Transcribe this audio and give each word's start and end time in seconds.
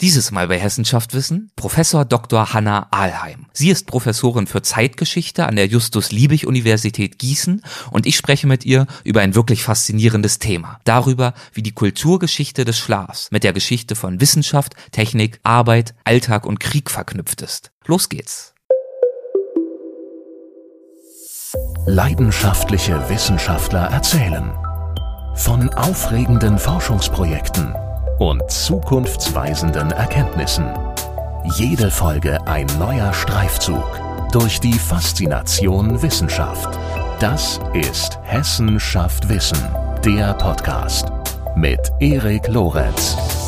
Dieses 0.00 0.30
Mal 0.30 0.48
bei 0.48 0.58
Hessenschaft 0.58 1.12
Wissen 1.12 1.50
Professor 1.56 2.06
Dr. 2.06 2.54
Hanna 2.54 2.88
Ahlheim. 2.90 3.46
Sie 3.52 3.68
ist 3.68 3.86
Professorin 3.86 4.46
für 4.46 4.62
Zeitgeschichte 4.62 5.46
an 5.46 5.56
der 5.56 5.66
Justus-Liebig-Universität 5.66 7.18
Gießen 7.18 7.62
und 7.90 8.06
ich 8.06 8.16
spreche 8.16 8.46
mit 8.46 8.64
ihr 8.64 8.86
über 9.04 9.20
ein 9.20 9.34
wirklich 9.34 9.62
faszinierendes 9.62 10.38
Thema. 10.38 10.80
Darüber, 10.84 11.34
wie 11.52 11.62
die 11.62 11.72
Kulturgeschichte 11.72 12.64
des 12.64 12.78
Schlafs 12.78 13.30
mit 13.30 13.44
der 13.44 13.52
Geschichte 13.52 13.94
von 13.94 14.22
Wissenschaft, 14.22 14.74
Technik, 14.90 15.38
Arbeit, 15.42 15.94
Alltag 16.04 16.46
und 16.46 16.60
Krieg 16.60 16.90
verknüpft 16.90 17.42
ist. 17.42 17.70
Los 17.84 18.08
geht's. 18.08 18.54
Leidenschaftliche 21.84 23.06
Wissenschaftler 23.10 23.90
erzählen 23.90 24.50
von 25.34 25.68
aufregenden 25.70 26.58
Forschungsprojekten 26.58 27.74
und 28.20 28.48
zukunftsweisenden 28.50 29.90
Erkenntnissen. 29.90 30.66
Jede 31.56 31.90
Folge 31.90 32.38
ein 32.46 32.66
neuer 32.78 33.12
Streifzug 33.14 33.82
durch 34.30 34.60
die 34.60 34.74
Faszination 34.74 36.00
Wissenschaft. 36.02 36.78
Das 37.18 37.58
ist 37.72 38.18
Hessen 38.22 38.78
schafft 38.78 39.28
Wissen, 39.28 39.58
der 40.04 40.34
Podcast 40.34 41.10
mit 41.56 41.80
Erik 41.98 42.46
Lorenz. 42.48 43.39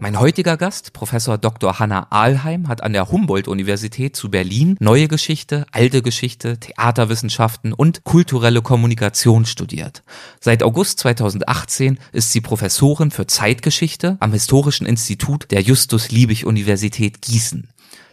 Mein 0.00 0.20
heutiger 0.20 0.56
Gast, 0.56 0.92
Professor 0.92 1.38
Dr. 1.38 1.80
Hanna 1.80 2.06
Ahlheim, 2.10 2.68
hat 2.68 2.84
an 2.84 2.92
der 2.92 3.10
Humboldt-Universität 3.10 4.14
zu 4.14 4.30
Berlin 4.30 4.76
neue 4.78 5.08
Geschichte, 5.08 5.66
alte 5.72 6.02
Geschichte, 6.02 6.56
Theaterwissenschaften 6.60 7.72
und 7.72 8.04
kulturelle 8.04 8.62
Kommunikation 8.62 9.44
studiert. 9.44 10.04
Seit 10.38 10.62
August 10.62 11.00
2018 11.00 11.98
ist 12.12 12.30
sie 12.30 12.40
Professorin 12.40 13.10
für 13.10 13.26
Zeitgeschichte 13.26 14.16
am 14.20 14.32
Historischen 14.32 14.86
Institut 14.86 15.50
der 15.50 15.62
Justus-Liebig-Universität 15.62 17.20
Gießen. 17.20 17.68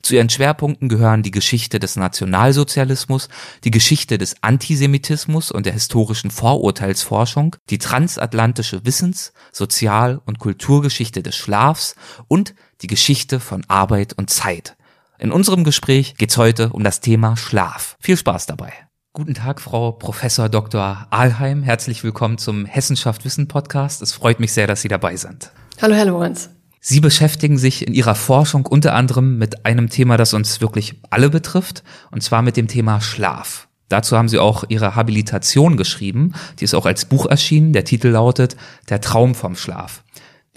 Zu 0.06 0.14
ihren 0.14 0.30
Schwerpunkten 0.30 0.88
gehören 0.88 1.24
die 1.24 1.32
Geschichte 1.32 1.80
des 1.80 1.96
Nationalsozialismus, 1.96 3.28
die 3.64 3.72
Geschichte 3.72 4.20
des 4.20 4.36
Antisemitismus 4.44 5.50
und 5.50 5.66
der 5.66 5.74
historischen 5.74 6.30
Vorurteilsforschung, 6.30 7.56
die 7.72 7.80
transatlantische 7.80 8.86
Wissens-, 8.86 9.34
Sozial- 9.52 10.22
und 10.28 10.38
Kulturgeschichte 10.38 11.24
des 11.24 11.36
Schlafs 11.36 11.96
und 12.28 12.54
die 12.84 12.88
Geschichte 12.88 13.40
von 13.40 13.64
Arbeit 13.68 14.14
und 14.14 14.30
Zeit. 14.30 14.78
In 15.18 15.32
unserem 15.32 15.64
Gespräch 15.64 16.14
geht's 16.18 16.38
heute 16.38 16.70
um 16.70 16.84
das 16.84 17.00
Thema 17.00 17.36
Schlaf. 17.36 17.98
Viel 18.00 18.16
Spaß 18.16 18.46
dabei. 18.46 18.74
Guten 19.12 19.34
Tag, 19.34 19.60
Frau 19.60 19.92
Professor 19.92 20.50
Dr. 20.50 21.08
Ahlheim. 21.10 21.64
Herzlich 21.64 22.04
willkommen 22.04 22.38
zum 22.38 22.66
Hessenschaft 22.66 23.26
Wissen 23.26 23.48
Podcast. 23.48 24.04
Es 24.04 24.14
freut 24.14 24.40
mich 24.40 24.54
sehr, 24.54 24.68
dass 24.68 24.84
Sie 24.84 24.88
dabei 24.88 25.16
sind. 25.16 25.50
Hallo, 25.82 25.96
Herr 25.96 26.06
Lorenz. 26.06 26.52
Sie 26.88 27.00
beschäftigen 27.00 27.58
sich 27.58 27.88
in 27.88 27.96
Ihrer 27.96 28.14
Forschung 28.14 28.68
unter 28.68 28.94
anderem 28.94 29.40
mit 29.40 29.66
einem 29.66 29.90
Thema, 29.90 30.18
das 30.18 30.36
uns 30.36 30.62
wirklich 30.62 30.94
alle 31.10 31.32
betrifft, 31.32 31.84
und 32.12 32.22
zwar 32.22 32.44
mit 32.44 32.58
dem 32.58 32.68
Thema 32.68 33.02
Schlaf. 33.02 33.68
Dazu 33.90 34.16
haben 34.16 34.30
Sie 34.30 34.38
auch 34.38 34.66
Ihre 34.70 34.96
Habilitation 34.96 35.78
geschrieben, 35.78 36.34
die 36.60 36.64
ist 36.64 36.76
auch 36.76 36.86
als 36.86 37.06
Buch 37.06 37.26
erschienen. 37.26 37.74
Der 37.74 37.86
Titel 37.86 38.10
lautet 38.10 38.56
Der 38.88 39.02
Traum 39.02 39.34
vom 39.34 39.56
Schlaf. 39.56 40.04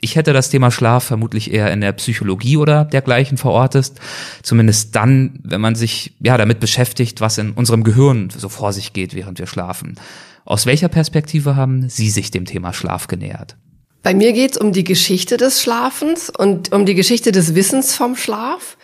Ich 0.02 0.16
hätte 0.16 0.34
das 0.34 0.50
Thema 0.50 0.70
Schlaf 0.70 1.04
vermutlich 1.04 1.50
eher 1.50 1.72
in 1.72 1.80
der 1.80 1.92
Psychologie 1.92 2.58
oder 2.58 2.84
dergleichen 2.84 3.38
verortet. 3.38 3.92
Zumindest 4.42 4.94
dann, 4.94 5.40
wenn 5.44 5.62
man 5.62 5.76
sich 5.76 6.14
ja 6.20 6.36
damit 6.36 6.60
beschäftigt, 6.60 7.22
was 7.22 7.38
in 7.38 7.52
unserem 7.52 7.84
Gehirn 7.84 8.28
so 8.28 8.50
vor 8.50 8.74
sich 8.74 8.92
geht, 8.92 9.14
während 9.14 9.38
wir 9.38 9.46
schlafen. 9.46 9.98
Aus 10.44 10.66
welcher 10.66 10.88
Perspektive 10.88 11.56
haben 11.56 11.88
Sie 11.88 12.10
sich 12.10 12.30
dem 12.30 12.44
Thema 12.44 12.74
Schlaf 12.74 13.06
genähert? 13.06 13.56
Bei 14.08 14.14
mir 14.14 14.32
geht 14.32 14.52
es 14.52 14.56
um 14.56 14.72
die 14.72 14.84
Geschichte 14.84 15.36
des 15.36 15.60
Schlafens 15.60 16.30
und 16.30 16.72
um 16.72 16.86
die 16.86 16.94
Geschichte 16.94 17.30
des 17.30 17.54
Wissens 17.54 17.94
vom 17.94 18.16
Schlaf. 18.16 18.78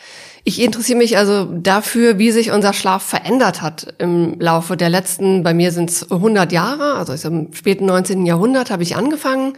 Ich 0.44 0.60
interessiere 0.60 0.98
mich 0.98 1.16
also 1.16 1.46
dafür, 1.46 2.18
wie 2.18 2.30
sich 2.30 2.50
unser 2.50 2.74
Schlaf 2.74 3.02
verändert 3.02 3.62
hat 3.62 3.94
im 3.96 4.38
Laufe 4.38 4.76
der 4.76 4.90
letzten, 4.90 5.42
bei 5.42 5.54
mir 5.54 5.72
sind 5.72 5.88
es 5.88 6.12
100 6.12 6.52
Jahre, 6.52 6.96
also 6.96 7.14
im 7.26 7.54
späten 7.54 7.86
19. 7.86 8.26
Jahrhundert 8.26 8.70
habe 8.70 8.82
ich 8.82 8.96
angefangen 8.96 9.54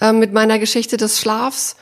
äh, 0.00 0.14
mit 0.14 0.32
meiner 0.32 0.58
Geschichte 0.58 0.96
des 0.96 1.20
Schlafs. 1.20 1.76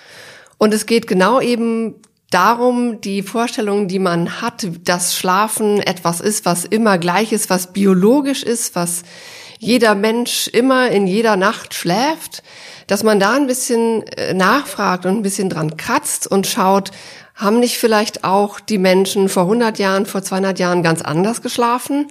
Und 0.59 0.75
es 0.75 0.87
geht 0.87 1.07
genau 1.07 1.41
eben 1.41 1.95
darum, 2.33 3.01
die 3.01 3.23
Vorstellung, 3.23 3.87
die 3.87 4.01
man 4.01 4.43
hat, 4.43 4.67
dass 4.83 5.17
Schlafen 5.17 5.79
etwas 5.79 6.21
ist, 6.21 6.47
was 6.47 6.65
immer 6.65 6.99
gleich 6.99 7.31
ist, 7.31 7.49
was 7.49 7.73
biologisch 7.73 8.43
ist, 8.43 8.75
was 8.75 9.05
jeder 9.61 9.95
Mensch 9.95 10.49
immer 10.49 10.91
in 10.91 11.07
jeder 11.07 11.37
Nacht 11.37 11.75
schläft, 11.75 12.43
dass 12.87 13.05
man 13.05 13.21
da 13.21 13.35
ein 13.35 13.47
bisschen 13.47 14.03
äh, 14.09 14.33
nachfragt 14.33 15.05
und 15.05 15.19
ein 15.19 15.23
bisschen 15.23 15.51
dran 15.51 15.77
kratzt 15.77 16.27
und 16.27 16.47
schaut, 16.47 16.91
haben 17.35 17.61
nicht 17.61 17.77
vielleicht 17.79 18.25
auch 18.25 18.59
die 18.59 18.79
Menschen 18.79 19.29
vor 19.29 19.45
100 19.45 19.79
Jahren, 19.79 20.07
vor 20.07 20.23
200 20.23 20.59
Jahren 20.59 20.83
ganz 20.83 21.03
anders 21.03 21.43
geschlafen? 21.43 22.09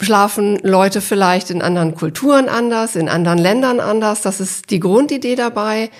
Schlafen 0.00 0.58
Leute 0.62 1.00
vielleicht 1.00 1.50
in 1.50 1.62
anderen 1.62 1.96
Kulturen 1.96 2.48
anders, 2.48 2.94
in 2.94 3.08
anderen 3.08 3.38
Ländern 3.38 3.80
anders? 3.80 4.22
Das 4.22 4.40
ist 4.40 4.70
die 4.70 4.80
Grundidee 4.80 5.34
dabei. 5.34 5.90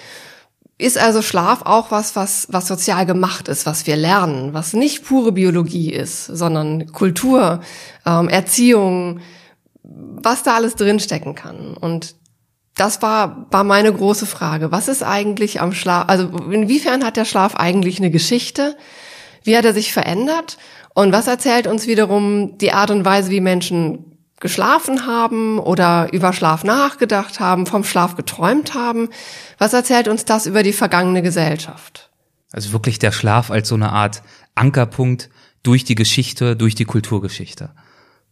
Ist 0.79 0.99
also 0.99 1.23
Schlaf 1.23 1.63
auch 1.63 1.91
was, 1.91 2.15
was, 2.15 2.47
was 2.51 2.69
sozial 2.69 3.05
gemacht 3.05 3.49
ist, 3.49 3.67
was 3.67 3.87
wir 3.89 3.97
lernen, 3.97 4.55
was 4.55 4.75
nicht 4.75 5.05
pure 5.05 5.33
Biologie 5.33 5.93
ist, 5.93 6.27
sondern 6.27 6.93
Kultur, 6.93 7.61
ähm, 8.07 8.29
Erziehung, 8.29 9.21
was 10.23 10.43
da 10.43 10.55
alles 10.55 10.75
drinstecken 10.75 11.35
kann. 11.35 11.77
Und 11.77 12.15
das 12.75 13.03
war, 13.03 13.47
war 13.51 13.65
meine 13.65 13.93
große 13.93 14.27
Frage. 14.27 14.73
Was 14.73 14.89
ist 14.89 15.03
eigentlich 15.03 15.61
am 15.61 15.73
Schlaf, 15.73 16.05
also 16.09 16.29
inwiefern 16.51 17.05
hat 17.05 17.17
der 17.17 17.25
Schlaf 17.25 17.55
eigentlich 17.57 17.99
eine 17.99 18.11
Geschichte? 18.11 18.77
Wie 19.45 19.57
hat 19.57 19.65
er 19.65 19.75
sich 19.75 19.93
verändert? 19.93 20.57
Und 20.95 21.13
was 21.13 21.27
erzählt 21.27 21.67
uns 21.67 21.87
wiederum 21.87 22.59
die 22.59 22.73
Art 22.73 22.91
und 22.91 23.05
Weise, 23.05 23.31
wie 23.31 23.41
Menschen 23.41 24.13
geschlafen 24.41 25.07
haben 25.07 25.59
oder 25.59 26.13
über 26.13 26.33
Schlaf 26.33 26.65
nachgedacht 26.65 27.41
haben, 27.41 27.67
vom 27.67 27.85
Schlaf 27.85 28.17
geträumt 28.17 28.75
haben? 28.75 29.09
Was 29.59 29.73
erzählt 29.73 30.09
uns 30.09 30.25
das 30.25 30.47
über 30.47 30.63
die 30.63 30.73
vergangene 30.73 31.23
Gesellschaft? 31.23 32.11
Also 32.53 32.73
wirklich 32.73 32.99
der 32.99 33.13
Schlaf 33.13 33.51
als 33.51 33.69
so 33.69 33.75
eine 33.75 33.93
Art 33.93 34.23
Ankerpunkt 34.55 35.31
durch 35.63 35.85
die 35.85 35.95
Geschichte, 35.95 36.57
durch 36.57 36.75
die 36.75 36.85
Kulturgeschichte. 36.85 37.71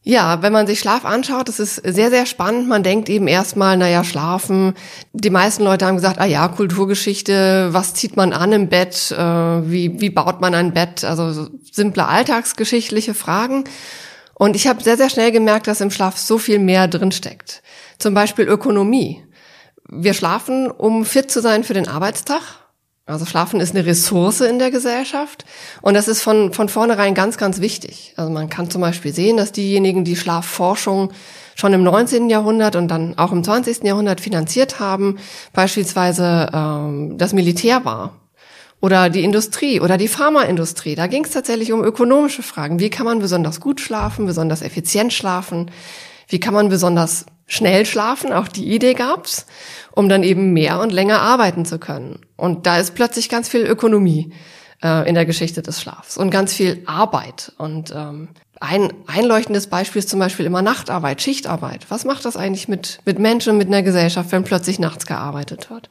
Ja, 0.02 0.40
wenn 0.40 0.52
man 0.52 0.66
sich 0.66 0.80
Schlaf 0.80 1.04
anschaut, 1.04 1.48
das 1.48 1.60
ist 1.60 1.74
sehr, 1.76 2.08
sehr 2.08 2.24
spannend. 2.24 2.68
Man 2.68 2.82
denkt 2.82 3.10
eben 3.10 3.28
erstmal, 3.28 3.76
naja, 3.76 4.02
schlafen. 4.02 4.72
Die 5.12 5.28
meisten 5.28 5.62
Leute 5.62 5.86
haben 5.86 5.96
gesagt, 5.96 6.18
ah 6.18 6.24
ja, 6.24 6.48
Kulturgeschichte, 6.48 7.68
was 7.72 7.92
zieht 7.92 8.16
man 8.16 8.32
an 8.32 8.52
im 8.52 8.68
Bett, 8.68 9.12
äh, 9.12 9.18
wie, 9.18 10.00
wie 10.00 10.08
baut 10.08 10.40
man 10.40 10.54
ein 10.54 10.72
Bett, 10.72 11.04
also 11.04 11.32
so 11.32 11.48
simple 11.70 12.06
alltagsgeschichtliche 12.06 13.12
Fragen. 13.12 13.64
Und 14.32 14.56
ich 14.56 14.66
habe 14.66 14.82
sehr, 14.82 14.96
sehr 14.96 15.10
schnell 15.10 15.32
gemerkt, 15.32 15.66
dass 15.66 15.82
im 15.82 15.90
Schlaf 15.90 16.16
so 16.16 16.38
viel 16.38 16.58
mehr 16.58 16.88
drinsteckt. 16.88 17.62
Zum 17.98 18.14
Beispiel 18.14 18.46
Ökonomie. 18.48 19.22
Wir 19.86 20.14
schlafen, 20.14 20.70
um 20.70 21.04
fit 21.04 21.30
zu 21.30 21.42
sein 21.42 21.62
für 21.62 21.74
den 21.74 21.88
Arbeitstag. 21.88 22.40
Also 23.10 23.26
Schlafen 23.26 23.60
ist 23.60 23.74
eine 23.74 23.86
Ressource 23.86 24.40
in 24.40 24.58
der 24.58 24.70
Gesellschaft 24.70 25.44
und 25.82 25.94
das 25.94 26.08
ist 26.08 26.22
von, 26.22 26.52
von 26.52 26.68
vornherein 26.68 27.14
ganz, 27.14 27.36
ganz 27.36 27.60
wichtig. 27.60 28.14
Also 28.16 28.30
man 28.30 28.48
kann 28.48 28.70
zum 28.70 28.80
Beispiel 28.80 29.12
sehen, 29.12 29.36
dass 29.36 29.52
diejenigen, 29.52 30.04
die 30.04 30.16
Schlafforschung 30.16 31.12
schon 31.56 31.72
im 31.72 31.82
19. 31.82 32.30
Jahrhundert 32.30 32.76
und 32.76 32.88
dann 32.88 33.18
auch 33.18 33.32
im 33.32 33.44
20. 33.44 33.84
Jahrhundert 33.84 34.20
finanziert 34.20 34.80
haben, 34.80 35.18
beispielsweise 35.52 36.48
ähm, 36.52 37.18
das 37.18 37.32
Militär 37.32 37.84
war 37.84 38.14
oder 38.80 39.10
die 39.10 39.24
Industrie 39.24 39.80
oder 39.80 39.98
die 39.98 40.08
Pharmaindustrie. 40.08 40.94
Da 40.94 41.06
ging 41.06 41.24
es 41.24 41.30
tatsächlich 41.30 41.72
um 41.72 41.84
ökonomische 41.84 42.42
Fragen. 42.42 42.80
Wie 42.80 42.90
kann 42.90 43.04
man 43.04 43.18
besonders 43.18 43.60
gut 43.60 43.80
schlafen, 43.80 44.26
besonders 44.26 44.62
effizient 44.62 45.12
schlafen? 45.12 45.70
Wie 46.28 46.40
kann 46.40 46.54
man 46.54 46.68
besonders 46.68 47.26
schnell 47.50 47.84
schlafen? 47.84 48.32
Auch 48.32 48.48
die 48.48 48.72
Idee 48.72 48.94
gab's 48.94 49.46
um 49.92 50.08
dann 50.08 50.22
eben 50.22 50.52
mehr 50.52 50.80
und 50.80 50.92
länger 50.92 51.20
arbeiten 51.20 51.64
zu 51.64 51.78
können. 51.78 52.20
Und 52.36 52.66
da 52.66 52.78
ist 52.78 52.94
plötzlich 52.94 53.28
ganz 53.28 53.48
viel 53.48 53.62
Ökonomie 53.62 54.32
äh, 54.82 55.08
in 55.08 55.14
der 55.14 55.26
Geschichte 55.26 55.62
des 55.62 55.80
Schlafs 55.80 56.16
und 56.16 56.30
ganz 56.30 56.52
viel 56.52 56.82
Arbeit. 56.86 57.52
Und 57.58 57.92
ähm, 57.94 58.28
ein 58.60 58.92
einleuchtendes 59.06 59.66
Beispiel 59.68 60.00
ist 60.00 60.08
zum 60.08 60.20
Beispiel 60.20 60.46
immer 60.46 60.62
Nachtarbeit, 60.62 61.22
Schichtarbeit. 61.22 61.86
Was 61.88 62.04
macht 62.04 62.24
das 62.24 62.36
eigentlich 62.36 62.68
mit, 62.68 63.00
mit 63.04 63.18
Menschen, 63.18 63.58
mit 63.58 63.68
einer 63.68 63.82
Gesellschaft, 63.82 64.32
wenn 64.32 64.44
plötzlich 64.44 64.78
nachts 64.78 65.06
gearbeitet 65.06 65.70
wird? 65.70 65.90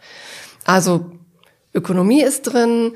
Also 0.66 1.12
Ökonomie 1.74 2.22
ist 2.22 2.44
drin, 2.44 2.94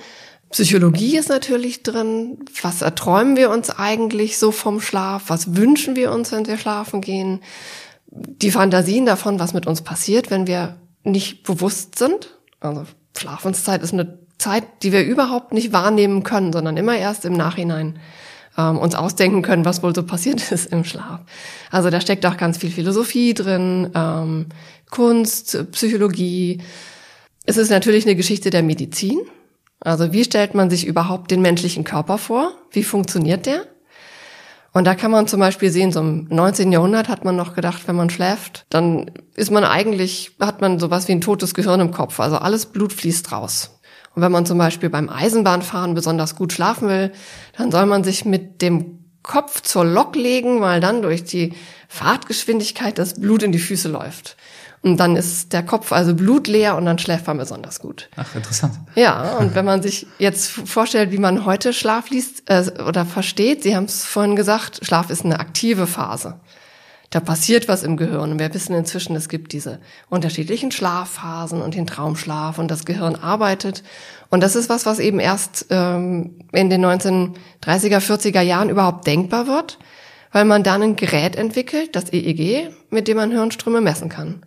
Psychologie 0.54 1.18
ist 1.18 1.30
natürlich 1.30 1.81
drin. 1.81 2.38
Was 2.62 2.83
erträumen 2.83 3.36
wir 3.36 3.50
uns 3.50 3.71
eigentlich 3.71 4.38
so 4.38 4.51
vom 4.51 4.81
Schlaf? 4.81 5.24
Was 5.27 5.56
wünschen 5.56 5.95
wir 5.95 6.12
uns, 6.12 6.31
wenn 6.31 6.45
wir 6.45 6.59
schlafen 6.59 7.01
gehen? 7.01 7.42
Die 8.15 8.51
Fantasien 8.51 9.06
davon, 9.06 9.39
was 9.39 9.54
mit 9.54 9.65
uns 9.65 9.81
passiert, 9.81 10.30
wenn 10.30 10.45
wir 10.45 10.77
nicht 11.04 11.44
bewusst 11.44 11.98
sind. 11.98 12.38
Also 12.60 12.86
Schlafenszeit 13.18 13.81
ist 13.81 13.94
eine 13.94 14.19
Zeit, 14.38 14.63
die 14.83 14.92
wir 14.92 15.04
überhaupt 15.04 15.54
nicht 15.54 15.74
wahrnehmen 15.74 16.24
können, 16.24 16.54
sondern 16.54 16.77
immer 16.77 16.95
erst 16.95 17.25
im 17.25 17.33
Nachhinein 17.33 18.00
ähm, 18.57 18.77
uns 18.77 18.94
ausdenken 18.94 19.42
können, 19.42 19.65
was 19.65 19.81
wohl 19.81 19.95
so 19.95 20.04
passiert 20.04 20.51
ist 20.51 20.71
im 20.71 20.83
Schlaf. 20.83 21.21
Also 21.71 21.89
da 21.89 22.01
steckt 22.01 22.25
auch 22.25 22.38
ganz 22.38 22.57
viel 22.57 22.71
Philosophie 22.71 23.33
drin, 23.33 23.89
ähm, 23.95 24.48
Kunst, 24.92 25.71
Psychologie. 25.71 26.62
Es 27.45 27.57
ist 27.57 27.71
natürlich 27.71 28.06
eine 28.06 28.16
Geschichte 28.16 28.51
der 28.51 28.63
Medizin. 28.63 29.21
Also 29.80 30.13
wie 30.13 30.24
stellt 30.24 30.54
man 30.54 30.69
sich 30.69 30.86
überhaupt 30.86 31.31
den 31.31 31.42
menschlichen 31.42 31.83
Körper 31.83 32.18
vor? 32.18 32.54
Wie 32.71 32.83
funktioniert 32.83 33.48
der? 33.48 33.66
Und 34.74 34.86
da 34.86 34.96
kann 34.96 35.12
man 35.12 35.28
zum 35.28 35.40
Beispiel 35.40 35.70
sehen, 35.70 35.92
so 35.92 36.00
im 36.00 36.28
19. 36.30 36.72
Jahrhundert 36.72 37.08
hat 37.08 37.24
man 37.24 37.36
noch 37.36 37.54
gedacht, 37.54 37.84
wenn 37.88 37.96
man 37.96 38.10
schläft, 38.10 38.66
dann 38.70 39.12
ist 39.36 39.52
man 39.52 39.64
eigentlich, 39.64 40.31
hat 40.40 40.62
man 40.62 40.80
sowas 40.80 41.08
wie 41.08 41.12
ein 41.12 41.22
totes 41.22 41.54
Gehirn 41.54 41.80
im 41.80 41.92
Kopf. 41.92 42.20
Also 42.20 42.38
alles 42.38 42.66
Blut 42.66 42.92
fließt 42.92 43.31
raus. 43.31 43.80
Und 44.16 44.24
wenn 44.24 44.31
man 44.31 44.48
zum 44.48 44.58
Beispiel 44.58 44.90
beim 44.90 45.10
Eisenbahnfahren 45.10 45.94
besonders 45.94 46.36
gut 46.36 46.54
schlafen 46.54 46.90
will, 46.90 47.12
dann 47.56 47.72
soll 47.72 47.86
man 47.86 48.04
sich 48.04 48.25
mit 48.25 48.64
dem 48.64 49.00
Kopf 49.22 49.62
zur 49.62 49.86
Lok 49.86 50.16
legen, 50.16 50.60
weil 50.60 50.81
dann 50.81 51.02
durch 51.02 51.24
die 51.24 51.54
Fahrtgeschwindigkeit 51.88 52.98
das 52.98 53.19
Blut 53.19 53.44
in 53.44 53.52
die 53.52 53.60
Füße 53.60 53.90
läuft. 53.90 54.38
Und 54.83 54.97
dann 54.97 55.15
ist 55.15 55.53
der 55.53 55.63
Kopf 55.63 55.94
also 55.94 56.13
blutleer 56.13 56.75
und 56.75 56.85
dann 56.85 57.00
schläft 57.00 57.25
man 57.27 57.38
besonders 57.38 57.80
gut. 57.80 58.09
Ach, 58.18 58.35
interessant. 58.35 58.74
Ja, 58.95 59.38
und 59.38 59.56
wenn 59.56 59.63
man 59.63 59.81
sich 59.81 60.06
jetzt 60.19 60.50
vorstellt, 60.50 61.12
wie 61.12 61.19
man 61.19 61.45
heute 61.45 61.71
Schlaf 61.71 62.09
liest 62.09 62.44
äh, 62.47 62.65
oder 62.85 63.06
versteht, 63.06 63.63
Sie 63.63 63.77
haben 63.77 63.85
es 63.85 64.03
vorhin 64.03 64.35
gesagt, 64.35 64.85
Schlaf 64.85 65.09
ist 65.09 65.24
eine 65.24 65.39
aktive 65.39 65.88
Phase. 65.88 66.35
Da 67.12 67.21
passiert 67.21 67.69
was 67.69 67.83
im 67.83 67.95
Gehirn. 67.95 68.31
Und 68.31 68.39
wir 68.39 68.53
wissen 68.53 68.75
inzwischen, 68.75 69.15
es 69.15 69.30
gibt 69.30 69.53
diese 69.53 69.80
unterschiedlichen 70.09 70.71
Schlafphasen 70.71 71.62
und 71.62 71.75
den 71.75 71.88
Traumschlaf 71.88 72.57
und 72.59 72.69
das 72.69 72.83
Gehirn 72.83 73.15
arbeitet. 73.15 73.83
Und 74.31 74.44
das 74.44 74.56
ist 74.57 74.68
was, 74.68 74.85
was 74.85 75.00
eben 75.00 75.19
erst 75.19 75.68
ähm, 75.69 76.39
in 76.51 76.69
den 76.69 76.83
1930er, 76.83 78.00
40er 78.00 78.41
Jahren 78.41 78.69
überhaupt 78.69 79.07
denkbar 79.07 79.47
wird, 79.47 79.80
weil 80.33 80.44
man 80.44 80.63
dann 80.63 80.81
ein 80.81 80.95
Gerät 80.97 81.38
entwickelt, 81.38 81.95
das 81.95 82.12
EEG, 82.12 82.71
mit 82.89 83.07
dem 83.07 83.15
man 83.15 83.31
Hirnströme 83.31 83.80
messen 83.80 84.09
kann. 84.09 84.44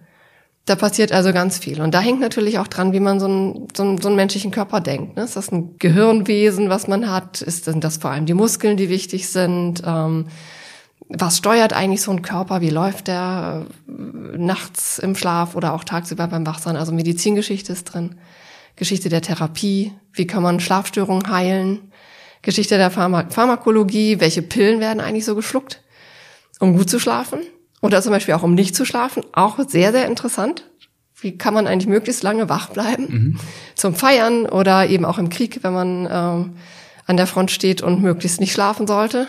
Da 0.67 0.75
passiert 0.75 1.13
also 1.13 1.33
ganz 1.33 1.59
viel. 1.59 1.81
Und 1.81 1.95
da 1.95 2.01
hängt 2.01 2.19
natürlich 2.21 2.59
auch 2.59 2.67
dran, 2.67 2.93
wie 2.93 2.99
man 2.99 3.21
so 3.21 3.27
einen, 3.27 3.69
so 3.75 3.85
einen, 3.85 3.99
so 3.99 4.09
einen 4.09 4.17
menschlichen 4.17 4.51
Körper 4.51 4.81
denkt. 4.81 5.17
Ne? 5.17 5.23
Ist 5.23 5.37
das 5.37 5.53
ein 5.53 5.77
Gehirnwesen, 5.79 6.69
was 6.69 6.89
man 6.89 7.09
hat? 7.09 7.41
Ist, 7.41 7.67
sind 7.67 7.85
das 7.85 7.99
vor 7.99 8.11
allem 8.11 8.27
die 8.27 8.35
Muskeln, 8.35 8.77
die 8.77 8.89
wichtig 8.89 9.29
sind? 9.29 9.83
Ähm, 9.87 10.27
was 11.09 11.39
steuert 11.39 11.73
eigentlich 11.73 12.03
so 12.03 12.11
ein 12.11 12.23
Körper? 12.23 12.61
Wie 12.63 12.71
läuft 12.71 13.07
der 13.07 13.67
äh, 13.87 13.93
nachts 14.37 14.99
im 14.99 15.15
Schlaf 15.15 15.55
oder 15.55 15.73
auch 15.73 15.85
tagsüber 15.85 16.27
beim 16.27 16.45
Wachsein? 16.45 16.77
Also 16.77 16.91
Medizingeschichte 16.91 17.73
ist 17.73 17.85
drin. 17.85 18.17
Geschichte 18.75 19.09
der 19.09 19.23
Therapie. 19.23 19.93
Wie 20.13 20.27
kann 20.27 20.43
man 20.43 20.59
Schlafstörungen 20.59 21.31
heilen? 21.31 21.93
Geschichte 22.43 22.77
der 22.77 22.91
Pharma 22.91 23.27
Pharmakologie. 23.31 24.19
Welche 24.19 24.43
Pillen 24.43 24.81
werden 24.81 25.01
eigentlich 25.01 25.25
so 25.27 25.37
geschluckt, 25.37 25.81
um 26.59 26.77
gut 26.77 26.91
zu 26.91 26.99
schlafen? 26.99 27.39
Oder 27.83 28.03
zum 28.03 28.13
Beispiel 28.13 28.35
auch 28.35 28.43
um 28.43 28.55
nicht 28.55 28.75
zu 28.75 28.85
schlafen. 28.85 29.23
Auch 29.33 29.59
sehr, 29.69 29.93
sehr 29.93 30.07
interessant. 30.07 30.65
Wie 31.19 31.37
kann 31.37 31.55
man 31.55 31.67
eigentlich 31.67 31.89
möglichst 31.89 32.23
lange 32.23 32.49
wach 32.49 32.71
bleiben? 32.71 33.07
Mhm. 33.09 33.39
Zum 33.75 33.95
Feiern 33.95 34.47
oder 34.47 34.89
eben 34.89 35.05
auch 35.05 35.19
im 35.19 35.31
Krieg, 35.31 35.61
wenn 35.63 35.73
man 35.73 36.09
ähm, 36.11 36.57
an 37.07 37.17
der 37.17 37.27
Front 37.27 37.51
steht 37.51 37.83
und 37.83 38.03
möglichst 38.03 38.41
nicht 38.41 38.53
schlafen 38.53 38.87
sollte. 38.87 39.27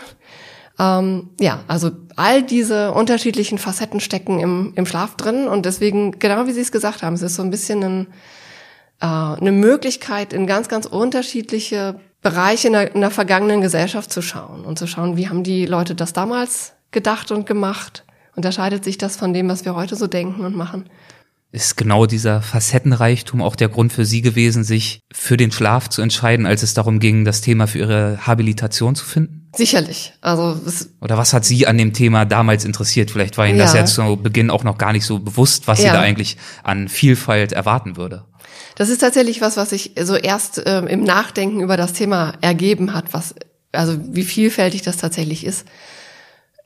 Ähm, 0.78 1.30
ja, 1.40 1.64
also 1.66 1.90
all 2.16 2.42
diese 2.42 2.92
unterschiedlichen 2.92 3.58
Facetten 3.58 4.00
stecken 4.00 4.40
im, 4.40 4.72
im 4.76 4.86
Schlaf 4.86 5.16
drin 5.16 5.48
und 5.48 5.66
deswegen, 5.66 6.18
genau 6.18 6.46
wie 6.46 6.52
Sie 6.52 6.60
es 6.60 6.72
gesagt 6.72 7.02
haben, 7.02 7.14
es 7.14 7.22
ist 7.22 7.34
so 7.34 7.42
ein 7.42 7.50
bisschen 7.50 7.82
ein, 7.82 8.06
äh, 9.00 9.40
eine 9.40 9.52
Möglichkeit, 9.52 10.32
in 10.32 10.46
ganz, 10.46 10.68
ganz 10.68 10.86
unterschiedliche 10.86 12.00
Bereiche 12.22 12.68
in 12.68 12.72
der, 12.74 12.94
in 12.94 13.00
der 13.00 13.10
vergangenen 13.10 13.60
Gesellschaft 13.60 14.12
zu 14.12 14.22
schauen 14.22 14.64
und 14.64 14.78
zu 14.78 14.86
schauen, 14.86 15.16
wie 15.16 15.28
haben 15.28 15.42
die 15.42 15.66
Leute 15.66 15.94
das 15.94 16.12
damals 16.12 16.74
gedacht 16.90 17.30
und 17.30 17.46
gemacht? 17.46 18.04
Unterscheidet 18.38 18.84
sich 18.84 18.98
das 18.98 19.16
von 19.16 19.34
dem, 19.34 19.48
was 19.48 19.64
wir 19.64 19.74
heute 19.74 19.96
so 19.96 20.06
denken 20.06 20.44
und 20.44 20.54
machen? 20.54 20.88
ist 21.50 21.76
genau 21.76 22.06
dieser 22.06 22.40
Facettenreichtum 22.40 23.42
auch 23.42 23.56
der 23.56 23.68
Grund 23.68 23.92
für 23.92 24.04
Sie 24.04 24.22
gewesen, 24.22 24.62
sich 24.62 25.00
für 25.10 25.36
den 25.36 25.50
Schlaf 25.50 25.88
zu 25.88 26.02
entscheiden, 26.02 26.46
als 26.46 26.62
es 26.62 26.72
darum 26.72 27.00
ging, 27.00 27.24
das 27.24 27.40
Thema 27.40 27.66
für 27.66 27.78
Ihre 27.78 28.26
Habilitation 28.26 28.94
zu 28.94 29.04
finden? 29.04 29.50
Sicherlich. 29.56 30.12
Also 30.20 30.60
oder 31.00 31.18
was 31.18 31.32
hat 31.32 31.44
Sie 31.44 31.66
an 31.66 31.76
dem 31.78 31.94
Thema 31.94 32.26
damals 32.26 32.64
interessiert? 32.64 33.10
Vielleicht 33.10 33.38
war 33.38 33.48
Ihnen 33.48 33.58
ja. 33.58 33.64
das 33.64 33.74
ja 33.74 33.86
zu 33.86 34.16
Beginn 34.16 34.50
auch 34.50 34.62
noch 34.62 34.78
gar 34.78 34.92
nicht 34.92 35.04
so 35.04 35.18
bewusst, 35.18 35.66
was 35.66 35.82
ja. 35.82 35.86
Sie 35.86 35.96
da 35.96 36.00
eigentlich 36.00 36.36
an 36.62 36.88
Vielfalt 36.88 37.50
erwarten 37.50 37.96
würde. 37.96 38.24
Das 38.76 38.88
ist 38.88 38.98
tatsächlich 38.98 39.40
was, 39.40 39.56
was 39.56 39.70
sich 39.70 39.94
so 40.00 40.14
erst 40.14 40.58
äh, 40.58 40.80
im 40.82 41.02
Nachdenken 41.02 41.58
über 41.58 41.76
das 41.76 41.92
Thema 41.92 42.34
ergeben 42.40 42.94
hat, 42.94 43.12
was 43.12 43.34
also 43.72 43.98
wie 44.14 44.22
vielfältig 44.22 44.82
das 44.82 44.98
tatsächlich 44.98 45.44
ist. 45.44 45.66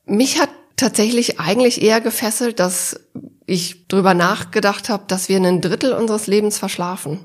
Mich 0.05 0.39
hat 0.39 0.51
tatsächlich 0.77 1.41
eigentlich 1.41 1.83
eher 1.83 2.01
gefesselt, 2.01 2.61
dass 2.61 3.01
ich 3.47 3.89
drüber 3.89 4.15
nachgedacht 4.15 4.89
habe, 4.89 5.05
dass 5.07 5.29
wir 5.29 5.39
ein 5.39 5.61
Drittel 5.61 5.93
unseres 5.93 6.27
Lebens 6.27 6.59
verschlafen. 6.59 7.21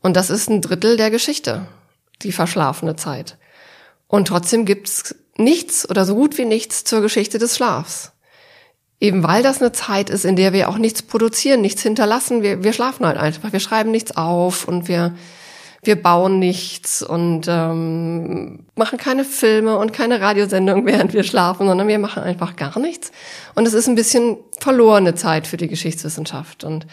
Und 0.00 0.16
das 0.16 0.30
ist 0.30 0.48
ein 0.48 0.62
Drittel 0.62 0.96
der 0.96 1.10
Geschichte, 1.10 1.66
die 2.22 2.32
verschlafene 2.32 2.96
Zeit. 2.96 3.38
Und 4.08 4.28
trotzdem 4.28 4.64
gibt's 4.64 5.14
nichts 5.36 5.88
oder 5.88 6.04
so 6.04 6.14
gut 6.14 6.38
wie 6.38 6.44
nichts 6.44 6.84
zur 6.84 7.00
Geschichte 7.00 7.38
des 7.38 7.56
Schlafs. 7.56 8.12
Eben 8.98 9.22
weil 9.22 9.42
das 9.42 9.60
eine 9.60 9.72
Zeit 9.72 10.08
ist, 10.08 10.24
in 10.24 10.36
der 10.36 10.52
wir 10.52 10.68
auch 10.68 10.78
nichts 10.78 11.02
produzieren, 11.02 11.60
nichts 11.60 11.82
hinterlassen. 11.82 12.42
Wir, 12.42 12.62
wir 12.62 12.72
schlafen 12.72 13.04
halt 13.04 13.18
einfach. 13.18 13.52
Wir 13.52 13.60
schreiben 13.60 13.90
nichts 13.90 14.16
auf 14.16 14.66
und 14.66 14.88
wir 14.88 15.14
wir 15.82 16.00
bauen 16.00 16.38
nichts 16.38 17.02
und 17.02 17.46
ähm, 17.48 18.66
machen 18.74 18.98
keine 18.98 19.24
Filme 19.24 19.78
und 19.78 19.92
keine 19.92 20.20
Radiosendung, 20.20 20.86
während 20.86 21.12
wir 21.12 21.22
schlafen, 21.22 21.66
sondern 21.66 21.88
wir 21.88 21.98
machen 21.98 22.22
einfach 22.22 22.56
gar 22.56 22.78
nichts. 22.78 23.12
Und 23.54 23.66
es 23.66 23.74
ist 23.74 23.88
ein 23.88 23.94
bisschen 23.94 24.38
verlorene 24.60 25.14
Zeit 25.14 25.46
für 25.46 25.56
die 25.56 25.68
Geschichtswissenschaft. 25.68 26.64
Und 26.64 26.86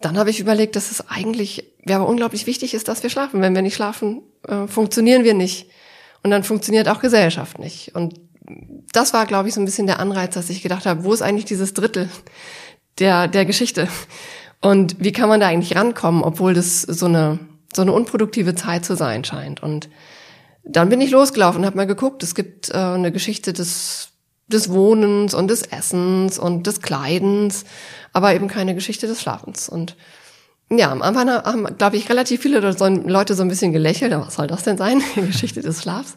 dann 0.00 0.18
habe 0.18 0.30
ich 0.30 0.40
überlegt, 0.40 0.76
dass 0.76 0.90
es 0.90 1.08
eigentlich, 1.08 1.72
ja, 1.86 1.96
aber 1.96 2.08
unglaublich 2.08 2.46
wichtig 2.46 2.74
ist, 2.74 2.88
dass 2.88 3.02
wir 3.02 3.10
schlafen. 3.10 3.40
Wenn 3.40 3.54
wir 3.54 3.62
nicht 3.62 3.74
schlafen, 3.74 4.22
äh, 4.46 4.66
funktionieren 4.66 5.24
wir 5.24 5.34
nicht. 5.34 5.68
Und 6.22 6.30
dann 6.30 6.44
funktioniert 6.44 6.88
auch 6.88 7.00
Gesellschaft 7.00 7.58
nicht. 7.58 7.94
Und 7.94 8.20
das 8.92 9.12
war, 9.12 9.26
glaube 9.26 9.48
ich, 9.48 9.54
so 9.54 9.60
ein 9.60 9.64
bisschen 9.64 9.86
der 9.86 10.00
Anreiz, 10.00 10.34
dass 10.34 10.50
ich 10.50 10.62
gedacht 10.62 10.86
habe, 10.86 11.04
wo 11.04 11.12
ist 11.12 11.22
eigentlich 11.22 11.44
dieses 11.44 11.74
Drittel 11.74 12.08
der, 12.98 13.28
der 13.28 13.44
Geschichte? 13.44 13.88
Und 14.60 14.96
wie 15.00 15.12
kann 15.12 15.28
man 15.28 15.40
da 15.40 15.48
eigentlich 15.48 15.76
rankommen, 15.76 16.22
obwohl 16.22 16.54
das 16.54 16.82
so 16.82 17.06
eine 17.06 17.40
so 17.74 17.82
eine 17.82 17.92
unproduktive 17.92 18.54
Zeit 18.54 18.84
zu 18.84 18.96
sein 18.96 19.24
scheint. 19.24 19.62
Und 19.62 19.88
dann 20.64 20.88
bin 20.88 21.00
ich 21.00 21.10
losgelaufen 21.10 21.60
und 21.60 21.66
habe 21.66 21.76
mal 21.76 21.86
geguckt, 21.86 22.22
es 22.22 22.34
gibt 22.34 22.70
äh, 22.70 22.74
eine 22.74 23.12
Geschichte 23.12 23.52
des, 23.52 24.08
des 24.48 24.70
Wohnens 24.70 25.34
und 25.34 25.48
des 25.48 25.62
Essens 25.62 26.38
und 26.38 26.66
des 26.66 26.80
Kleidens, 26.80 27.64
aber 28.12 28.34
eben 28.34 28.48
keine 28.48 28.74
Geschichte 28.74 29.06
des 29.06 29.20
Schlafens. 29.20 29.68
Und 29.68 29.96
ja, 30.70 30.90
am 30.90 31.02
Anfang 31.02 31.28
haben, 31.28 31.76
glaube 31.76 31.96
ich, 31.96 32.08
relativ 32.08 32.42
viele 32.42 32.60
Leute 32.60 33.34
so 33.34 33.42
ein 33.42 33.48
bisschen 33.48 33.72
gelächelt, 33.72 34.12
was 34.12 34.34
soll 34.34 34.46
das 34.46 34.62
denn 34.62 34.78
sein, 34.78 35.02
die 35.16 35.22
Geschichte 35.22 35.60
des 35.60 35.82
Schlafs? 35.82 36.16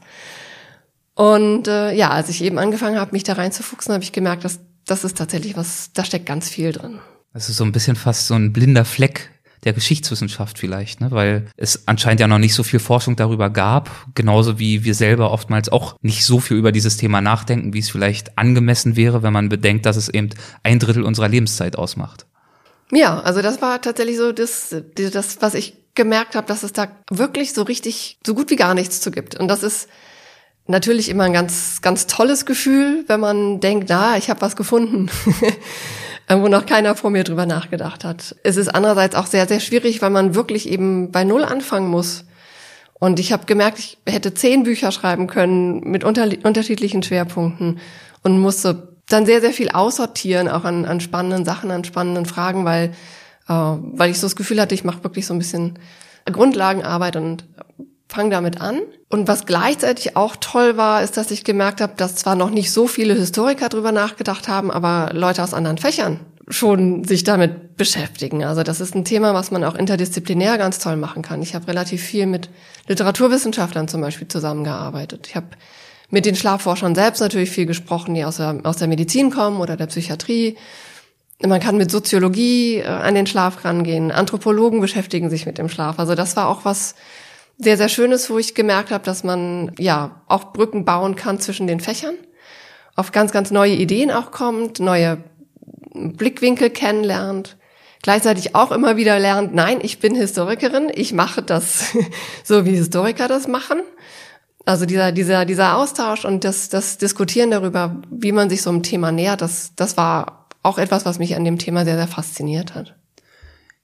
Und 1.16 1.68
äh, 1.68 1.94
ja, 1.94 2.10
als 2.10 2.30
ich 2.30 2.44
eben 2.44 2.60
angefangen 2.60 3.00
habe, 3.00 3.12
mich 3.14 3.24
da 3.24 3.34
reinzufuchsen, 3.34 3.94
habe 3.94 4.04
ich 4.04 4.12
gemerkt, 4.12 4.44
dass 4.44 4.60
das 4.86 5.04
ist 5.04 5.18
tatsächlich 5.18 5.58
was, 5.58 5.92
da 5.94 6.06
steckt 6.06 6.26
ganz 6.26 6.50
viel 6.50 6.72
drin. 6.72 7.00
Das 7.34 7.50
ist 7.50 7.58
so 7.58 7.64
ein 7.64 7.72
bisschen 7.72 7.96
fast 7.96 8.28
so 8.28 8.36
ein 8.36 8.54
blinder 8.54 8.86
Fleck 8.86 9.32
der 9.64 9.74
Geschichtswissenschaft 9.74 10.60
vielleicht, 10.60 11.02
ne? 11.02 11.12
weil 11.12 11.48
es 11.58 11.88
anscheinend 11.88 12.20
ja 12.20 12.28
noch 12.28 12.38
nicht 12.38 12.54
so 12.54 12.64
viel 12.64 12.80
Forschung 12.80 13.16
darüber 13.16 13.50
gab, 13.50 13.90
genauso 14.14 14.60
wie 14.60 14.84
wir 14.84 14.94
selber 14.94 15.32
oftmals 15.32 15.70
auch 15.70 15.96
nicht 16.02 16.26
so 16.26 16.40
viel 16.40 16.58
über 16.58 16.72
dieses 16.72 16.98
Thema 16.98 17.22
nachdenken, 17.22 17.74
wie 17.74 17.80
es 17.80 17.90
vielleicht 17.90 18.38
angemessen 18.38 18.96
wäre, 18.96 19.24
wenn 19.24 19.34
man 19.34 19.50
bedenkt, 19.50 19.86
dass 19.86 19.96
es 19.96 20.10
eben 20.10 20.30
ein 20.64 20.80
Drittel 20.80 21.04
unserer 21.04 21.30
Lebenszeit 21.30 21.78
ausmacht. 21.78 22.26
Ja, 22.92 23.20
also 23.22 23.42
das 23.42 23.62
war 23.62 23.82
tatsächlich 23.82 24.18
so 24.18 24.32
das, 24.32 24.76
das 24.96 25.42
was 25.42 25.54
ich 25.56 25.76
gemerkt 25.96 26.36
habe, 26.36 26.46
dass 26.48 26.64
es 26.64 26.74
da 26.74 26.88
wirklich 27.10 27.54
so 27.54 27.64
richtig 27.64 28.20
so 28.26 28.36
gut 28.36 28.52
wie 28.52 28.56
gar 28.58 28.74
nichts 28.74 29.02
zu 29.02 29.12
gibt. 29.12 29.36
Und 29.36 29.48
das 29.48 29.64
ist 29.64 29.88
natürlich 30.68 31.10
immer 31.10 31.24
ein 31.24 31.34
ganz 31.34 31.82
ganz 31.82 32.06
tolles 32.06 32.46
Gefühl, 32.46 33.04
wenn 33.08 33.20
man 33.20 33.60
denkt, 33.60 33.88
na, 33.90 34.18
ich 34.18 34.30
habe 34.30 34.42
was 34.42 34.56
gefunden. 34.56 35.10
wo 36.28 36.48
noch 36.48 36.66
keiner 36.66 36.96
vor 36.96 37.12
mir 37.12 37.24
drüber 37.24 37.46
nachgedacht 37.46 38.04
hat. 38.04 38.36
Es 38.44 38.58
ist 38.58 38.70
andererseits 38.70 39.16
auch 39.16 39.28
sehr, 39.28 39.48
sehr 39.48 39.60
schwierig, 39.60 40.02
weil 40.02 40.10
man 40.10 40.36
wirklich 40.36 40.70
eben 40.70 41.12
bei 41.12 41.24
Null 41.24 41.44
anfangen 41.44 41.90
muss. 41.90 42.26
Und 42.94 43.20
ich 43.20 43.32
habe 43.32 43.46
gemerkt, 43.46 43.78
ich 43.80 43.98
hätte 44.08 44.34
zehn 44.34 44.64
Bücher 44.64 44.92
schreiben 44.92 45.28
können 45.28 45.82
mit 45.82 46.04
unter, 46.04 46.28
unterschiedlichen 46.44 47.04
Schwerpunkten 47.04 47.80
und 48.24 48.40
musste 48.40 48.96
dann 49.08 49.26
sehr, 49.26 49.42
sehr 49.42 49.54
viel 49.54 49.70
aussortieren, 49.70 50.48
auch 50.48 50.64
an, 50.64 50.86
an 50.86 51.00
spannenden 51.00 51.46
Sachen, 51.46 51.70
an 51.72 51.84
spannenden 51.84 52.26
Fragen, 52.26 52.66
weil, 52.66 52.94
äh, 53.48 53.54
weil 53.54 54.10
ich 54.10 54.20
so 54.20 54.26
das 54.26 54.36
Gefühl 54.36 54.60
hatte, 54.60 54.74
ich 54.74 54.84
mache 54.84 55.04
wirklich 55.04 55.28
so 55.28 55.34
ein 55.34 55.40
bisschen 55.40 55.78
Grundlagenarbeit 56.26 57.18
und 57.18 57.46
fange 58.16 58.32
damit 58.32 58.62
an. 58.62 58.82
Und 59.10 59.28
was 59.28 59.46
gleichzeitig 59.46 60.16
auch 60.16 60.36
toll 60.40 60.78
war, 60.78 61.04
ist, 61.04 61.18
dass 61.18 61.32
ich 61.32 61.44
gemerkt 61.44 61.82
habe, 61.82 61.94
dass 61.98 62.16
zwar 62.16 62.36
noch 62.36 62.50
nicht 62.50 62.72
so 62.72 62.88
viele 62.88 63.14
Historiker 63.14 63.70
drüber 63.70 63.92
nachgedacht 63.92 64.48
haben, 64.48 64.72
aber 64.72 65.12
Leute 65.14 65.44
aus 65.44 65.54
anderen 65.54 65.78
Fächern 65.78 66.22
schon 66.48 67.04
sich 67.04 67.24
damit 67.24 67.76
beschäftigen. 67.76 68.44
Also 68.44 68.64
das 68.64 68.80
ist 68.80 68.96
ein 68.96 69.04
Thema, 69.04 69.34
was 69.34 69.52
man 69.52 69.64
auch 69.64 69.76
interdisziplinär 69.76 70.58
ganz 70.58 70.80
toll 70.80 70.96
machen 70.96 71.24
kann. 71.24 71.42
Ich 71.42 71.56
habe 71.56 71.68
relativ 71.68 72.04
viel 72.04 72.28
mit 72.28 72.50
Literaturwissenschaftlern 72.88 73.88
zum 73.88 74.02
Beispiel 74.02 74.28
zusammengearbeitet. 74.28 75.28
Ich 75.28 75.36
habe 75.36 75.48
mit 76.10 76.26
den 76.26 76.36
Schlafforschern 76.36 76.94
selbst 76.94 77.20
natürlich 77.20 77.50
viel 77.50 77.66
gesprochen, 77.66 78.14
die 78.14 78.24
aus 78.24 78.38
der, 78.38 78.60
aus 78.64 78.78
der 78.78 78.88
Medizin 78.88 79.32
kommen 79.32 79.60
oder 79.60 79.76
der 79.76 79.88
Psychiatrie. 79.88 80.56
Man 81.44 81.60
kann 81.60 81.78
mit 81.78 81.90
Soziologie 81.90 82.78
äh, 82.78 82.86
an 82.86 83.16
den 83.16 83.26
Schlaf 83.26 83.66
rangehen. 83.66 84.12
Anthropologen 84.12 84.82
beschäftigen 84.82 85.32
sich 85.32 85.48
mit 85.48 85.58
dem 85.58 85.68
Schlaf. 85.68 85.98
Also 85.98 86.14
das 86.14 86.36
war 86.36 86.48
auch 86.48 86.64
was 86.64 86.94
sehr, 87.58 87.78
sehr 87.78 87.90
Schönes, 87.90 88.30
wo 88.30 88.38
ich 88.38 88.56
gemerkt 88.56 88.92
habe, 88.92 89.04
dass 89.04 89.24
man 89.24 89.72
ja 89.78 90.22
auch 90.28 90.54
Brücken 90.54 90.86
bauen 90.86 91.16
kann 91.16 91.40
zwischen 91.40 91.68
den 91.68 91.80
Fächern, 91.80 92.16
auf 92.96 93.12
ganz, 93.12 93.32
ganz 93.32 93.52
neue 93.52 93.74
Ideen 93.74 94.12
auch 94.12 94.32
kommt, 94.32 94.80
neue 94.80 95.24
Blickwinkel 95.94 96.70
kennenlernt 96.70 97.58
gleichzeitig 98.06 98.54
auch 98.54 98.72
immer 98.72 98.98
wieder 98.98 99.18
lernt, 99.18 99.56
nein, 99.56 99.80
ich 99.82 99.98
bin 99.98 100.14
Historikerin, 100.14 100.92
ich 100.94 101.12
mache 101.12 101.42
das 101.42 101.86
so, 102.44 102.64
wie 102.64 102.76
Historiker 102.76 103.28
das 103.28 103.48
machen. 103.48 103.82
Also 104.64 104.86
dieser, 104.86 105.12
dieser, 105.12 105.44
dieser 105.46 105.76
Austausch 105.76 106.24
und 106.24 106.44
das, 106.44 106.70
das 106.70 107.00
Diskutieren 107.00 107.50
darüber, 107.50 108.00
wie 108.12 108.32
man 108.32 108.48
sich 108.52 108.62
so 108.62 108.70
einem 108.70 108.84
Thema 108.84 109.12
nähert, 109.12 109.42
das, 109.42 109.72
das 109.76 109.98
war 109.98 110.46
auch 110.62 110.78
etwas, 110.78 111.04
was 111.04 111.18
mich 111.18 111.36
an 111.36 111.46
dem 111.46 111.58
Thema 111.58 111.84
sehr, 111.84 111.96
sehr 111.96 112.08
fasziniert 112.08 112.76
hat. 112.76 112.96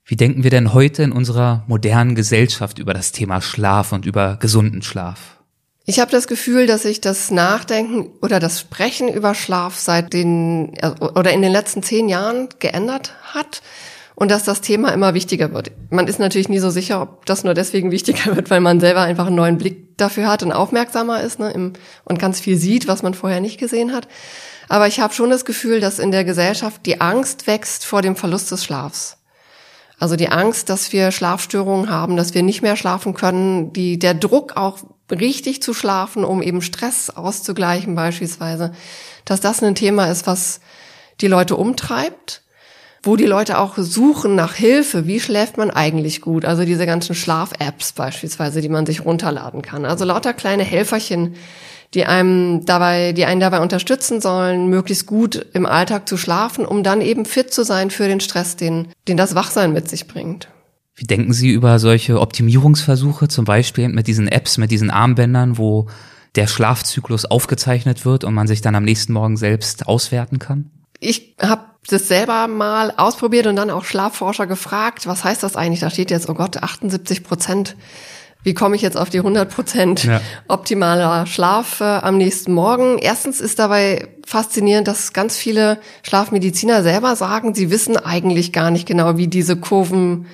Wie 0.04 0.16
denken 0.16 0.42
wir 0.42 0.50
denn 0.50 0.74
heute 0.74 1.02
in 1.04 1.12
unserer 1.12 1.64
modernen 1.68 2.14
Gesellschaft 2.14 2.78
über 2.78 2.92
das 2.92 3.12
Thema 3.12 3.40
Schlaf 3.40 3.92
und 3.92 4.04
über 4.04 4.36
gesunden 4.40 4.82
Schlaf? 4.82 5.38
Ich 5.84 6.00
habe 6.00 6.10
das 6.10 6.26
Gefühl, 6.26 6.66
dass 6.66 6.82
sich 6.82 7.00
das 7.00 7.30
Nachdenken 7.30 8.10
oder 8.20 8.40
das 8.40 8.60
Sprechen 8.60 9.08
über 9.08 9.34
Schlaf 9.34 9.78
seit 9.78 10.12
den 10.12 10.74
oder 11.00 11.32
in 11.32 11.42
den 11.42 11.52
letzten 11.52 11.82
zehn 11.82 12.08
Jahren 12.08 12.48
geändert 12.58 13.14
hat 13.22 13.62
und 14.14 14.30
dass 14.30 14.44
das 14.44 14.60
Thema 14.60 14.90
immer 14.90 15.14
wichtiger 15.14 15.52
wird. 15.52 15.72
Man 15.90 16.06
ist 16.06 16.18
natürlich 16.18 16.48
nie 16.48 16.58
so 16.58 16.70
sicher, 16.70 17.02
ob 17.02 17.26
das 17.26 17.44
nur 17.44 17.54
deswegen 17.54 17.90
wichtiger 17.90 18.36
wird, 18.36 18.50
weil 18.50 18.60
man 18.60 18.80
selber 18.80 19.02
einfach 19.02 19.26
einen 19.26 19.36
neuen 19.36 19.58
Blick 19.58 19.96
dafür 19.98 20.28
hat 20.28 20.42
und 20.42 20.52
aufmerksamer 20.52 21.20
ist 21.20 21.38
ne, 21.38 21.50
im, 21.50 21.72
und 22.04 22.18
ganz 22.18 22.40
viel 22.40 22.56
sieht, 22.56 22.86
was 22.88 23.02
man 23.02 23.14
vorher 23.14 23.40
nicht 23.40 23.58
gesehen 23.58 23.92
hat. 23.92 24.08
Aber 24.68 24.86
ich 24.86 25.00
habe 25.00 25.14
schon 25.14 25.30
das 25.30 25.44
Gefühl, 25.44 25.80
dass 25.80 25.98
in 25.98 26.12
der 26.12 26.24
Gesellschaft 26.24 26.86
die 26.86 27.00
Angst 27.00 27.46
wächst 27.46 27.84
vor 27.84 28.02
dem 28.02 28.16
Verlust 28.16 28.50
des 28.50 28.64
Schlafs. 28.64 29.18
Also 30.02 30.16
die 30.16 30.30
Angst, 30.30 30.68
dass 30.68 30.92
wir 30.92 31.12
Schlafstörungen 31.12 31.88
haben, 31.88 32.16
dass 32.16 32.34
wir 32.34 32.42
nicht 32.42 32.60
mehr 32.60 32.74
schlafen 32.74 33.14
können, 33.14 33.72
die, 33.72 34.00
der 34.00 34.14
Druck 34.14 34.56
auch 34.56 34.78
richtig 35.12 35.62
zu 35.62 35.74
schlafen, 35.74 36.24
um 36.24 36.42
eben 36.42 36.60
Stress 36.60 37.08
auszugleichen 37.08 37.94
beispielsweise, 37.94 38.72
dass 39.24 39.40
das 39.40 39.62
ein 39.62 39.76
Thema 39.76 40.06
ist, 40.06 40.26
was 40.26 40.58
die 41.20 41.28
Leute 41.28 41.54
umtreibt 41.54 42.42
wo 43.04 43.16
die 43.16 43.26
Leute 43.26 43.58
auch 43.58 43.74
suchen 43.78 44.36
nach 44.36 44.54
Hilfe. 44.54 45.08
Wie 45.08 45.18
schläft 45.18 45.56
man 45.56 45.72
eigentlich 45.72 46.20
gut? 46.20 46.44
Also 46.44 46.64
diese 46.64 46.86
ganzen 46.86 47.16
Schlaf-Apps 47.16 47.94
beispielsweise, 47.94 48.60
die 48.60 48.68
man 48.68 48.86
sich 48.86 49.04
runterladen 49.04 49.60
kann. 49.60 49.84
Also 49.84 50.04
lauter 50.04 50.32
kleine 50.32 50.62
Helferchen, 50.62 51.34
die 51.94 52.06
einem 52.06 52.64
dabei, 52.64 53.12
die 53.12 53.24
einen 53.24 53.40
dabei 53.40 53.60
unterstützen 53.60 54.20
sollen, 54.20 54.68
möglichst 54.68 55.06
gut 55.06 55.46
im 55.52 55.66
Alltag 55.66 56.08
zu 56.08 56.16
schlafen, 56.16 56.64
um 56.64 56.82
dann 56.82 57.00
eben 57.00 57.24
fit 57.24 57.52
zu 57.52 57.64
sein 57.64 57.90
für 57.90 58.08
den 58.08 58.20
Stress, 58.20 58.56
den, 58.56 58.88
den 59.08 59.16
das 59.16 59.34
Wachsein 59.34 59.72
mit 59.72 59.88
sich 59.88 60.08
bringt. 60.08 60.48
Wie 60.94 61.04
denken 61.04 61.32
Sie 61.32 61.50
über 61.50 61.78
solche 61.78 62.20
Optimierungsversuche, 62.20 63.28
zum 63.28 63.44
Beispiel 63.44 63.88
mit 63.88 64.06
diesen 64.06 64.28
Apps, 64.28 64.58
mit 64.58 64.70
diesen 64.70 64.90
Armbändern, 64.90 65.58
wo 65.58 65.88
der 66.34 66.46
Schlafzyklus 66.46 67.24
aufgezeichnet 67.24 68.04
wird 68.04 68.24
und 68.24 68.34
man 68.34 68.46
sich 68.46 68.60
dann 68.60 68.74
am 68.74 68.84
nächsten 68.84 69.12
Morgen 69.12 69.36
selbst 69.36 69.86
auswerten 69.86 70.38
kann? 70.38 70.70
Ich 70.98 71.34
habe 71.40 71.64
das 71.88 72.08
selber 72.08 72.46
mal 72.46 72.92
ausprobiert 72.96 73.46
und 73.46 73.56
dann 73.56 73.70
auch 73.70 73.84
Schlafforscher 73.84 74.46
gefragt, 74.46 75.06
was 75.06 75.24
heißt 75.24 75.42
das 75.42 75.56
eigentlich? 75.56 75.80
Da 75.80 75.90
steht 75.90 76.10
jetzt, 76.10 76.28
oh 76.28 76.34
Gott, 76.34 76.62
78 76.62 77.24
Prozent. 77.24 77.76
Wie 78.44 78.54
komme 78.54 78.74
ich 78.74 78.82
jetzt 78.82 78.96
auf 78.96 79.08
die 79.08 79.18
100 79.18 79.48
Prozent 79.48 80.04
ja. 80.04 80.20
optimaler 80.48 81.26
Schlaf 81.26 81.80
äh, 81.80 81.84
am 81.84 82.16
nächsten 82.16 82.52
Morgen? 82.52 82.98
Erstens 82.98 83.40
ist 83.40 83.58
dabei 83.58 84.08
faszinierend, 84.26 84.88
dass 84.88 85.12
ganz 85.12 85.36
viele 85.36 85.78
Schlafmediziner 86.02 86.82
selber 86.82 87.14
sagen, 87.14 87.54
sie 87.54 87.70
wissen 87.70 87.96
eigentlich 87.96 88.52
gar 88.52 88.70
nicht 88.70 88.86
genau, 88.86 89.16
wie 89.16 89.28
diese 89.28 89.56
Kurven 89.56 90.26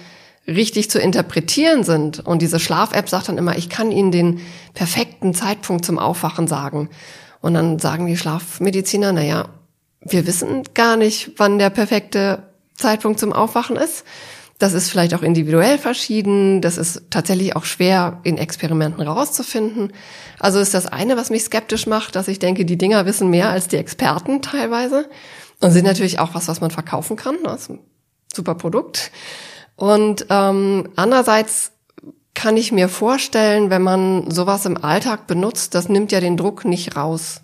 richtig 0.46 0.90
zu 0.90 0.98
interpretieren 0.98 1.84
sind. 1.84 2.20
Und 2.20 2.40
diese 2.40 2.58
Schlaf-App 2.58 3.08
sagt 3.08 3.28
dann 3.28 3.36
immer, 3.36 3.56
ich 3.58 3.68
kann 3.68 3.92
Ihnen 3.92 4.10
den 4.10 4.40
perfekten 4.72 5.34
Zeitpunkt 5.34 5.84
zum 5.84 5.98
Aufwachen 5.98 6.46
sagen. 6.46 6.88
Und 7.40 7.54
dann 7.54 7.78
sagen 7.78 8.06
die 8.06 8.16
Schlafmediziner, 8.16 9.12
na 9.12 9.22
ja, 9.22 9.48
wir 10.00 10.26
wissen 10.26 10.62
gar 10.74 10.96
nicht, 10.96 11.32
wann 11.36 11.58
der 11.58 11.70
perfekte 11.70 12.44
Zeitpunkt 12.74 13.20
zum 13.20 13.32
Aufwachen 13.32 13.76
ist. 13.76 14.04
Das 14.58 14.72
ist 14.72 14.90
vielleicht 14.90 15.14
auch 15.14 15.22
individuell 15.22 15.78
verschieden. 15.78 16.60
Das 16.60 16.78
ist 16.78 17.02
tatsächlich 17.10 17.54
auch 17.54 17.64
schwer 17.64 18.20
in 18.24 18.38
Experimenten 18.38 19.06
rauszufinden. 19.06 19.92
Also 20.40 20.58
ist 20.58 20.74
das 20.74 20.86
eine, 20.86 21.16
was 21.16 21.30
mich 21.30 21.44
skeptisch 21.44 21.86
macht, 21.86 22.16
dass 22.16 22.28
ich 22.28 22.40
denke, 22.40 22.64
die 22.64 22.76
Dinger 22.76 23.06
wissen 23.06 23.30
mehr 23.30 23.50
als 23.50 23.68
die 23.68 23.76
Experten 23.76 24.42
teilweise 24.42 25.08
und 25.60 25.70
sind 25.70 25.84
natürlich 25.84 26.18
auch 26.18 26.34
was, 26.34 26.48
was 26.48 26.60
man 26.60 26.70
verkaufen 26.70 27.16
kann. 27.16 27.36
Das 27.44 27.62
ist 27.62 27.70
ein 27.70 27.80
super 28.32 28.56
Produkt. 28.56 29.12
Und 29.76 30.26
ähm, 30.28 30.88
andererseits 30.96 31.72
kann 32.34 32.56
ich 32.56 32.72
mir 32.72 32.88
vorstellen, 32.88 33.70
wenn 33.70 33.82
man 33.82 34.30
sowas 34.30 34.66
im 34.66 34.82
Alltag 34.82 35.28
benutzt, 35.28 35.74
das 35.74 35.88
nimmt 35.88 36.10
ja 36.10 36.20
den 36.20 36.36
Druck 36.36 36.64
nicht 36.64 36.96
raus 36.96 37.42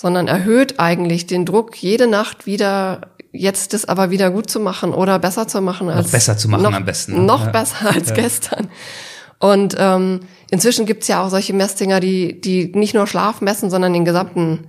sondern 0.00 0.28
erhöht 0.28 0.78
eigentlich 0.78 1.26
den 1.26 1.44
Druck, 1.44 1.76
jede 1.82 2.06
Nacht 2.06 2.46
wieder 2.46 3.16
jetzt 3.32 3.74
das 3.74 3.84
aber 3.84 4.10
wieder 4.10 4.30
gut 4.30 4.50
zu 4.50 4.60
machen 4.60 4.92
oder 4.92 5.18
besser 5.18 5.48
zu 5.48 5.60
machen 5.60 5.88
als 5.88 6.06
noch 6.06 6.12
besser 6.12 6.36
zu 6.36 6.48
machen 6.48 6.62
noch, 6.62 6.72
am 6.72 6.84
besten. 6.84 7.12
Ne? 7.12 7.20
Noch 7.20 7.44
ja. 7.46 7.50
besser 7.50 7.90
als 7.94 8.08
ja. 8.10 8.14
gestern. 8.14 8.68
Und 9.38 9.76
ähm, 9.78 10.20
inzwischen 10.50 10.86
gibt's 10.86 11.08
ja 11.08 11.22
auch 11.24 11.30
solche 11.30 11.52
Messdinger, 11.52 12.00
die 12.00 12.40
die 12.40 12.72
nicht 12.74 12.94
nur 12.94 13.06
Schlaf 13.06 13.40
messen, 13.40 13.70
sondern 13.70 13.92
den 13.92 14.04
gesamten 14.04 14.68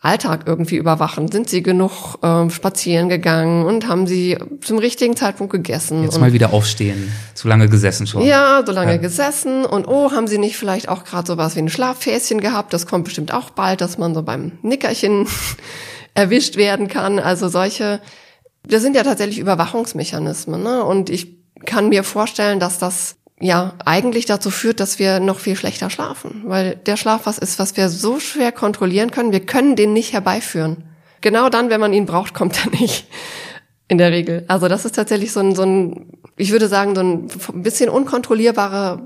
Alltag 0.00 0.42
irgendwie 0.46 0.76
überwachen. 0.76 1.30
Sind 1.30 1.48
sie 1.48 1.62
genug 1.62 2.18
ähm, 2.22 2.50
spazieren 2.50 3.08
gegangen 3.08 3.64
und 3.64 3.88
haben 3.88 4.06
sie 4.06 4.38
zum 4.60 4.78
richtigen 4.78 5.16
Zeitpunkt 5.16 5.52
gegessen? 5.52 6.04
Jetzt 6.04 6.20
mal 6.20 6.32
wieder 6.32 6.52
aufstehen. 6.52 7.12
Zu 7.34 7.48
lange 7.48 7.68
gesessen 7.68 8.06
schon. 8.06 8.22
Ja, 8.22 8.62
so 8.64 8.72
lange 8.72 8.92
ja. 8.92 8.96
gesessen. 8.98 9.64
Und 9.64 9.88
oh, 9.88 10.12
haben 10.12 10.28
sie 10.28 10.38
nicht 10.38 10.56
vielleicht 10.56 10.88
auch 10.88 11.02
gerade 11.02 11.26
sowas 11.26 11.56
wie 11.56 11.60
ein 11.60 11.68
Schlaffäschen 11.68 12.40
gehabt? 12.40 12.72
Das 12.72 12.86
kommt 12.86 13.04
bestimmt 13.04 13.34
auch 13.34 13.50
bald, 13.50 13.80
dass 13.80 13.98
man 13.98 14.14
so 14.14 14.22
beim 14.22 14.52
Nickerchen 14.62 15.26
erwischt 16.18 16.56
werden 16.56 16.88
kann. 16.88 17.20
Also 17.20 17.48
solche, 17.48 18.00
das 18.66 18.82
sind 18.82 18.96
ja 18.96 19.04
tatsächlich 19.04 19.38
Überwachungsmechanismen. 19.38 20.60
Ne? 20.62 20.82
Und 20.82 21.10
ich 21.10 21.38
kann 21.64 21.88
mir 21.88 22.02
vorstellen, 22.02 22.58
dass 22.58 22.78
das 22.78 23.16
ja 23.40 23.74
eigentlich 23.84 24.26
dazu 24.26 24.50
führt, 24.50 24.80
dass 24.80 24.98
wir 24.98 25.20
noch 25.20 25.38
viel 25.38 25.54
schlechter 25.54 25.90
schlafen, 25.90 26.42
weil 26.46 26.74
der 26.74 26.96
Schlaf 26.96 27.26
was 27.26 27.38
ist, 27.38 27.60
was 27.60 27.76
wir 27.76 27.88
so 27.88 28.18
schwer 28.18 28.50
kontrollieren 28.50 29.12
können. 29.12 29.30
Wir 29.30 29.46
können 29.46 29.76
den 29.76 29.92
nicht 29.92 30.12
herbeiführen. 30.12 30.84
Genau 31.20 31.48
dann, 31.48 31.70
wenn 31.70 31.80
man 31.80 31.92
ihn 31.92 32.06
braucht, 32.06 32.34
kommt 32.34 32.64
er 32.64 32.70
nicht. 32.80 33.06
In 33.86 33.96
der 33.96 34.10
Regel. 34.10 34.44
Also 34.48 34.68
das 34.68 34.84
ist 34.84 34.96
tatsächlich 34.96 35.32
so 35.32 35.40
ein, 35.40 35.54
so 35.54 35.62
ein, 35.62 36.10
ich 36.36 36.50
würde 36.50 36.68
sagen, 36.68 36.94
so 36.94 37.00
ein 37.00 37.62
bisschen 37.62 37.88
unkontrollierbarer, 37.88 39.00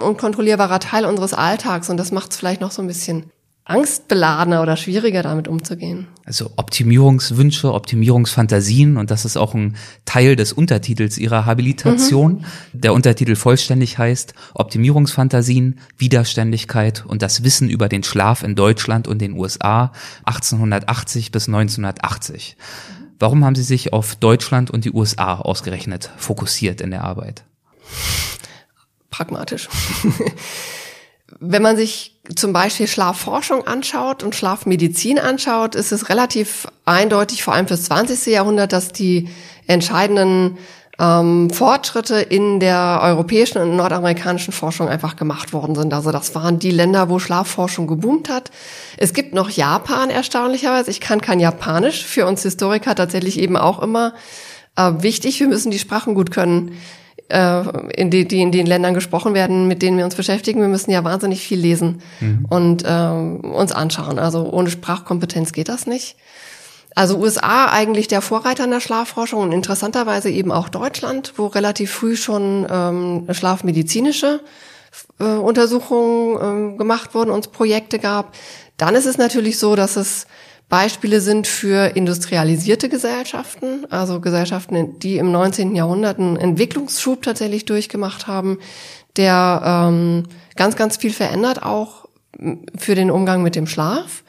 unkontrollierbarer 0.00 0.78
Teil 0.78 1.04
unseres 1.04 1.34
Alltags 1.34 1.90
und 1.90 1.98
das 1.98 2.10
macht 2.10 2.30
es 2.30 2.38
vielleicht 2.38 2.62
noch 2.62 2.70
so 2.70 2.80
ein 2.80 2.88
bisschen 2.88 3.30
angstbeladener 3.64 4.62
oder 4.62 4.76
schwieriger 4.76 5.22
damit 5.22 5.48
umzugehen. 5.48 6.08
Also 6.24 6.52
Optimierungswünsche, 6.56 7.72
Optimierungsfantasien 7.72 8.96
und 8.96 9.10
das 9.10 9.24
ist 9.24 9.36
auch 9.36 9.54
ein 9.54 9.76
Teil 10.04 10.36
des 10.36 10.52
Untertitels 10.52 11.18
ihrer 11.18 11.46
Habilitation. 11.46 12.44
Mhm. 12.72 12.80
Der 12.80 12.94
Untertitel 12.94 13.34
vollständig 13.34 13.98
heißt 13.98 14.34
Optimierungsfantasien, 14.54 15.80
Widerständigkeit 15.98 17.04
und 17.04 17.22
das 17.22 17.42
Wissen 17.42 17.68
über 17.68 17.88
den 17.88 18.04
Schlaf 18.04 18.44
in 18.44 18.54
Deutschland 18.54 19.08
und 19.08 19.20
den 19.20 19.32
USA 19.32 19.92
1880 20.24 21.32
bis 21.32 21.48
1980. 21.48 22.56
Warum 23.18 23.44
haben 23.44 23.56
Sie 23.56 23.62
sich 23.62 23.92
auf 23.92 24.14
Deutschland 24.14 24.70
und 24.70 24.84
die 24.84 24.92
USA 24.92 25.36
ausgerechnet 25.36 26.10
fokussiert 26.16 26.80
in 26.80 26.92
der 26.92 27.02
Arbeit? 27.02 27.44
Pragmatisch. 29.10 29.68
Wenn 31.40 31.62
man 31.62 31.76
sich 31.76 32.11
zum 32.36 32.52
Beispiel 32.52 32.86
Schlafforschung 32.86 33.66
anschaut 33.66 34.22
und 34.22 34.34
Schlafmedizin 34.34 35.18
anschaut, 35.18 35.74
ist 35.74 35.90
es 35.90 36.08
relativ 36.08 36.68
eindeutig, 36.84 37.42
vor 37.42 37.54
allem 37.54 37.66
fürs 37.66 37.84
20. 37.84 38.26
Jahrhundert, 38.26 38.72
dass 38.72 38.92
die 38.92 39.28
entscheidenden 39.66 40.58
ähm, 41.00 41.50
Fortschritte 41.50 42.16
in 42.16 42.60
der 42.60 43.00
europäischen 43.02 43.58
und 43.58 43.74
nordamerikanischen 43.74 44.52
Forschung 44.52 44.88
einfach 44.88 45.16
gemacht 45.16 45.52
worden 45.52 45.74
sind. 45.74 45.92
Also 45.92 46.12
das 46.12 46.34
waren 46.36 46.60
die 46.60 46.70
Länder, 46.70 47.08
wo 47.08 47.18
Schlafforschung 47.18 47.88
geboomt 47.88 48.28
hat. 48.28 48.52
Es 48.98 49.14
gibt 49.14 49.34
noch 49.34 49.50
Japan 49.50 50.10
erstaunlicherweise. 50.10 50.92
Ich 50.92 51.00
kann 51.00 51.20
kein 51.20 51.40
Japanisch. 51.40 52.04
Für 52.04 52.26
uns 52.26 52.42
Historiker 52.42 52.94
tatsächlich 52.94 53.40
eben 53.40 53.56
auch 53.56 53.82
immer 53.82 54.14
äh, 54.76 54.92
wichtig. 54.98 55.40
Wir 55.40 55.48
müssen 55.48 55.72
die 55.72 55.80
Sprachen 55.80 56.14
gut 56.14 56.30
können 56.30 56.76
in 57.32 58.10
die, 58.10 58.28
die 58.28 58.42
in 58.42 58.52
den 58.52 58.66
Ländern 58.66 58.94
gesprochen 58.94 59.32
werden, 59.32 59.66
mit 59.68 59.80
denen 59.80 59.96
wir 59.96 60.04
uns 60.04 60.14
beschäftigen. 60.14 60.60
Wir 60.60 60.68
müssen 60.68 60.90
ja 60.90 61.02
wahnsinnig 61.02 61.40
viel 61.40 61.58
lesen 61.58 62.02
mhm. 62.20 62.46
und 62.50 62.84
äh, 62.84 62.88
uns 62.88 63.72
anschauen. 63.72 64.18
Also 64.18 64.50
ohne 64.50 64.70
Sprachkompetenz 64.70 65.52
geht 65.52 65.68
das 65.68 65.86
nicht. 65.86 66.16
Also 66.94 67.18
USA 67.18 67.70
eigentlich 67.70 68.06
der 68.08 68.20
Vorreiter 68.20 68.64
in 68.64 68.70
der 68.70 68.80
Schlafforschung 68.80 69.40
und 69.40 69.52
interessanterweise 69.52 70.30
eben 70.30 70.52
auch 70.52 70.68
Deutschland, 70.68 71.32
wo 71.36 71.46
relativ 71.46 71.90
früh 71.90 72.16
schon 72.16 72.66
ähm, 72.70 73.26
schlafmedizinische 73.30 74.40
äh, 75.18 75.24
Untersuchungen 75.24 76.74
äh, 76.74 76.76
gemacht 76.76 77.14
wurden, 77.14 77.30
uns 77.30 77.48
Projekte 77.48 77.98
gab. 77.98 78.34
Dann 78.76 78.94
ist 78.94 79.06
es 79.06 79.16
natürlich 79.16 79.58
so, 79.58 79.74
dass 79.74 79.96
es 79.96 80.26
Beispiele 80.72 81.20
sind 81.20 81.46
für 81.46 81.96
industrialisierte 81.96 82.88
Gesellschaften, 82.88 83.84
also 83.90 84.20
Gesellschaften, 84.20 84.98
die 85.00 85.18
im 85.18 85.30
19. 85.30 85.76
Jahrhundert 85.76 86.18
einen 86.18 86.38
Entwicklungsschub 86.38 87.20
tatsächlich 87.20 87.66
durchgemacht 87.66 88.26
haben, 88.26 88.58
der 89.18 89.60
ähm, 89.66 90.22
ganz, 90.56 90.74
ganz 90.74 90.96
viel 90.96 91.12
verändert, 91.12 91.62
auch 91.62 92.08
für 92.74 92.94
den 92.94 93.10
Umgang 93.10 93.42
mit 93.42 93.54
dem 93.54 93.66
Schlaf. 93.66 94.24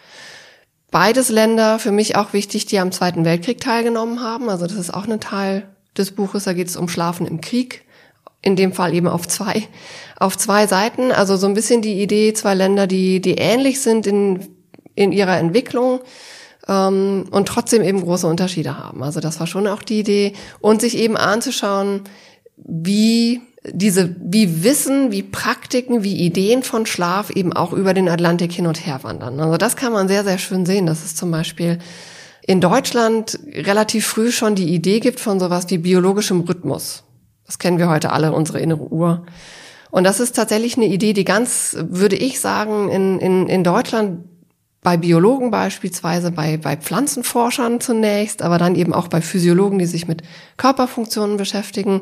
Beides 0.92 1.30
Länder, 1.30 1.80
für 1.80 1.94
mich 1.94 2.18
auch 2.18 2.34
wichtig, 2.34 2.66
die 2.66 2.78
am 2.78 2.92
Zweiten 2.92 3.24
Weltkrieg 3.24 3.62
teilgenommen 3.62 4.20
haben. 4.20 4.50
Also 4.50 4.68
das 4.68 4.76
ist 4.76 4.94
auch 4.94 5.08
ein 5.08 5.22
Teil 5.22 5.70
des 5.98 6.12
Buches, 6.12 6.44
da 6.44 6.52
geht 6.52 6.68
es 6.68 6.76
um 6.76 6.90
Schlafen 6.90 7.26
im 7.26 7.40
Krieg. 7.40 7.86
In 8.42 8.58
dem 8.58 8.74
Fall 8.74 8.94
eben 8.94 9.08
auf 9.08 9.30
zwei, 9.30 9.64
auf 10.20 10.38
zwei 10.38 10.68
Seiten. 10.68 11.14
Also 11.14 11.38
so 11.38 11.48
ein 11.48 11.54
bisschen 11.54 11.82
die 11.82 12.02
Idee, 12.02 12.34
zwei 12.34 12.54
Länder, 12.54 12.86
die, 12.86 13.22
die 13.22 13.36
ähnlich 13.36 13.80
sind 13.80 14.06
in, 14.06 14.53
in 14.96 15.12
ihrer 15.12 15.38
Entwicklung, 15.38 16.02
ähm, 16.68 17.26
und 17.32 17.48
trotzdem 17.48 17.84
eben 17.84 18.02
große 18.02 18.28
Unterschiede 18.28 18.78
haben. 18.78 19.04
Also 19.04 19.20
das 19.20 19.40
war 19.40 19.48
schon 19.48 19.68
auch 19.68 19.84
die 19.84 20.00
Idee 20.00 20.34
und 20.60 20.82
sich 20.82 20.98
eben 20.98 21.18
anzuschauen, 21.18 22.02
wie 22.56 23.42
diese, 23.66 24.16
wie 24.20 24.64
Wissen, 24.64 25.12
wie 25.12 25.24
Praktiken, 25.24 26.04
wie 26.04 26.16
Ideen 26.16 26.64
von 26.64 26.86
Schlaf 26.86 27.30
eben 27.30 27.54
auch 27.54 27.72
über 27.72 27.94
den 27.94 28.10
Atlantik 28.10 28.52
hin 28.52 28.68
und 28.68 28.86
her 28.86 29.00
wandern. 29.04 29.40
Also 29.40 29.58
das 29.58 29.76
kann 29.76 29.94
man 29.94 30.08
sehr, 30.08 30.24
sehr 30.24 30.38
schön 30.38 30.66
sehen. 30.66 30.86
dass 30.86 31.04
es 31.04 31.16
zum 31.16 31.32
Beispiel 31.32 31.80
in 32.46 32.60
Deutschland 32.60 33.40
relativ 33.54 34.06
früh 34.06 34.32
schon 34.32 34.56
die 34.56 34.74
Idee 34.74 35.00
gibt 35.00 35.22
von 35.22 35.40
sowas 35.40 35.66
wie 35.70 35.78
biologischem 35.78 36.42
Rhythmus. 36.42 37.04
Das 37.46 37.58
kennen 37.58 37.78
wir 37.78 37.90
heute 37.90 38.12
alle, 38.12 38.34
unsere 38.34 38.60
innere 38.60 38.92
Uhr. 38.92 39.26
Und 39.92 40.04
das 40.04 40.20
ist 40.20 40.36
tatsächlich 40.36 40.76
eine 40.76 40.88
Idee, 40.88 41.14
die 41.14 41.24
ganz, 41.24 41.78
würde 41.80 42.16
ich 42.16 42.40
sagen, 42.42 42.90
in, 42.90 43.20
in, 43.20 43.48
in 43.48 43.64
Deutschland 43.64 44.26
bei 44.84 44.98
Biologen 44.98 45.50
beispielsweise, 45.50 46.32
bei, 46.32 46.58
bei 46.58 46.78
Pflanzenforschern 46.78 47.80
zunächst, 47.80 48.42
aber 48.42 48.58
dann 48.58 48.76
eben 48.76 48.94
auch 48.94 49.08
bei 49.08 49.22
Physiologen, 49.22 49.80
die 49.80 49.86
sich 49.86 50.08
mit 50.08 50.22
Körperfunktionen 50.58 51.38
beschäftigen, 51.38 52.02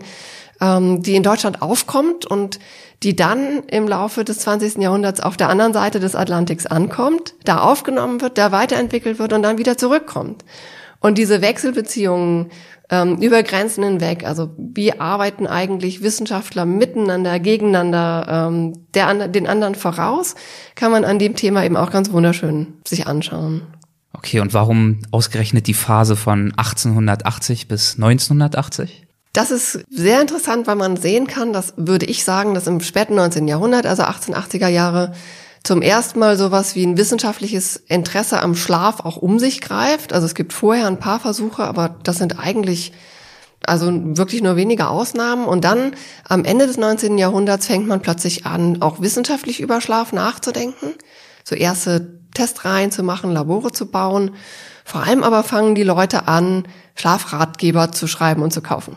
ähm, 0.60 1.02
die 1.02 1.16
in 1.16 1.24
Deutschland 1.24 1.62
aufkommt 1.62 2.26
und 2.26 2.60
die 3.04 3.16
dann 3.16 3.64
im 3.68 3.88
Laufe 3.88 4.24
des 4.24 4.40
20. 4.40 4.78
Jahrhunderts 4.78 5.22
auf 5.22 5.38
der 5.38 5.50
anderen 5.50 5.74
Seite 5.74 6.00
des 6.00 6.16
Atlantiks 6.16 6.66
ankommt, 6.66 7.34
da 7.46 7.62
aufgenommen 7.62 8.22
wird, 8.22 8.38
da 8.38 8.52
weiterentwickelt 8.52 9.20
wird 9.20 9.34
und 9.34 9.42
dann 9.44 9.58
wieder 9.58 9.78
zurückkommt. 9.78 10.44
Und 11.00 11.18
diese 11.18 11.42
Wechselbeziehungen 11.42 12.52
ähm, 12.92 13.18
über 13.18 13.42
Grenzen 13.42 13.84
hinweg. 13.84 14.26
Also 14.26 14.52
wie 14.58 15.00
arbeiten 15.00 15.48
eigentlich 15.48 16.04
Wissenschaftler 16.04 16.66
miteinander, 16.66 17.40
gegeneinander, 17.40 18.50
ähm, 18.50 18.74
der, 18.94 19.30
den 19.30 19.48
anderen 19.48 19.76
voraus, 19.76 20.36
kann 20.76 20.92
man 20.92 21.06
an 21.06 21.18
dem 21.18 21.36
Thema 21.36 21.64
eben 21.64 21.78
auch 21.78 21.90
ganz 21.90 22.12
wunderschön 22.12 22.74
sich 22.86 23.08
anschauen. 23.08 23.64
Okay, 24.14 24.42
und 24.42 24.54
warum 24.54 25.00
ausgerechnet 25.12 25.68
die 25.68 25.74
Phase 25.74 26.18
von 26.18 26.54
1880 26.58 27.70
bis 27.70 27.96
1980? 27.96 29.08
Das 29.34 29.50
ist 29.50 29.86
sehr 29.90 30.22
interessant, 30.22 30.68
weil 30.68 30.76
man 30.76 30.98
sehen 30.98 31.26
kann, 31.26 31.54
das 31.54 31.74
würde 31.78 32.06
ich 32.06 32.26
sagen, 32.26 32.54
dass 32.54 32.68
im 32.68 32.82
späten 32.82 33.16
19. 33.16 33.48
Jahrhundert, 33.48 33.86
also 33.86 34.04
1880er 34.04 34.68
Jahre, 34.68 35.14
zum 35.64 35.82
ersten 35.82 36.20
Mal 36.20 36.38
sowas 36.38 36.76
wie 36.76 36.86
ein 36.86 36.98
wissenschaftliches 36.98 37.76
Interesse 37.76 38.42
am 38.42 38.56
Schlaf 38.56 39.02
auch 39.02 39.18
um 39.18 39.38
sich 39.38 39.62
greift. 39.62 40.14
Also 40.14 40.26
es 40.26 40.36
gibt 40.36 40.54
vorher 40.54 40.88
ein 40.88 41.00
paar 41.00 41.20
Versuche, 41.20 41.64
aber 41.64 41.96
das 42.04 42.18
sind 42.18 42.40
eigentlich 42.40 42.94
also 43.66 43.92
wirklich 44.18 44.42
nur 44.42 44.56
wenige 44.56 44.88
Ausnahmen. 44.88 45.46
Und 45.46 45.64
dann 45.64 45.96
am 46.28 46.46
Ende 46.46 46.68
des 46.68 46.78
19. 46.78 47.18
Jahrhunderts 47.18 47.68
fängt 47.68 47.88
man 47.88 48.02
plötzlich 48.02 48.46
an, 48.46 48.82
auch 48.82 49.02
wissenschaftlich 49.02 49.60
über 49.60 49.82
Schlaf 49.82 50.14
nachzudenken, 50.14 50.94
so 51.44 51.56
erste 51.56 52.20
Testreihen 52.34 52.92
zu 52.92 53.04
machen, 53.04 53.32
Labore 53.32 53.72
zu 53.72 53.86
bauen. 53.86 54.32
Vor 54.84 55.04
allem 55.04 55.24
aber 55.24 55.44
fangen 55.44 55.76
die 55.76 55.84
Leute 55.84 56.28
an, 56.28 56.68
Schlafratgeber 56.96 57.92
zu 57.92 58.08
schreiben 58.08 58.42
und 58.42 58.52
zu 58.52 58.62
kaufen. 58.62 58.96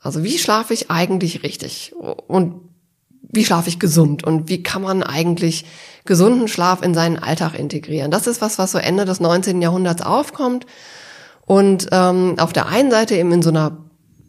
Also 0.00 0.22
wie 0.22 0.38
schlafe 0.38 0.72
ich 0.72 0.90
eigentlich 0.90 1.42
richtig? 1.42 1.94
Und 1.96 2.65
wie 3.28 3.44
schlafe 3.44 3.68
ich 3.68 3.78
gesund 3.78 4.24
und 4.24 4.48
wie 4.48 4.62
kann 4.62 4.82
man 4.82 5.02
eigentlich 5.02 5.64
gesunden 6.04 6.48
Schlaf 6.48 6.82
in 6.82 6.94
seinen 6.94 7.18
Alltag 7.18 7.58
integrieren. 7.58 8.10
Das 8.10 8.26
ist 8.26 8.40
was, 8.40 8.58
was 8.58 8.72
so 8.72 8.78
Ende 8.78 9.04
des 9.04 9.20
19. 9.20 9.60
Jahrhunderts 9.60 10.02
aufkommt 10.02 10.66
und 11.44 11.88
ähm, 11.92 12.36
auf 12.38 12.52
der 12.52 12.66
einen 12.66 12.90
Seite 12.90 13.16
eben 13.16 13.32
in 13.32 13.42
so 13.42 13.50
einer 13.50 13.78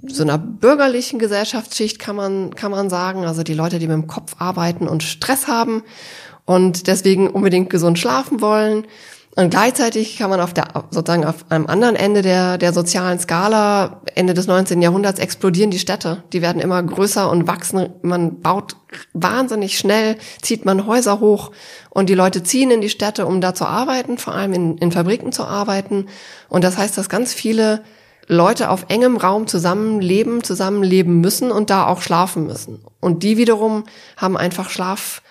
so 0.10 0.22
einer 0.22 0.38
bürgerlichen 0.38 1.18
Gesellschaftsschicht 1.18 1.98
kann 2.00 2.16
man 2.16 2.56
kann 2.56 2.72
man 2.72 2.90
sagen, 2.90 3.26
also 3.26 3.44
die 3.44 3.56
Leute, 3.56 3.80
die 3.80 3.88
mit 3.88 3.96
dem 3.96 4.08
Kopf 4.08 4.36
arbeiten 4.38 4.88
und 4.88 5.04
Stress 5.04 5.48
haben 5.48 5.84
und 6.46 6.88
deswegen 6.88 7.30
unbedingt 7.30 7.70
gesund 7.70 7.98
schlafen 8.00 8.40
wollen 8.40 8.86
und 9.38 9.52
gleichzeitig 9.52 10.18
kann 10.18 10.32
man 10.32 10.42
auf 10.42 10.52
der, 10.52 10.66
sozusagen 10.90 11.24
auf 11.24 11.46
einem 11.50 11.68
anderen 11.68 11.96
Ende 11.96 12.24
der, 12.24 12.58
der 12.58 12.74
sozialen 12.74 13.20
Skala, 13.20 14.02
Ende 14.16 14.34
des 14.34 14.48
19. 14.48 14.82
Jahrhunderts, 14.82 15.20
explodieren 15.20 15.70
die 15.70 15.78
Städte. 15.78 16.24
Die 16.34 16.42
werden 16.42 16.60
immer 16.60 16.82
größer 16.82 17.30
und 17.30 17.46
wachsen. 17.46 17.90
Man 18.02 18.42
baut 18.42 18.78
wahnsinnig 19.14 19.78
schnell, 19.78 20.18
zieht 20.42 20.66
man 20.66 20.88
Häuser 20.88 21.20
hoch 21.20 21.52
und 21.92 22.10
die 22.10 22.16
Leute 22.16 22.42
ziehen 22.42 22.72
in 22.72 22.82
die 22.82 22.90
Städte, 22.90 23.28
um 23.28 23.40
da 23.40 23.54
zu 23.54 23.68
arbeiten, 23.68 24.18
vor 24.18 24.34
allem 24.34 24.54
in, 24.54 24.78
in 24.80 24.92
Fabriken 24.92 25.32
zu 25.32 25.46
arbeiten. 25.46 26.08
Und 26.50 26.64
das 26.64 26.80
heißt, 26.80 26.98
dass 26.98 27.08
ganz 27.08 27.32
viele 27.32 27.84
Leute 28.26 28.72
auf 28.72 28.86
engem 28.88 29.18
Raum 29.18 29.46
zusammenleben, 29.46 30.44
zusammenleben 30.44 31.22
müssen 31.22 31.52
und 31.52 31.70
da 31.70 31.86
auch 31.86 32.02
schlafen 32.02 32.48
müssen. 32.48 32.84
Und 33.00 33.22
die 33.22 33.38
wiederum 33.38 33.84
haben 34.18 34.36
einfach 34.36 34.72
Schlaf, 34.72 35.22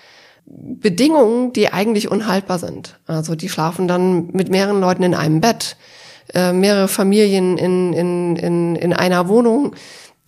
Bedingungen, 0.46 1.52
die 1.52 1.72
eigentlich 1.72 2.10
unhaltbar 2.10 2.58
sind. 2.58 2.98
Also 3.06 3.34
die 3.34 3.48
schlafen 3.48 3.88
dann 3.88 4.28
mit 4.28 4.48
mehreren 4.48 4.80
Leuten 4.80 5.02
in 5.02 5.14
einem 5.14 5.40
Bett, 5.40 5.76
äh, 6.34 6.52
mehrere 6.52 6.88
Familien 6.88 7.58
in, 7.58 7.92
in, 7.92 8.36
in, 8.36 8.76
in 8.76 8.92
einer 8.92 9.28
Wohnung, 9.28 9.74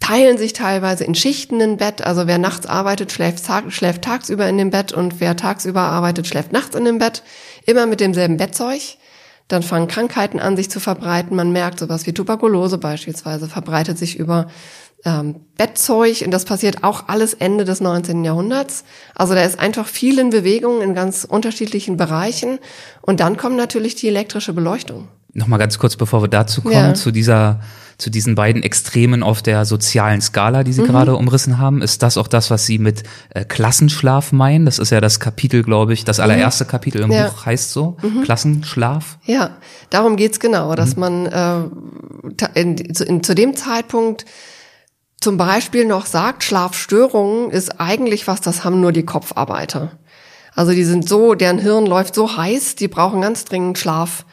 teilen 0.00 0.38
sich 0.38 0.52
teilweise 0.52 1.04
in 1.04 1.14
Schichten 1.14 1.60
ein 1.62 1.76
Bett. 1.76 2.04
Also 2.04 2.26
wer 2.26 2.38
nachts 2.38 2.66
arbeitet, 2.66 3.12
schläft, 3.12 3.44
schläft 3.68 4.02
tagsüber 4.02 4.48
in 4.48 4.58
dem 4.58 4.70
Bett 4.70 4.92
und 4.92 5.20
wer 5.20 5.36
tagsüber 5.36 5.82
arbeitet, 5.82 6.26
schläft 6.26 6.52
nachts 6.52 6.74
in 6.74 6.84
dem 6.84 6.98
Bett. 6.98 7.22
Immer 7.64 7.86
mit 7.86 8.00
demselben 8.00 8.36
Bettzeug. 8.36 8.80
Dann 9.46 9.62
fangen 9.62 9.88
Krankheiten 9.88 10.40
an, 10.40 10.56
sich 10.56 10.70
zu 10.70 10.78
verbreiten. 10.78 11.36
Man 11.36 11.52
merkt 11.52 11.78
sowas 11.78 12.06
wie 12.06 12.12
Tuberkulose 12.12 12.78
beispielsweise 12.78 13.48
verbreitet 13.48 13.98
sich 13.98 14.18
über 14.18 14.48
ähm, 15.04 15.36
Bettzeug 15.56 16.22
und 16.24 16.30
das 16.30 16.44
passiert 16.44 16.84
auch 16.84 17.08
alles 17.08 17.34
Ende 17.34 17.64
des 17.64 17.80
19. 17.80 18.24
Jahrhunderts. 18.24 18.84
Also 19.14 19.34
da 19.34 19.42
ist 19.42 19.58
einfach 19.58 19.86
viel 19.86 20.18
in 20.18 20.30
Bewegung 20.30 20.82
in 20.82 20.94
ganz 20.94 21.24
unterschiedlichen 21.24 21.96
Bereichen 21.96 22.58
und 23.02 23.20
dann 23.20 23.36
kommt 23.36 23.56
natürlich 23.56 23.94
die 23.94 24.08
elektrische 24.08 24.52
Beleuchtung. 24.52 25.08
Nochmal 25.34 25.58
ganz 25.58 25.78
kurz, 25.78 25.96
bevor 25.96 26.22
wir 26.22 26.28
dazu 26.28 26.62
kommen, 26.62 26.74
ja. 26.74 26.94
zu 26.94 27.10
dieser 27.10 27.60
zu 27.98 28.10
diesen 28.10 28.36
beiden 28.36 28.62
Extremen 28.62 29.24
auf 29.24 29.42
der 29.42 29.64
sozialen 29.64 30.20
Skala, 30.20 30.62
die 30.62 30.72
Sie 30.72 30.82
mhm. 30.82 30.86
gerade 30.86 31.16
umrissen 31.16 31.58
haben. 31.58 31.82
Ist 31.82 32.04
das 32.04 32.16
auch 32.16 32.28
das, 32.28 32.48
was 32.48 32.64
Sie 32.64 32.78
mit 32.78 33.02
äh, 33.30 33.44
Klassenschlaf 33.44 34.30
meinen? 34.30 34.66
Das 34.66 34.78
ist 34.78 34.90
ja 34.90 35.00
das 35.00 35.18
Kapitel, 35.18 35.64
glaube 35.64 35.94
ich, 35.94 36.04
das 36.04 36.20
allererste 36.20 36.62
mhm. 36.62 36.68
Kapitel 36.68 37.02
im 37.02 37.10
ja. 37.10 37.26
Buch 37.26 37.44
heißt 37.44 37.72
so, 37.72 37.96
mhm. 38.00 38.22
Klassenschlaf. 38.22 39.18
Ja, 39.24 39.56
darum 39.90 40.14
geht's 40.14 40.38
genau, 40.38 40.76
dass 40.76 40.94
mhm. 40.94 41.00
man 41.00 41.26
äh, 41.26 42.60
in, 42.60 42.76
in, 42.76 43.22
zu 43.24 43.34
dem 43.34 43.56
Zeitpunkt 43.56 44.26
zum 45.20 45.36
Beispiel 45.36 45.84
noch 45.84 46.06
sagt, 46.06 46.44
Schlafstörungen 46.44 47.50
ist 47.50 47.80
eigentlich 47.80 48.26
was, 48.28 48.40
das 48.40 48.64
haben 48.64 48.80
nur 48.80 48.92
die 48.92 49.04
Kopfarbeiter. 49.04 49.92
Also 50.54 50.72
die 50.72 50.84
sind 50.84 51.08
so, 51.08 51.34
deren 51.34 51.58
Hirn 51.58 51.86
läuft 51.86 52.14
so 52.14 52.36
heiß, 52.36 52.76
die 52.76 52.88
brauchen 52.88 53.20
ganz 53.20 53.44
dringend 53.44 53.78
Schlaf 53.78 54.24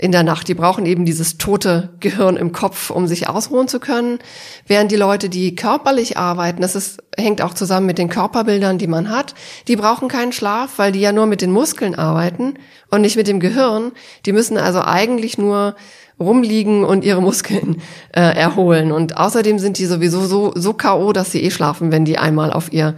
in 0.00 0.12
der 0.12 0.22
Nacht. 0.22 0.48
Die 0.48 0.54
brauchen 0.54 0.86
eben 0.86 1.04
dieses 1.04 1.36
tote 1.36 1.90
Gehirn 2.00 2.36
im 2.36 2.52
Kopf, 2.52 2.90
um 2.90 3.06
sich 3.06 3.28
ausruhen 3.28 3.68
zu 3.68 3.80
können. 3.80 4.18
Während 4.66 4.90
die 4.90 4.96
Leute, 4.96 5.28
die 5.28 5.54
körperlich 5.54 6.16
arbeiten, 6.16 6.62
das 6.62 6.74
ist, 6.74 7.02
hängt 7.16 7.42
auch 7.42 7.54
zusammen 7.54 7.86
mit 7.86 7.98
den 7.98 8.08
Körperbildern, 8.08 8.78
die 8.78 8.86
man 8.86 9.10
hat, 9.10 9.34
die 9.68 9.76
brauchen 9.76 10.08
keinen 10.08 10.32
Schlaf, 10.32 10.78
weil 10.78 10.92
die 10.92 11.00
ja 11.00 11.12
nur 11.12 11.26
mit 11.26 11.42
den 11.42 11.52
Muskeln 11.52 11.94
arbeiten 11.94 12.54
und 12.90 13.02
nicht 13.02 13.16
mit 13.16 13.28
dem 13.28 13.40
Gehirn. 13.40 13.92
Die 14.26 14.32
müssen 14.32 14.56
also 14.56 14.80
eigentlich 14.82 15.36
nur 15.36 15.76
rumliegen 16.20 16.84
und 16.84 17.04
ihre 17.04 17.22
Muskeln 17.22 17.80
äh, 18.14 18.20
erholen. 18.20 18.92
Und 18.92 19.16
außerdem 19.16 19.58
sind 19.58 19.78
die 19.78 19.86
sowieso 19.86 20.26
so, 20.26 20.52
so 20.54 20.74
K.O., 20.74 21.12
dass 21.12 21.32
sie 21.32 21.42
eh 21.42 21.50
schlafen, 21.50 21.90
wenn 21.90 22.04
die 22.04 22.18
einmal 22.18 22.52
auf 22.52 22.72
ihr, 22.72 22.94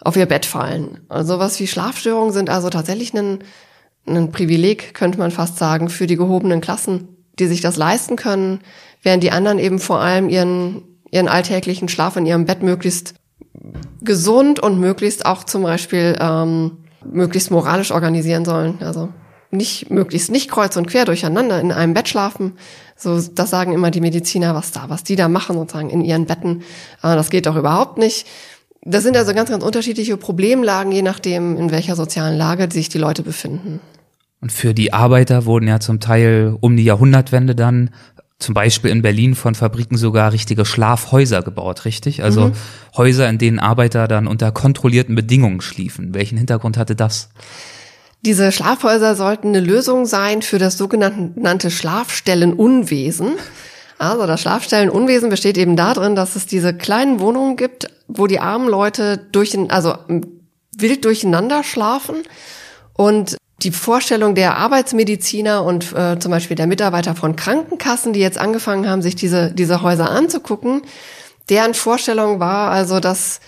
auf 0.00 0.16
ihr 0.16 0.26
Bett 0.26 0.46
fallen. 0.46 1.00
Also 1.08 1.38
was 1.38 1.58
wie 1.60 1.66
Schlafstörungen 1.66 2.32
sind 2.32 2.48
also 2.48 2.70
tatsächlich 2.70 3.12
ein, 3.14 3.40
ein 4.06 4.30
Privileg, 4.30 4.94
könnte 4.94 5.18
man 5.18 5.30
fast 5.30 5.58
sagen, 5.58 5.88
für 5.88 6.06
die 6.06 6.16
gehobenen 6.16 6.60
Klassen, 6.60 7.08
die 7.38 7.46
sich 7.46 7.60
das 7.60 7.76
leisten 7.76 8.16
können, 8.16 8.60
während 9.02 9.22
die 9.22 9.32
anderen 9.32 9.58
eben 9.58 9.78
vor 9.78 10.00
allem 10.00 10.28
ihren, 10.28 10.82
ihren 11.10 11.28
alltäglichen 11.28 11.88
Schlaf 11.88 12.16
in 12.16 12.26
ihrem 12.26 12.44
Bett 12.44 12.62
möglichst 12.62 13.14
gesund 14.02 14.60
und 14.60 14.78
möglichst 14.78 15.26
auch 15.26 15.44
zum 15.44 15.62
Beispiel 15.62 16.16
ähm, 16.20 16.78
möglichst 17.04 17.50
moralisch 17.50 17.90
organisieren 17.90 18.44
sollen. 18.44 18.78
Also 18.80 19.08
nicht 19.50 19.90
möglichst 19.90 20.30
nicht 20.30 20.50
kreuz 20.50 20.76
und 20.76 20.86
quer 20.86 21.04
durcheinander 21.04 21.60
in 21.60 21.72
einem 21.72 21.94
Bett 21.94 22.08
schlafen. 22.08 22.52
So, 22.96 23.20
das 23.20 23.50
sagen 23.50 23.72
immer 23.72 23.90
die 23.90 24.00
Mediziner, 24.00 24.54
was 24.54 24.72
da, 24.72 24.88
was 24.88 25.02
die 25.02 25.16
da 25.16 25.28
machen 25.28 25.56
sozusagen 25.56 25.90
in 25.90 26.02
ihren 26.02 26.26
Betten. 26.26 26.62
Aber 27.00 27.16
das 27.16 27.30
geht 27.30 27.46
doch 27.46 27.56
überhaupt 27.56 27.98
nicht. 27.98 28.26
Das 28.82 29.02
sind 29.02 29.16
also 29.16 29.34
ganz, 29.34 29.50
ganz 29.50 29.62
unterschiedliche 29.62 30.16
Problemlagen, 30.16 30.92
je 30.92 31.02
nachdem, 31.02 31.56
in 31.56 31.70
welcher 31.70 31.96
sozialen 31.96 32.38
Lage 32.38 32.68
sich 32.72 32.88
die 32.88 32.98
Leute 32.98 33.22
befinden. 33.22 33.80
Und 34.40 34.52
für 34.52 34.72
die 34.72 34.92
Arbeiter 34.92 35.44
wurden 35.44 35.68
ja 35.68 35.80
zum 35.80 36.00
Teil 36.00 36.56
um 36.60 36.76
die 36.76 36.84
Jahrhundertwende 36.84 37.54
dann 37.54 37.90
zum 38.38 38.54
Beispiel 38.54 38.90
in 38.90 39.02
Berlin 39.02 39.34
von 39.34 39.54
Fabriken 39.54 39.98
sogar 39.98 40.32
richtige 40.32 40.64
Schlafhäuser 40.64 41.42
gebaut, 41.42 41.84
richtig? 41.84 42.24
Also 42.24 42.48
mhm. 42.48 42.52
Häuser, 42.96 43.28
in 43.28 43.36
denen 43.36 43.58
Arbeiter 43.58 44.08
dann 44.08 44.26
unter 44.26 44.50
kontrollierten 44.50 45.14
Bedingungen 45.14 45.60
schliefen. 45.60 46.14
Welchen 46.14 46.38
Hintergrund 46.38 46.78
hatte 46.78 46.96
das? 46.96 47.28
Diese 48.22 48.52
Schlafhäuser 48.52 49.14
sollten 49.14 49.48
eine 49.48 49.60
Lösung 49.60 50.04
sein 50.04 50.42
für 50.42 50.58
das 50.58 50.76
sogenannte 50.76 51.70
Schlafstellenunwesen. 51.70 53.32
Also 53.98 54.26
das 54.26 54.42
Schlafstellenunwesen 54.42 55.30
besteht 55.30 55.56
eben 55.56 55.76
darin, 55.76 56.14
dass 56.14 56.36
es 56.36 56.46
diese 56.46 56.74
kleinen 56.74 57.20
Wohnungen 57.20 57.56
gibt, 57.56 57.88
wo 58.08 58.26
die 58.26 58.40
armen 58.40 58.68
Leute 58.68 59.18
durch, 59.32 59.56
also 59.70 59.94
wild 60.76 61.04
durcheinander 61.04 61.64
schlafen 61.64 62.16
und 62.94 63.36
die 63.62 63.70
Vorstellung 63.70 64.34
der 64.34 64.56
Arbeitsmediziner 64.56 65.64
und 65.64 65.92
äh, 65.92 66.18
zum 66.18 66.30
Beispiel 66.30 66.56
der 66.56 66.66
Mitarbeiter 66.66 67.14
von 67.14 67.36
Krankenkassen, 67.36 68.12
die 68.12 68.20
jetzt 68.20 68.38
angefangen 68.38 68.88
haben, 68.88 69.02
sich 69.02 69.16
diese, 69.16 69.52
diese 69.52 69.82
Häuser 69.82 70.10
anzugucken, 70.10 70.82
deren 71.50 71.74
Vorstellung 71.74 72.40
war 72.40 72.70
also, 72.70 73.00
dass 73.00 73.40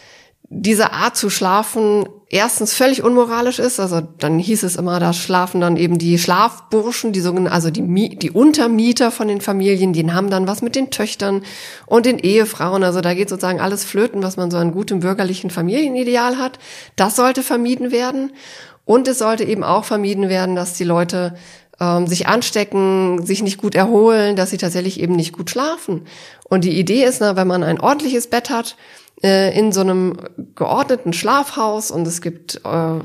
diese 0.54 0.92
Art 0.92 1.16
zu 1.16 1.30
schlafen 1.30 2.06
erstens 2.28 2.74
völlig 2.74 3.02
unmoralisch 3.02 3.58
ist. 3.58 3.80
Also 3.80 4.02
dann 4.18 4.38
hieß 4.38 4.62
es 4.64 4.76
immer, 4.76 5.00
da 5.00 5.12
schlafen 5.12 5.60
dann 5.60 5.76
eben 5.76 5.98
die 5.98 6.18
Schlafburschen, 6.18 7.12
die 7.12 7.20
sogenannten, 7.20 7.54
also 7.54 7.70
die, 7.70 8.16
die 8.16 8.30
Untermieter 8.30 9.10
von 9.10 9.28
den 9.28 9.40
Familien, 9.40 9.92
die 9.92 10.10
haben 10.10 10.30
dann 10.30 10.46
was 10.46 10.62
mit 10.62 10.74
den 10.74 10.90
Töchtern 10.90 11.42
und 11.86 12.06
den 12.06 12.18
Ehefrauen. 12.18 12.84
Also 12.84 13.00
da 13.00 13.14
geht 13.14 13.28
sozusagen 13.28 13.60
alles 13.60 13.84
flöten, 13.84 14.22
was 14.22 14.36
man 14.36 14.50
so 14.50 14.58
an 14.58 14.72
gutem 14.72 15.00
bürgerlichen 15.00 15.50
Familienideal 15.50 16.38
hat. 16.38 16.58
Das 16.96 17.16
sollte 17.16 17.42
vermieden 17.42 17.90
werden. 17.90 18.32
Und 18.84 19.08
es 19.08 19.18
sollte 19.18 19.44
eben 19.44 19.62
auch 19.62 19.84
vermieden 19.84 20.28
werden, 20.28 20.56
dass 20.56 20.74
die 20.74 20.84
Leute 20.84 21.34
ähm, 21.80 22.06
sich 22.06 22.26
anstecken, 22.26 23.24
sich 23.24 23.42
nicht 23.42 23.58
gut 23.58 23.74
erholen, 23.74 24.36
dass 24.36 24.50
sie 24.50 24.56
tatsächlich 24.56 25.00
eben 25.00 25.16
nicht 25.16 25.32
gut 25.32 25.50
schlafen. 25.50 26.06
Und 26.48 26.64
die 26.64 26.78
Idee 26.78 27.04
ist, 27.04 27.20
na, 27.20 27.36
wenn 27.36 27.46
man 27.46 27.62
ein 27.62 27.80
ordentliches 27.80 28.26
Bett 28.26 28.50
hat, 28.50 28.76
äh, 29.22 29.56
in 29.56 29.72
so 29.72 29.80
einem 29.80 30.16
geordneten 30.54 31.12
Schlafhaus 31.12 31.90
und 31.90 32.06
es 32.06 32.20
gibt 32.20 32.60
äh, 32.64 33.00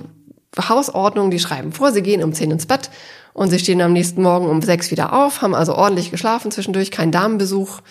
Hausordnungen, 0.60 1.32
die 1.32 1.40
schreiben 1.40 1.72
vor, 1.72 1.92
sie 1.92 2.02
gehen 2.02 2.24
um 2.24 2.34
zehn 2.34 2.52
ins 2.52 2.66
Bett 2.66 2.90
und 3.34 3.50
sie 3.50 3.60
stehen 3.60 3.82
am 3.82 3.94
nächsten 3.94 4.22
Morgen 4.22 4.50
um 4.50 4.62
sechs 4.62 4.90
wieder 4.92 5.14
auf, 5.14 5.42
haben 5.42 5.54
also 5.54 5.76
ordentlich 5.76 6.12
geschlafen 6.12 6.52
zwischendurch, 6.52 6.90
kein 6.90 7.12
Damenbesuch, 7.12 7.82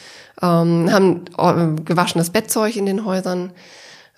ähm, 0.43 0.91
haben 0.91 1.25
äh, 1.39 1.81
gewaschenes 1.83 2.31
Bettzeug 2.31 2.77
in 2.77 2.87
den 2.87 3.05
Häusern 3.05 3.53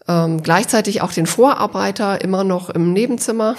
ähm, 0.09 0.43
gleichzeitig 0.43 1.03
auch 1.03 1.13
den 1.13 1.27
Vorarbeiter 1.27 2.23
immer 2.23 2.45
noch 2.45 2.71
im 2.71 2.93
Nebenzimmer. 2.93 3.57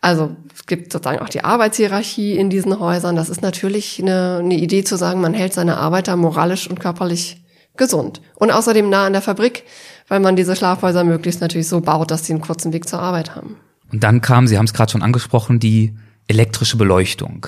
Also 0.00 0.36
es 0.54 0.66
gibt 0.66 0.92
sozusagen 0.92 1.18
auch 1.18 1.28
die 1.28 1.42
Arbeitshierarchie 1.42 2.36
in 2.36 2.50
diesen 2.50 2.78
Häusern. 2.78 3.16
Das 3.16 3.28
ist 3.28 3.42
natürlich 3.42 4.00
eine, 4.00 4.38
eine 4.38 4.54
Idee 4.54 4.84
zu 4.84 4.96
sagen, 4.96 5.20
man 5.20 5.34
hält 5.34 5.52
seine 5.52 5.78
Arbeiter 5.78 6.14
moralisch 6.14 6.70
und 6.70 6.78
körperlich 6.78 7.42
gesund. 7.76 8.20
Und 8.34 8.50
außerdem 8.50 8.88
nah 8.88 9.06
an 9.06 9.12
der 9.12 9.22
Fabrik, 9.22 9.64
weil 10.08 10.20
man 10.20 10.36
diese 10.36 10.56
Schlafhäuser 10.56 11.04
möglichst 11.04 11.40
natürlich 11.40 11.68
so 11.68 11.80
baut, 11.80 12.10
dass 12.10 12.26
sie 12.26 12.32
einen 12.32 12.42
kurzen 12.42 12.72
Weg 12.72 12.88
zur 12.88 13.00
Arbeit 13.00 13.34
haben. 13.34 13.56
Und 13.92 14.02
dann 14.02 14.20
kam, 14.20 14.46
Sie 14.46 14.58
haben 14.58 14.64
es 14.64 14.74
gerade 14.74 14.90
schon 14.90 15.02
angesprochen, 15.02 15.60
die 15.60 15.96
elektrische 16.26 16.76
Beleuchtung. 16.76 17.46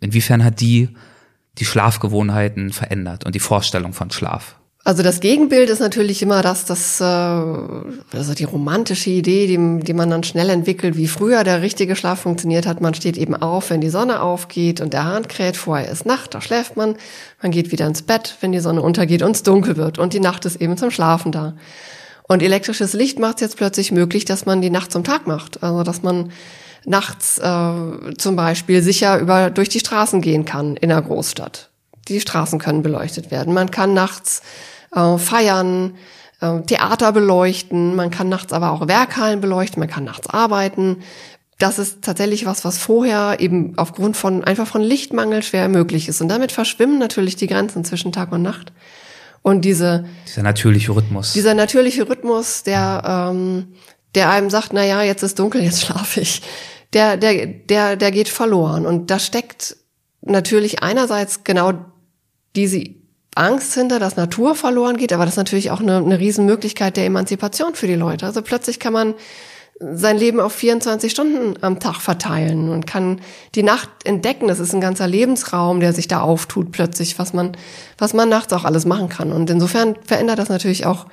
Inwiefern 0.00 0.44
hat 0.44 0.60
die 0.60 0.88
die 1.58 1.64
Schlafgewohnheiten 1.64 2.72
verändert 2.72 3.24
und 3.24 3.34
die 3.34 3.40
Vorstellung 3.40 3.92
von 3.92 4.10
Schlaf? 4.10 4.56
Also 4.86 5.02
das 5.02 5.20
Gegenbild 5.20 5.70
ist 5.70 5.80
natürlich 5.80 6.20
immer 6.20 6.42
das, 6.42 6.66
das 6.66 7.00
äh, 7.00 7.04
also 7.04 8.34
die 8.36 8.44
romantische 8.44 9.08
Idee, 9.08 9.46
die, 9.46 9.82
die 9.82 9.94
man 9.94 10.10
dann 10.10 10.24
schnell 10.24 10.50
entwickelt, 10.50 10.98
wie 10.98 11.08
früher 11.08 11.42
der 11.42 11.62
richtige 11.62 11.96
Schlaf 11.96 12.20
funktioniert 12.20 12.66
hat. 12.66 12.82
Man 12.82 12.92
steht 12.92 13.16
eben 13.16 13.34
auf, 13.34 13.70
wenn 13.70 13.80
die 13.80 13.88
Sonne 13.88 14.20
aufgeht 14.20 14.82
und 14.82 14.92
der 14.92 15.04
Hahn 15.04 15.26
kräht. 15.26 15.56
Vorher 15.56 15.90
ist 15.90 16.04
Nacht, 16.04 16.34
da 16.34 16.42
schläft 16.42 16.76
man. 16.76 16.96
Man 17.40 17.50
geht 17.50 17.72
wieder 17.72 17.86
ins 17.86 18.02
Bett, 18.02 18.36
wenn 18.42 18.52
die 18.52 18.60
Sonne 18.60 18.82
untergeht 18.82 19.22
und 19.22 19.34
es 19.34 19.42
dunkel 19.42 19.78
wird. 19.78 19.98
Und 19.98 20.12
die 20.12 20.20
Nacht 20.20 20.44
ist 20.44 20.60
eben 20.60 20.76
zum 20.76 20.90
Schlafen 20.90 21.32
da. 21.32 21.54
Und 22.28 22.42
elektrisches 22.42 22.92
Licht 22.92 23.18
macht 23.18 23.36
es 23.36 23.40
jetzt 23.40 23.56
plötzlich 23.56 23.90
möglich, 23.90 24.26
dass 24.26 24.44
man 24.44 24.60
die 24.60 24.70
Nacht 24.70 24.92
zum 24.92 25.02
Tag 25.02 25.26
macht. 25.26 25.62
Also 25.62 25.82
dass 25.82 26.02
man 26.02 26.30
nachts 26.84 27.38
äh, 27.38 28.14
zum 28.18 28.36
Beispiel 28.36 28.82
sicher 28.82 29.18
über 29.18 29.48
durch 29.48 29.70
die 29.70 29.80
Straßen 29.80 30.20
gehen 30.20 30.44
kann 30.44 30.76
in 30.76 30.90
der 30.90 31.00
Großstadt. 31.00 31.70
Die 32.08 32.20
Straßen 32.20 32.58
können 32.58 32.82
beleuchtet 32.82 33.30
werden. 33.30 33.54
Man 33.54 33.70
kann 33.70 33.94
nachts 33.94 34.42
äh, 34.94 35.18
feiern, 35.18 35.94
äh, 36.40 36.60
Theater 36.62 37.12
beleuchten, 37.12 37.94
man 37.96 38.10
kann 38.10 38.28
nachts 38.28 38.52
aber 38.52 38.72
auch 38.72 38.88
Werkhallen 38.88 39.40
beleuchten, 39.40 39.80
man 39.80 39.88
kann 39.88 40.04
nachts 40.04 40.28
arbeiten. 40.28 40.98
Das 41.58 41.78
ist 41.78 42.02
tatsächlich 42.02 42.46
was, 42.46 42.64
was 42.64 42.78
vorher 42.78 43.36
eben 43.38 43.74
aufgrund 43.78 44.16
von 44.16 44.42
einfach 44.42 44.66
von 44.66 44.82
Lichtmangel 44.82 45.42
schwer 45.42 45.68
möglich 45.68 46.08
ist. 46.08 46.20
Und 46.20 46.28
damit 46.28 46.50
verschwimmen 46.50 46.98
natürlich 46.98 47.36
die 47.36 47.46
Grenzen 47.46 47.84
zwischen 47.84 48.12
Tag 48.12 48.32
und 48.32 48.42
Nacht. 48.42 48.72
Und 49.42 49.64
diese 49.64 50.04
dieser 50.26 50.42
natürliche 50.42 50.96
Rhythmus. 50.96 51.32
Dieser 51.32 51.54
natürliche 51.54 52.08
Rhythmus, 52.08 52.62
der 52.64 53.30
ähm, 53.30 53.74
der 54.14 54.30
einem 54.30 54.50
sagt, 54.50 54.72
na 54.72 54.84
ja, 54.84 55.02
jetzt 55.02 55.22
ist 55.22 55.38
dunkel, 55.38 55.62
jetzt 55.62 55.82
schlafe 55.82 56.20
ich. 56.20 56.42
Der 56.92 57.16
der 57.16 57.46
der 57.46 57.96
der 57.96 58.10
geht 58.10 58.28
verloren 58.28 58.86
und 58.86 59.10
da 59.10 59.18
steckt 59.18 59.76
natürlich 60.22 60.82
einerseits 60.82 61.44
genau 61.44 61.74
diese 62.56 62.84
Angst 63.34 63.74
hinter, 63.74 63.98
dass 63.98 64.16
Natur 64.16 64.54
verloren 64.54 64.96
geht, 64.96 65.12
aber 65.12 65.24
das 65.24 65.34
ist 65.34 65.38
natürlich 65.38 65.70
auch 65.70 65.80
eine, 65.80 65.96
eine 65.96 66.18
Riesenmöglichkeit 66.18 66.96
der 66.96 67.06
Emanzipation 67.06 67.74
für 67.74 67.86
die 67.86 67.94
Leute. 67.94 68.26
Also 68.26 68.42
plötzlich 68.42 68.78
kann 68.78 68.92
man 68.92 69.14
sein 69.80 70.16
Leben 70.18 70.40
auf 70.40 70.52
24 70.52 71.10
Stunden 71.10 71.54
am 71.62 71.80
Tag 71.80 71.96
verteilen 71.96 72.70
und 72.70 72.86
kann 72.86 73.20
die 73.54 73.64
Nacht 73.64 73.88
entdecken. 74.04 74.46
Das 74.46 74.60
ist 74.60 74.72
ein 74.72 74.80
ganzer 74.80 75.08
Lebensraum, 75.08 75.80
der 75.80 75.92
sich 75.92 76.06
da 76.06 76.20
auftut 76.20 76.70
plötzlich, 76.70 77.18
was 77.18 77.32
man, 77.32 77.56
was 77.98 78.14
man 78.14 78.28
nachts 78.28 78.52
auch 78.52 78.64
alles 78.64 78.86
machen 78.86 79.08
kann. 79.08 79.32
Und 79.32 79.50
insofern 79.50 79.96
verändert 80.06 80.38
das 80.38 80.48
natürlich 80.48 80.86
auch 80.86 81.06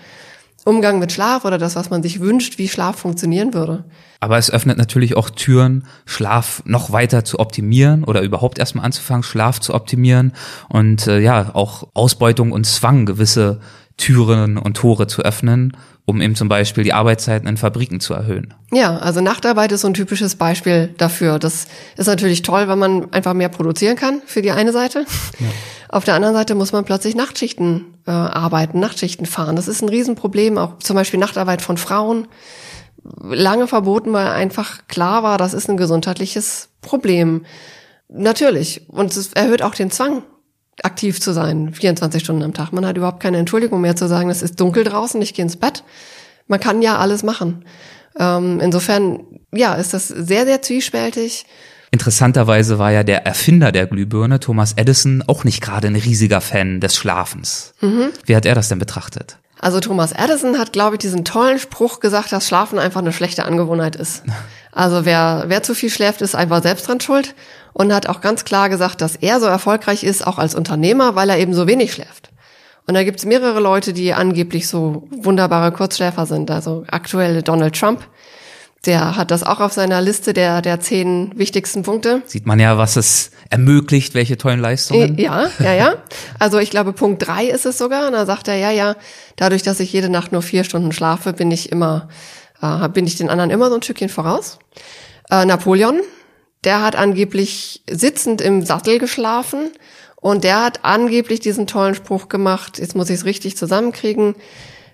Umgang 0.65 0.99
mit 0.99 1.11
Schlaf 1.11 1.45
oder 1.45 1.57
das, 1.57 1.75
was 1.75 1.89
man 1.89 2.03
sich 2.03 2.19
wünscht, 2.19 2.57
wie 2.57 2.67
Schlaf 2.67 2.97
funktionieren 2.97 3.53
würde. 3.53 3.83
Aber 4.19 4.37
es 4.37 4.51
öffnet 4.51 4.77
natürlich 4.77 5.17
auch 5.17 5.29
Türen, 5.31 5.85
Schlaf 6.05 6.61
noch 6.65 6.91
weiter 6.91 7.25
zu 7.25 7.39
optimieren 7.39 8.03
oder 8.03 8.21
überhaupt 8.21 8.59
erstmal 8.59 8.85
anzufangen, 8.85 9.23
Schlaf 9.23 9.59
zu 9.59 9.73
optimieren 9.73 10.33
und 10.69 11.07
äh, 11.07 11.19
ja, 11.19 11.55
auch 11.55 11.87
Ausbeutung 11.93 12.51
und 12.51 12.65
Zwang 12.65 13.07
gewisse 13.07 13.59
Türen 14.01 14.57
und 14.57 14.75
Tore 14.77 15.05
zu 15.05 15.21
öffnen, 15.21 15.77
um 16.05 16.21
eben 16.21 16.35
zum 16.35 16.49
Beispiel 16.49 16.83
die 16.83 16.91
Arbeitszeiten 16.91 17.47
in 17.47 17.55
Fabriken 17.55 17.99
zu 17.99 18.13
erhöhen. 18.13 18.53
Ja, 18.71 18.97
also 18.97 19.21
Nachtarbeit 19.21 19.71
ist 19.71 19.81
so 19.81 19.87
ein 19.87 19.93
typisches 19.93 20.35
Beispiel 20.35 20.93
dafür. 20.97 21.37
Das 21.37 21.67
ist 21.95 22.07
natürlich 22.07 22.41
toll, 22.41 22.67
weil 22.67 22.75
man 22.75 23.13
einfach 23.13 23.33
mehr 23.33 23.49
produzieren 23.49 23.95
kann 23.95 24.21
für 24.25 24.41
die 24.41 24.51
eine 24.51 24.71
Seite. 24.73 25.05
Ja. 25.39 25.47
Auf 25.87 26.03
der 26.03 26.15
anderen 26.15 26.33
Seite 26.33 26.55
muss 26.55 26.71
man 26.71 26.83
plötzlich 26.83 27.15
Nachtschichten 27.15 27.93
äh, 28.07 28.11
arbeiten, 28.11 28.79
Nachtschichten 28.79 29.27
fahren. 29.27 29.55
Das 29.55 29.67
ist 29.67 29.83
ein 29.83 29.89
Riesenproblem, 29.89 30.57
auch 30.57 30.79
zum 30.79 30.95
Beispiel 30.95 31.19
Nachtarbeit 31.19 31.61
von 31.61 31.77
Frauen. 31.77 32.27
Lange 33.03 33.67
verboten, 33.67 34.13
weil 34.13 34.29
einfach 34.29 34.87
klar 34.87 35.21
war, 35.21 35.37
das 35.37 35.53
ist 35.53 35.69
ein 35.69 35.77
gesundheitliches 35.77 36.69
Problem. 36.81 37.45
Natürlich. 38.09 38.89
Und 38.89 39.15
es 39.15 39.33
erhöht 39.33 39.61
auch 39.61 39.75
den 39.75 39.91
Zwang, 39.91 40.23
aktiv 40.83 41.19
zu 41.19 41.33
sein, 41.33 41.73
24 41.73 42.23
Stunden 42.23 42.43
am 42.43 42.53
Tag. 42.53 42.71
Man 42.71 42.85
hat 42.85 42.97
überhaupt 42.97 43.19
keine 43.19 43.37
Entschuldigung 43.37 43.81
mehr 43.81 43.95
zu 43.95 44.07
sagen, 44.07 44.29
es 44.29 44.41
ist 44.41 44.59
dunkel 44.59 44.83
draußen, 44.83 45.21
ich 45.21 45.33
gehe 45.33 45.43
ins 45.43 45.57
Bett. 45.57 45.83
Man 46.47 46.59
kann 46.59 46.81
ja 46.81 46.97
alles 46.97 47.23
machen. 47.23 47.65
Ähm, 48.19 48.59
insofern, 48.59 49.23
ja, 49.53 49.75
ist 49.75 49.93
das 49.93 50.07
sehr, 50.07 50.45
sehr 50.45 50.61
zwiespältig. 50.61 51.45
Interessanterweise 51.91 52.79
war 52.79 52.91
ja 52.91 53.03
der 53.03 53.25
Erfinder 53.25 53.71
der 53.71 53.85
Glühbirne, 53.85 54.39
Thomas 54.39 54.73
Edison, 54.77 55.23
auch 55.27 55.43
nicht 55.43 55.61
gerade 55.61 55.87
ein 55.87 55.95
riesiger 55.95 56.41
Fan 56.41 56.79
des 56.79 56.95
Schlafens. 56.95 57.73
Mhm. 57.81 58.11
Wie 58.25 58.35
hat 58.35 58.45
er 58.45 58.55
das 58.55 58.69
denn 58.69 58.79
betrachtet? 58.79 59.37
Also 59.59 59.79
Thomas 59.79 60.11
Edison 60.11 60.57
hat, 60.57 60.73
glaube 60.73 60.95
ich, 60.95 60.99
diesen 60.99 61.23
tollen 61.23 61.59
Spruch 61.59 61.99
gesagt, 61.99 62.31
dass 62.31 62.47
Schlafen 62.47 62.79
einfach 62.79 63.01
eine 63.01 63.13
schlechte 63.13 63.45
Angewohnheit 63.45 63.95
ist. 63.95 64.23
Also 64.71 65.05
wer, 65.05 65.45
wer 65.47 65.63
zu 65.63 65.75
viel 65.75 65.89
schläft, 65.89 66.21
ist 66.21 66.35
einfach 66.35 66.63
selbst 66.63 66.87
dran 66.87 67.01
schuld 67.01 67.35
und 67.73 67.93
hat 67.93 68.07
auch 68.07 68.21
ganz 68.21 68.45
klar 68.45 68.69
gesagt, 68.69 69.01
dass 69.01 69.15
er 69.15 69.39
so 69.39 69.45
erfolgreich 69.45 70.03
ist, 70.03 70.25
auch 70.25 70.37
als 70.37 70.55
Unternehmer, 70.55 71.15
weil 71.15 71.29
er 71.29 71.39
eben 71.39 71.53
so 71.53 71.67
wenig 71.67 71.93
schläft. 71.93 72.29
Und 72.87 72.95
da 72.95 73.03
gibt's 73.03 73.25
mehrere 73.25 73.59
Leute, 73.59 73.93
die 73.93 74.13
angeblich 74.13 74.67
so 74.67 75.07
wunderbare 75.11 75.71
Kurzschläfer 75.71 76.25
sind. 76.25 76.49
Also 76.49 76.83
aktuell 76.89 77.41
Donald 77.43 77.77
Trump, 77.79 78.01
der 78.85 79.15
hat 79.15 79.29
das 79.29 79.43
auch 79.43 79.59
auf 79.59 79.73
seiner 79.73 80.01
Liste 80.01 80.33
der, 80.33 80.61
der 80.61 80.79
zehn 80.79 81.31
wichtigsten 81.35 81.83
Punkte. 81.83 82.23
Sieht 82.25 82.47
man 82.47 82.59
ja, 82.59 82.79
was 82.79 82.95
es 82.95 83.29
ermöglicht, 83.51 84.15
welche 84.15 84.37
tollen 84.37 84.59
Leistungen. 84.59 85.17
Ja, 85.19 85.49
ja, 85.59 85.73
ja. 85.73 85.93
Also 86.39 86.57
ich 86.57 86.71
glaube, 86.71 86.91
Punkt 86.91 87.25
drei 87.25 87.45
ist 87.45 87.67
es 87.67 87.77
sogar. 87.77 88.07
Und 88.07 88.13
da 88.13 88.25
sagt 88.25 88.47
er, 88.47 88.55
ja, 88.55 88.71
ja, 88.71 88.95
dadurch, 89.35 89.61
dass 89.61 89.79
ich 89.79 89.93
jede 89.93 90.09
Nacht 90.09 90.31
nur 90.31 90.41
vier 90.41 90.63
Stunden 90.63 90.91
schlafe, 90.91 91.33
bin 91.33 91.51
ich 91.51 91.71
immer, 91.71 92.09
äh, 92.61 92.89
bin 92.89 93.05
ich 93.05 93.17
den 93.17 93.29
anderen 93.29 93.49
immer 93.49 93.69
so 93.69 93.75
ein 93.75 93.81
Stückchen 93.81 94.09
voraus. 94.09 94.59
Äh, 95.29 95.45
Napoleon, 95.45 96.01
der 96.63 96.81
hat 96.81 96.95
angeblich 96.95 97.83
sitzend 97.89 98.41
im 98.41 98.65
Sattel 98.65 98.99
geschlafen 98.99 99.71
und 100.15 100.43
der 100.43 100.63
hat 100.63 100.83
angeblich 100.83 101.39
diesen 101.39 101.67
tollen 101.67 101.95
Spruch 101.95 102.29
gemacht, 102.29 102.79
jetzt 102.79 102.95
muss 102.95 103.09
ich 103.09 103.19
es 103.19 103.25
richtig 103.25 103.57
zusammenkriegen, 103.57 104.35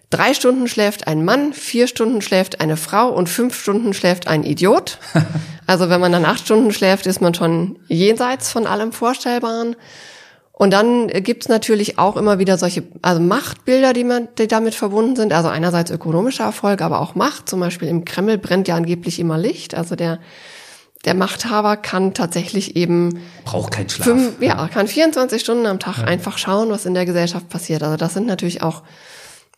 Drei 0.10 0.34
Stunden 0.34 0.70
schläft 0.70 1.06
ein 1.06 1.26
Mann, 1.26 1.52
vier 1.52 1.86
Stunden 1.88 2.22
schläft 2.22 2.62
eine 2.62 2.78
Frau 2.78 3.10
und 3.10 3.28
fünf 3.28 3.60
Stunden 3.60 3.94
schläft 3.94 4.28
ein 4.28 4.44
Idiot. 4.44 5.00
Also 5.70 5.90
wenn 5.90 6.00
man 6.00 6.14
dann 6.14 6.24
acht 6.24 6.46
Stunden 6.46 6.72
schläft, 6.72 7.08
ist 7.08 7.20
man 7.20 7.34
schon 7.34 7.78
jenseits 7.90 8.50
von 8.50 8.66
allem 8.66 8.94
Vorstellbaren. 8.94 9.76
Und 10.60 10.72
dann 10.72 11.08
gibt's 11.08 11.50
natürlich 11.50 12.00
auch 12.00 12.18
immer 12.18 12.40
wieder 12.40 12.58
solche, 12.58 12.82
also 13.04 13.22
Machtbilder, 13.22 13.94
die, 13.94 14.04
man, 14.04 14.28
die 14.40 14.48
damit 14.48 14.74
verbunden 14.74 15.16
sind. 15.16 15.32
Also 15.32 15.50
einerseits 15.50 15.92
ökonomischer 15.92 16.46
Erfolg, 16.46 16.82
aber 16.82 17.00
auch 17.00 17.14
Macht. 17.14 17.48
Zum 17.48 17.60
Beispiel 17.60 17.88
im 17.88 18.06
Kreml 18.06 18.40
brennt 18.40 18.68
ja 18.68 18.76
angeblich 18.76 19.20
immer 19.20 19.38
Licht. 19.38 19.76
Also 19.76 19.96
der, 19.96 20.18
der 21.06 21.14
Machthaber 21.14 21.78
kann 21.78 22.16
tatsächlich 22.16 22.76
eben 22.76 23.22
Braucht 23.46 23.70
keinen 23.70 23.88
Schlaf. 23.88 24.08
fünf, 24.08 24.42
ja, 24.42 24.68
kann 24.68 24.88
24 24.88 25.40
Stunden 25.40 25.68
am 25.68 25.78
Tag 25.78 26.04
einfach 26.04 26.40
schauen, 26.40 26.72
was 26.72 26.88
in 26.88 26.96
der 26.96 27.06
Gesellschaft 27.06 27.50
passiert. 27.50 27.84
Also 27.84 27.96
das 27.96 28.16
sind 28.16 28.26
natürlich 28.26 28.64
auch 28.64 28.82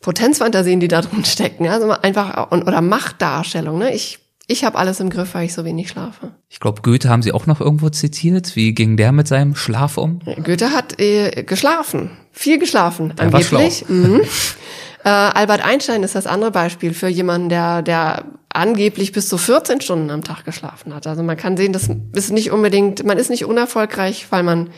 Potenzfantasien, 0.02 0.82
die 0.82 0.90
da 0.90 1.00
drin 1.00 1.24
stecken. 1.24 1.70
Also 1.70 1.92
einfach 1.92 2.52
oder 2.52 2.82
Machtdarstellung. 2.82 3.78
Ne? 3.78 3.96
Ich 3.96 4.20
ich 4.50 4.64
habe 4.64 4.78
alles 4.80 5.00
im 5.00 5.12
Griff, 5.12 5.36
weil 5.36 5.46
ich 5.46 5.54
so 5.54 5.64
wenig 5.64 5.90
schlafe. 5.90 6.32
Ich 6.50 6.60
glaube, 6.60 6.82
Goethe 6.82 7.08
haben 7.08 7.22
Sie 7.22 7.32
auch 7.32 7.46
noch 7.46 7.62
irgendwo 7.62 7.90
zitiert. 7.90 8.56
Wie 8.56 8.74
ging 8.74 8.98
der 8.98 9.12
mit 9.12 9.28
seinem 9.28 9.56
Schlaf 9.56 9.98
um? 9.98 10.20
Goethe 10.44 10.72
hat 10.72 11.00
äh, 11.00 11.44
geschlafen, 11.44 12.10
viel 12.32 12.58
geschlafen, 12.58 13.14
Er 13.16 13.32
war 13.32 13.40
angeblich. 13.40 13.86
Mhm. 13.88 14.22
Äh, 15.02 15.08
Albert 15.08 15.64
Einstein 15.64 16.04
ist 16.04 16.16
das 16.16 16.28
andere 16.28 16.52
Beispiel 16.52 16.94
für 16.94 17.08
jemanden, 17.08 17.48
der, 17.48 17.82
der 17.82 18.26
angeblich 18.50 19.14
bis 19.14 19.30
zu 19.30 19.38
14 19.38 19.80
Stunden 19.80 20.10
am 20.10 20.26
Tag 20.26 20.44
geschlafen 20.44 20.94
hat. 20.94 21.08
Also 21.08 21.24
man 21.24 21.38
kann 21.38 21.56
sehen, 21.56 21.72
das 21.72 21.90
ist 22.12 22.34
nicht 22.34 22.52
unbedingt, 22.52 23.06
man 23.06 23.18
ist 23.18 23.30
nicht 23.30 23.46
unerfolgreich, 23.46 24.28
weil 24.30 24.44
man 24.44 24.72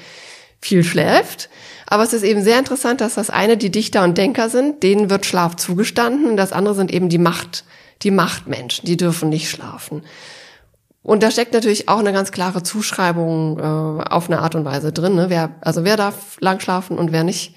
viel 0.60 0.84
schläft. 0.84 1.50
Aber 1.88 2.04
es 2.04 2.14
ist 2.14 2.22
eben 2.22 2.44
sehr 2.44 2.60
interessant, 2.60 3.02
dass 3.02 3.16
das 3.16 3.32
eine 3.32 3.58
die 3.58 3.72
Dichter 3.72 4.04
und 4.04 4.16
Denker 4.16 4.50
sind, 4.50 4.84
denen 4.84 5.10
wird 5.10 5.26
Schlaf 5.26 5.56
zugestanden, 5.56 6.30
und 6.30 6.38
das 6.38 6.54
andere 6.54 6.76
sind 6.76 6.94
eben 6.94 7.10
die 7.10 7.18
Macht, 7.18 7.64
die 8.04 8.12
Machtmenschen, 8.12 8.86
die 8.86 8.98
dürfen 8.98 9.30
nicht 9.30 9.50
schlafen. 9.50 10.04
Und 11.04 11.24
da 11.24 11.32
steckt 11.32 11.54
natürlich 11.54 11.90
auch 11.90 12.00
eine 12.00 12.14
ganz 12.14 12.32
klare 12.32 12.62
Zuschreibung 12.62 13.58
äh, 13.58 14.04
auf 14.04 14.30
eine 14.30 14.40
Art 14.40 14.56
und 14.56 14.66
Weise 14.66 14.92
drin. 14.92 15.16
Ne? 15.16 15.30
Wer, 15.30 15.56
also 15.62 15.84
wer 15.84 15.98
darf 15.98 16.38
lang 16.40 16.60
schlafen 16.60 16.98
und 16.98 17.12
wer 17.12 17.24
nicht. 17.24 17.56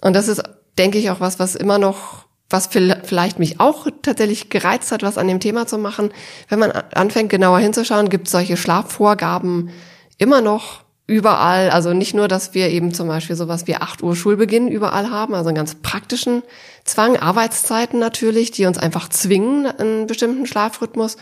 Und 0.00 0.14
das 0.14 0.28
ist, 0.28 0.42
denke 0.76 0.98
ich, 0.98 1.10
auch 1.10 1.20
was, 1.20 1.38
was 1.38 1.54
immer 1.54 1.78
noch, 1.78 2.26
was 2.50 2.68
vielleicht 2.68 3.38
mich 3.38 3.60
auch 3.60 3.86
tatsächlich 4.02 4.50
gereizt 4.50 4.90
hat, 4.90 5.02
was 5.02 5.18
an 5.18 5.28
dem 5.28 5.40
Thema 5.40 5.66
zu 5.66 5.78
machen. 5.78 6.12
Wenn 6.48 6.58
man 6.58 6.70
anfängt, 6.70 7.30
genauer 7.30 7.58
hinzuschauen, 7.60 8.08
gibt 8.08 8.26
es 8.26 8.32
solche 8.32 8.56
Schlafvorgaben 8.56 9.70
immer 10.18 10.40
noch 10.40 10.85
überall, 11.06 11.70
also 11.70 11.92
nicht 11.92 12.14
nur, 12.14 12.26
dass 12.26 12.54
wir 12.54 12.68
eben 12.68 12.92
zum 12.92 13.06
Beispiel 13.08 13.36
sowas 13.36 13.66
wie 13.66 13.76
8 13.76 14.02
Uhr 14.02 14.16
Schulbeginn 14.16 14.68
überall 14.68 15.10
haben, 15.10 15.34
also 15.34 15.48
einen 15.48 15.56
ganz 15.56 15.76
praktischen 15.76 16.42
Zwang, 16.84 17.16
Arbeitszeiten 17.16 18.00
natürlich, 18.00 18.50
die 18.50 18.66
uns 18.66 18.78
einfach 18.78 19.08
zwingen, 19.08 19.66
einen 19.66 20.06
bestimmten 20.06 20.46
Schlafrhythmus, 20.46 21.16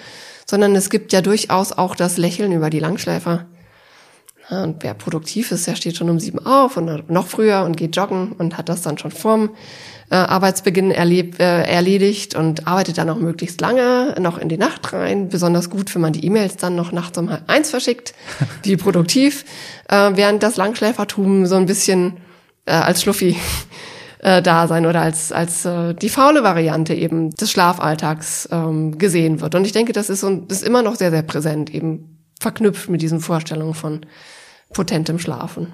sondern 0.46 0.74
es 0.74 0.88
gibt 0.88 1.12
ja 1.12 1.20
durchaus 1.20 1.72
auch 1.72 1.94
das 1.94 2.16
Lächeln 2.16 2.52
über 2.52 2.70
die 2.70 2.78
Langschläfer. 2.78 3.46
Ja, 4.50 4.62
und 4.62 4.82
wer 4.82 4.94
produktiv 4.94 5.52
ist, 5.52 5.66
der 5.66 5.74
steht 5.74 5.96
schon 5.96 6.10
um 6.10 6.20
sieben 6.20 6.44
auf 6.44 6.76
und 6.76 7.10
noch 7.10 7.26
früher 7.26 7.62
und 7.62 7.76
geht 7.76 7.96
joggen 7.96 8.32
und 8.32 8.58
hat 8.58 8.68
das 8.68 8.82
dann 8.82 8.98
schon 8.98 9.10
vorm 9.10 9.50
äh, 10.10 10.16
Arbeitsbeginn 10.16 10.90
erleb, 10.90 11.40
äh, 11.40 11.62
erledigt 11.62 12.34
und 12.34 12.66
arbeitet 12.66 12.98
dann 12.98 13.08
auch 13.08 13.16
möglichst 13.16 13.60
lange 13.62 14.14
noch 14.20 14.36
in 14.36 14.50
die 14.50 14.58
Nacht 14.58 14.92
rein. 14.92 15.28
Besonders 15.28 15.70
gut, 15.70 15.94
wenn 15.94 16.02
man 16.02 16.12
die 16.12 16.26
E-Mails 16.26 16.56
dann 16.56 16.76
noch 16.76 16.92
nachts 16.92 17.16
um 17.16 17.30
halb 17.30 17.48
eins 17.48 17.70
verschickt, 17.70 18.14
wie 18.62 18.76
produktiv, 18.76 19.44
äh, 19.88 20.10
während 20.14 20.42
das 20.42 20.56
Langschläfertum 20.56 21.46
so 21.46 21.56
ein 21.56 21.66
bisschen 21.66 22.18
äh, 22.66 22.72
als 22.72 23.02
Schluffi 23.02 23.36
äh, 24.18 24.42
da 24.42 24.68
sein 24.68 24.84
oder 24.84 25.00
als 25.00 25.32
als 25.32 25.64
äh, 25.64 25.94
die 25.94 26.10
faule 26.10 26.42
Variante 26.42 26.94
eben 26.94 27.30
des 27.30 27.50
Schlafalltags 27.50 28.48
ähm, 28.52 28.98
gesehen 28.98 29.40
wird. 29.40 29.54
Und 29.54 29.64
ich 29.64 29.72
denke, 29.72 29.94
das 29.94 30.10
ist 30.10 30.20
so, 30.20 30.30
das 30.30 30.58
ist 30.58 30.66
immer 30.66 30.82
noch 30.82 30.96
sehr 30.96 31.10
sehr 31.10 31.22
präsent 31.22 31.74
eben 31.74 32.13
verknüpft 32.44 32.88
mit 32.88 33.02
diesen 33.02 33.20
Vorstellungen 33.20 33.74
von 33.74 34.06
potentem 34.72 35.18
Schlafen. 35.18 35.72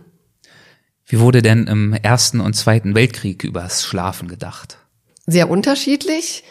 Wie 1.05 1.19
wurde 1.19 1.43
denn 1.43 1.67
im 1.67 1.93
Ersten 1.93 2.41
und 2.41 2.55
Zweiten 2.55 2.95
Weltkrieg 2.95 3.43
übers 3.43 3.85
Schlafen 3.85 4.29
gedacht? 4.29 4.79
Sehr 5.27 5.51
unterschiedlich. 5.51 6.45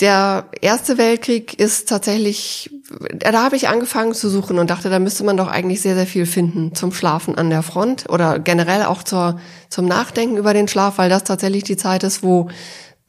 Der 0.00 0.46
Erste 0.60 0.98
Weltkrieg 0.98 1.58
ist 1.58 1.88
tatsächlich, 1.88 2.70
da 3.14 3.42
habe 3.42 3.56
ich 3.56 3.68
angefangen 3.68 4.12
zu 4.12 4.28
suchen 4.28 4.58
und 4.58 4.68
dachte, 4.68 4.90
da 4.90 4.98
müsste 4.98 5.24
man 5.24 5.38
doch 5.38 5.48
eigentlich 5.48 5.80
sehr, 5.80 5.94
sehr 5.94 6.06
viel 6.06 6.26
finden 6.26 6.74
zum 6.74 6.92
Schlafen 6.92 7.36
an 7.36 7.48
der 7.48 7.62
Front 7.62 8.08
oder 8.10 8.38
generell 8.38 8.84
auch 8.84 9.02
zur, 9.02 9.40
zum 9.70 9.86
Nachdenken 9.86 10.36
über 10.36 10.52
den 10.52 10.68
Schlaf, 10.68 10.98
weil 10.98 11.08
das 11.08 11.24
tatsächlich 11.24 11.64
die 11.64 11.76
Zeit 11.76 12.02
ist, 12.02 12.22
wo 12.22 12.50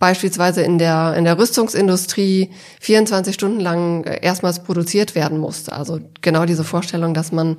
beispielsweise 0.01 0.63
in 0.63 0.79
der, 0.79 1.13
in 1.15 1.25
der 1.25 1.37
Rüstungsindustrie 1.37 2.49
24 2.81 3.35
Stunden 3.35 3.59
lang 3.59 4.03
erstmals 4.03 4.63
produziert 4.63 5.13
werden 5.13 5.37
musste. 5.37 5.71
Also 5.73 5.99
genau 6.21 6.45
diese 6.45 6.63
Vorstellung, 6.63 7.13
dass 7.13 7.31
man 7.31 7.57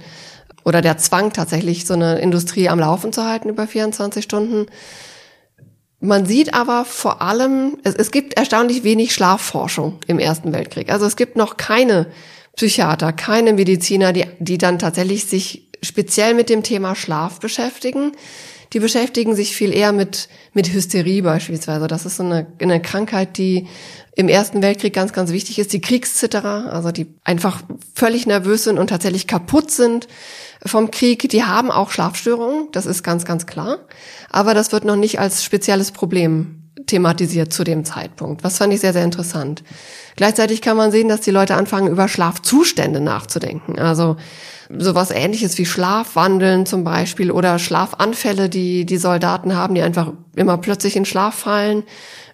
oder 0.65 0.81
der 0.81 0.99
Zwang 0.99 1.33
tatsächlich, 1.33 1.87
so 1.87 1.95
eine 1.95 2.19
Industrie 2.19 2.69
am 2.69 2.81
Laufen 2.81 3.13
zu 3.13 3.25
halten 3.25 3.49
über 3.49 3.67
24 3.67 4.25
Stunden. 4.25 4.67
Man 6.01 6.27
sieht 6.27 6.53
aber 6.53 6.85
vor 6.85 7.23
allem, 7.23 7.79
es, 7.85 7.95
es 7.95 8.11
gibt 8.11 8.35
erstaunlich 8.35 8.83
wenig 8.83 9.15
Schlafforschung 9.15 10.01
im 10.09 10.19
Ersten 10.19 10.53
Weltkrieg. 10.53 10.91
Also 10.91 11.07
es 11.07 11.15
gibt 11.15 11.37
noch 11.37 11.57
keine 11.57 12.09
Psychiater, 12.57 13.13
keine 13.13 13.53
Mediziner, 13.53 14.13
die, 14.13 14.27
die 14.41 14.59
dann 14.59 14.81
tatsächlich 14.81 15.27
sich 15.27 15.72
speziell 15.83 16.35
mit 16.35 16.49
dem 16.49 16.63
Thema 16.63 16.95
Schlaf 16.95 17.41
beschäftigen. 17.41 18.13
Die 18.73 18.81
beschäftigen 18.81 19.37
sich 19.37 19.55
viel 19.55 19.75
eher 19.75 19.93
mit, 19.93 20.29
mit 20.55 20.73
Hysterie 20.73 21.23
beispielsweise. 21.23 21.89
Das 21.89 22.07
ist 22.07 22.17
so 22.17 22.23
eine, 22.23 22.47
eine 22.61 22.81
Krankheit, 22.81 23.37
die 23.37 23.67
im 24.15 24.29
Ersten 24.29 24.63
Weltkrieg 24.63 24.95
ganz, 24.95 25.13
ganz 25.13 25.31
wichtig 25.31 25.59
ist. 25.59 25.73
Die 25.73 25.81
Kriegszitterer, 25.81 26.73
also 26.73 26.91
die 26.91 27.07
einfach 27.25 27.63
völlig 27.95 28.27
nervös 28.27 28.65
sind 28.65 28.79
und 28.79 28.89
tatsächlich 28.89 29.27
kaputt 29.27 29.71
sind 29.71 30.09
vom 30.65 30.91
Krieg, 30.91 31.29
die 31.29 31.45
haben 31.45 31.71
auch 31.71 31.91
Schlafstörungen, 31.91 32.69
das 32.73 32.87
ist 32.87 33.03
ganz, 33.03 33.25
ganz 33.25 33.47
klar. 33.47 33.79
Aber 34.31 34.55
das 34.55 34.73
wird 34.73 34.85
noch 34.85 34.97
nicht 34.97 35.19
als 35.19 35.45
spezielles 35.45 35.91
Problem 35.91 36.63
thematisiert 36.87 37.53
zu 37.53 37.65
dem 37.65 37.85
Zeitpunkt. 37.85 38.45
Was 38.45 38.59
fand 38.59 38.73
ich 38.73 38.81
sehr, 38.81 38.93
sehr 38.93 39.05
interessant. 39.05 39.63
Gleichzeitig 40.17 40.63
kann 40.63 40.77
man 40.77 40.91
sehen, 40.91 41.09
dass 41.09 41.21
die 41.21 41.31
Leute 41.31 41.55
anfangen, 41.55 41.89
über 41.89 42.09
Schlafzustände 42.09 43.01
nachzudenken. 43.01 43.79
Also 43.79 44.17
sowas 44.79 45.11
ähnliches 45.11 45.59
wie 45.59 45.67
Schlafwandeln 45.67 46.67
zum 46.67 46.85
Beispiel 46.85 47.31
oder 47.31 47.59
Schlafanfälle, 47.59 48.49
die 48.49 48.87
die 48.87 48.97
Soldaten 48.97 49.55
haben, 49.55 49.75
die 49.75 49.83
einfach 49.83 50.13
immer 50.35 50.59
plötzlich 50.59 50.97
in 50.97 51.05
Schlaf 51.05 51.35
fallen. 51.35 51.83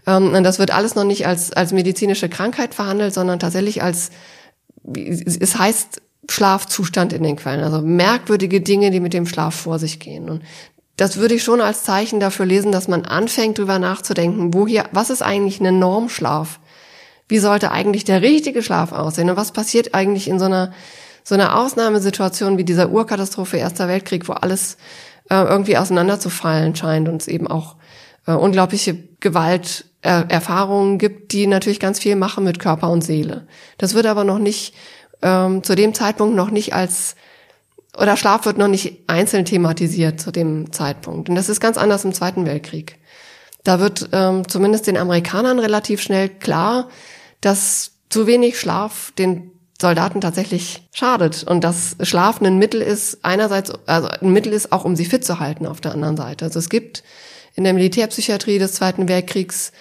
Ähm, 0.07 0.35
und 0.35 0.45
das 0.45 0.59
wird 0.59 0.71
alles 0.71 0.95
noch 0.95 1.05
nicht 1.05 1.27
als, 1.27 1.53
als 1.53 1.73
medizinische 1.73 2.29
Krankheit 2.29 2.75
verhandelt, 2.75 3.15
sondern 3.15 3.39
tatsächlich 3.39 3.83
als, 3.83 4.11
es 4.95 5.59
heißt 5.59 6.03
Schlafzustand 6.31 7.13
in 7.13 7.23
den 7.23 7.37
Quellen. 7.37 7.65
Also 7.65 7.81
merkwürdige 7.81 8.61
Dinge, 8.61 8.91
die 8.91 9.01
mit 9.01 9.15
dem 9.15 9.27
Schlaf 9.27 9.55
vor 9.55 9.79
sich 9.79 9.99
gehen. 9.99 10.29
Und 10.29 10.43
das 10.97 11.17
würde 11.17 11.35
ich 11.35 11.45
schon 11.45 11.61
als 11.61 11.85
Zeichen 11.85 12.21
dafür 12.21 12.45
lesen, 12.45 12.73
dass 12.73 12.89
man 12.89 13.05
anfängt, 13.05 13.59
drüber 13.59 13.79
nachzudenken, 13.79 14.53
wo 14.53 14.67
hier, 14.67 14.85
was 14.93 15.11
ist 15.11 15.23
eigentlich 15.23 15.61
eine 15.61 15.73
Normschlaf? 15.73 16.61
Wie 17.29 17.39
sollte 17.39 17.71
eigentlich 17.71 18.05
der 18.05 18.23
richtige 18.23 18.63
Schlaf 18.63 18.93
aussehen? 18.93 19.31
Und 19.31 19.37
was 19.37 19.53
passiert 19.53 19.95
eigentlich 19.95 20.29
in 20.29 20.39
so 20.39 20.47
einer, 20.47 20.73
so 21.29 21.35
einer 21.35 21.59
Ausnahmesituation 21.59 22.57
wie 22.57 22.65
dieser 22.65 22.89
Urkatastrophe 22.89 23.59
Erster 23.59 23.87
Weltkrieg, 23.87 24.29
wo 24.29 24.33
alles 24.33 24.79
äh, 25.29 25.35
irgendwie 25.35 25.77
auseinanderzufallen 25.77 26.75
scheint 26.75 27.07
und 27.07 27.21
es 27.21 27.29
eben 27.29 27.47
auch 27.47 27.77
äh, 28.27 28.33
unglaubliche 28.33 28.97
Gewalterfahrungen 29.21 30.97
gibt, 30.97 31.33
die 31.33 31.47
natürlich 31.47 31.81
ganz 31.81 31.99
viel 31.99 32.17
machen 32.17 32.45
mit 32.45 32.59
Körper 32.59 32.89
und 32.89 33.05
Seele. 33.05 33.47
Das 33.77 33.93
wird 33.93 34.07
aber 34.07 34.25
noch 34.25 34.39
nicht 34.39 34.75
ähm, 35.21 35.63
zu 35.63 35.75
dem 35.75 35.93
Zeitpunkt 35.93 36.35
noch 36.35 36.51
nicht 36.51 36.73
als 36.73 37.15
oder 37.95 38.17
Schlaf 38.17 38.47
wird 38.47 38.57
noch 38.57 38.69
nicht 38.69 39.07
einzeln 39.07 39.45
thematisiert 39.45 40.19
zu 40.23 40.31
dem 40.31 40.73
Zeitpunkt. 40.73 41.29
Und 41.29 41.35
das 41.35 41.51
ist 41.51 41.61
ganz 41.61 41.77
anders 41.77 42.07
im 42.07 42.15
Zweiten 42.15 42.47
Weltkrieg. 42.47 42.97
Da 43.65 43.81
wird 43.81 44.09
ähm, 44.13 44.49
zumindest 44.49 44.87
den 44.87 44.97
Amerikanern 44.97 45.59
relativ 45.59 46.01
schnell 46.01 46.31
klar, 46.31 46.89
dass 47.43 47.91
zu 48.09 48.27
wenig 48.27 48.59
Schlaf 48.59 49.13
den 49.19 49.51
Soldaten 49.81 50.21
tatsächlich 50.21 50.89
schadet 50.93 51.45
und 51.45 51.63
dass 51.63 51.97
Schlaf 52.03 52.41
ein 52.41 52.59
Mittel 52.59 52.83
ist, 52.83 53.19
einerseits, 53.23 53.73
also 53.87 54.09
ein 54.09 54.33
Mittel 54.33 54.53
ist 54.53 54.73
auch, 54.73 54.85
um 54.85 54.97
sie 54.97 55.05
fit 55.05 55.25
zu 55.25 55.39
halten 55.39 55.67
auf 55.67 55.81
der 55.81 55.93
anderen 55.93 56.17
Seite. 56.17 56.45
Also 56.45 56.59
es 56.59 56.69
gibt 56.69 57.05
in 57.55 57.65
der 57.65 57.75
Militärpsychiatrie 57.75 58.59
des 58.59 58.73
Zweiten 58.73 59.09
Weltkriegs 59.09 59.73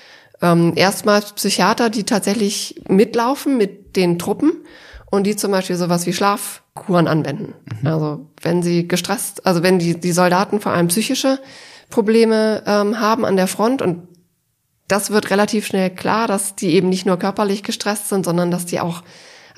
ähm, 0.41 0.73
erstmals 0.75 1.33
Psychiater, 1.33 1.89
die 1.89 2.03
tatsächlich 2.03 2.81
mitlaufen 2.87 3.57
mit 3.57 3.95
den 3.95 4.19
Truppen 4.19 4.63
und 5.09 5.25
die 5.25 5.35
zum 5.35 5.51
Beispiel 5.51 5.75
sowas 5.75 6.05
wie 6.05 6.13
Schlafkuren 6.13 7.07
anwenden. 7.07 7.55
Mhm. 7.81 7.87
Also 7.87 8.27
wenn 8.41 8.61
sie 8.61 8.87
gestresst, 8.87 9.45
also 9.47 9.63
wenn 9.63 9.79
die, 9.79 9.99
die 9.99 10.11
Soldaten 10.11 10.59
vor 10.59 10.73
allem 10.73 10.89
psychische 10.89 11.39
Probleme 11.89 12.61
ähm, 12.67 12.99
haben 12.99 13.25
an 13.25 13.37
der 13.37 13.47
Front 13.47 13.81
und 13.81 14.07
das 14.87 15.09
wird 15.09 15.31
relativ 15.31 15.65
schnell 15.65 15.89
klar, 15.89 16.27
dass 16.27 16.55
die 16.55 16.73
eben 16.73 16.89
nicht 16.89 17.05
nur 17.05 17.17
körperlich 17.17 17.63
gestresst 17.63 18.09
sind, 18.09 18.25
sondern 18.25 18.51
dass 18.51 18.65
die 18.65 18.79
auch 18.79 19.03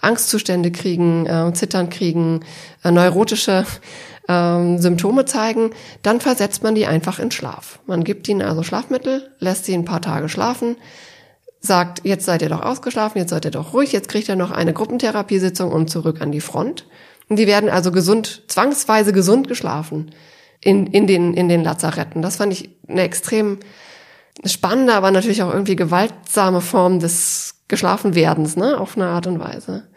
Angstzustände 0.01 0.71
kriegen, 0.71 1.25
äh, 1.25 1.51
Zittern 1.53 1.89
kriegen, 1.89 2.41
äh, 2.83 2.91
neurotische 2.91 3.65
ähm, 4.27 4.79
Symptome 4.79 5.25
zeigen, 5.25 5.71
dann 6.01 6.21
versetzt 6.21 6.63
man 6.63 6.75
die 6.75 6.85
einfach 6.85 7.19
in 7.19 7.31
Schlaf. 7.31 7.79
Man 7.85 8.03
gibt 8.03 8.27
ihnen 8.27 8.41
also 8.41 8.63
Schlafmittel, 8.63 9.31
lässt 9.39 9.65
sie 9.65 9.73
ein 9.73 9.85
paar 9.85 10.01
Tage 10.01 10.29
schlafen, 10.29 10.77
sagt, 11.59 12.01
jetzt 12.05 12.25
seid 12.25 12.41
ihr 12.41 12.49
doch 12.49 12.61
ausgeschlafen, 12.61 13.17
jetzt 13.17 13.31
seid 13.31 13.45
ihr 13.45 13.51
doch 13.51 13.73
ruhig, 13.73 13.91
jetzt 13.91 14.07
kriegt 14.07 14.29
ihr 14.29 14.35
noch 14.35 14.51
eine 14.51 14.73
Gruppentherapiesitzung 14.73 15.71
und 15.71 15.89
zurück 15.89 16.21
an 16.21 16.31
die 16.31 16.41
Front. 16.41 16.85
Und 17.27 17.37
die 17.37 17.47
werden 17.47 17.69
also 17.69 17.91
gesund, 17.91 18.43
zwangsweise 18.47 19.13
gesund 19.13 19.47
geschlafen 19.47 20.11
in, 20.61 20.87
in, 20.87 21.05
den, 21.05 21.33
in 21.33 21.49
den 21.49 21.63
Lazaretten. 21.63 22.21
Das 22.21 22.37
fand 22.37 22.53
ich 22.53 22.69
eine 22.87 23.01
extrem 23.01 23.59
spannende, 24.45 24.93
aber 24.93 25.11
natürlich 25.11 25.43
auch 25.43 25.53
irgendwie 25.53 25.75
gewaltsame 25.75 26.61
Form 26.61 26.99
des 26.99 27.55
Geschlafenwerdens, 27.69 28.57
ne, 28.57 28.77
auf 28.77 28.97
eine 28.97 29.05
Art 29.07 29.27
und 29.27 29.39
Weise. 29.39 29.87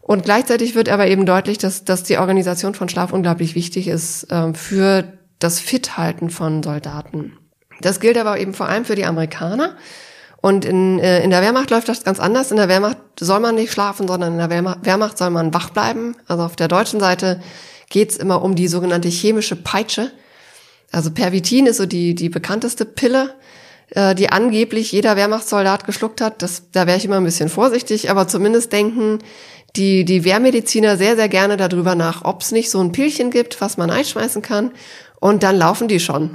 Und 0.00 0.24
gleichzeitig 0.24 0.74
wird 0.74 0.88
aber 0.88 1.08
eben 1.08 1.26
deutlich, 1.26 1.58
dass, 1.58 1.84
dass 1.84 2.04
die 2.04 2.18
Organisation 2.18 2.74
von 2.74 2.88
Schlaf 2.88 3.12
unglaublich 3.12 3.54
wichtig 3.54 3.88
ist 3.88 4.30
äh, 4.30 4.54
für 4.54 5.04
das 5.38 5.58
Fithalten 5.58 6.30
von 6.30 6.62
Soldaten. 6.62 7.38
Das 7.80 7.98
gilt 7.98 8.18
aber 8.18 8.38
eben 8.38 8.54
vor 8.54 8.68
allem 8.68 8.84
für 8.84 8.94
die 8.94 9.06
Amerikaner. 9.06 9.76
Und 10.40 10.64
in, 10.64 10.98
äh, 10.98 11.22
in 11.22 11.30
der 11.30 11.40
Wehrmacht 11.40 11.70
läuft 11.70 11.88
das 11.88 12.04
ganz 12.04 12.18
anders. 12.18 12.50
In 12.50 12.56
der 12.56 12.68
Wehrmacht 12.68 12.98
soll 13.18 13.40
man 13.40 13.54
nicht 13.54 13.72
schlafen, 13.72 14.08
sondern 14.08 14.32
in 14.32 14.38
der 14.38 14.50
Wehrmacht, 14.50 14.84
Wehrmacht 14.84 15.16
soll 15.16 15.30
man 15.30 15.54
wach 15.54 15.70
bleiben. 15.70 16.16
Also 16.26 16.42
auf 16.42 16.56
der 16.56 16.68
deutschen 16.68 17.00
Seite 17.00 17.40
geht's 17.88 18.16
immer 18.16 18.42
um 18.42 18.56
die 18.56 18.68
sogenannte 18.68 19.08
chemische 19.08 19.56
Peitsche. 19.56 20.10
Also 20.90 21.12
Pervitin 21.12 21.66
ist 21.66 21.76
so 21.76 21.86
die, 21.86 22.14
die 22.14 22.28
bekannteste 22.28 22.84
Pille, 22.84 23.34
äh, 23.94 24.14
die 24.14 24.30
angeblich 24.30 24.92
jeder 24.92 25.16
Wehrmachtssoldat 25.16 25.84
geschluckt 25.84 26.20
hat. 26.20 26.42
Das, 26.42 26.70
da 26.72 26.86
wäre 26.86 26.96
ich 26.96 27.04
immer 27.04 27.16
ein 27.16 27.24
bisschen 27.24 27.48
vorsichtig, 27.48 28.10
aber 28.10 28.28
zumindest 28.28 28.72
denken 28.72 29.18
die, 29.76 30.04
die 30.04 30.24
Wehrmediziner 30.24 30.96
sehr, 30.96 31.16
sehr 31.16 31.28
gerne 31.28 31.56
darüber 31.56 31.94
nach, 31.94 32.24
ob 32.24 32.42
es 32.42 32.52
nicht 32.52 32.70
so 32.70 32.80
ein 32.80 32.92
Pillchen 32.92 33.30
gibt, 33.30 33.60
was 33.60 33.76
man 33.76 33.90
einschmeißen 33.90 34.42
kann. 34.42 34.72
Und 35.20 35.42
dann 35.42 35.56
laufen 35.56 35.88
die 35.88 36.00
schon. 36.00 36.30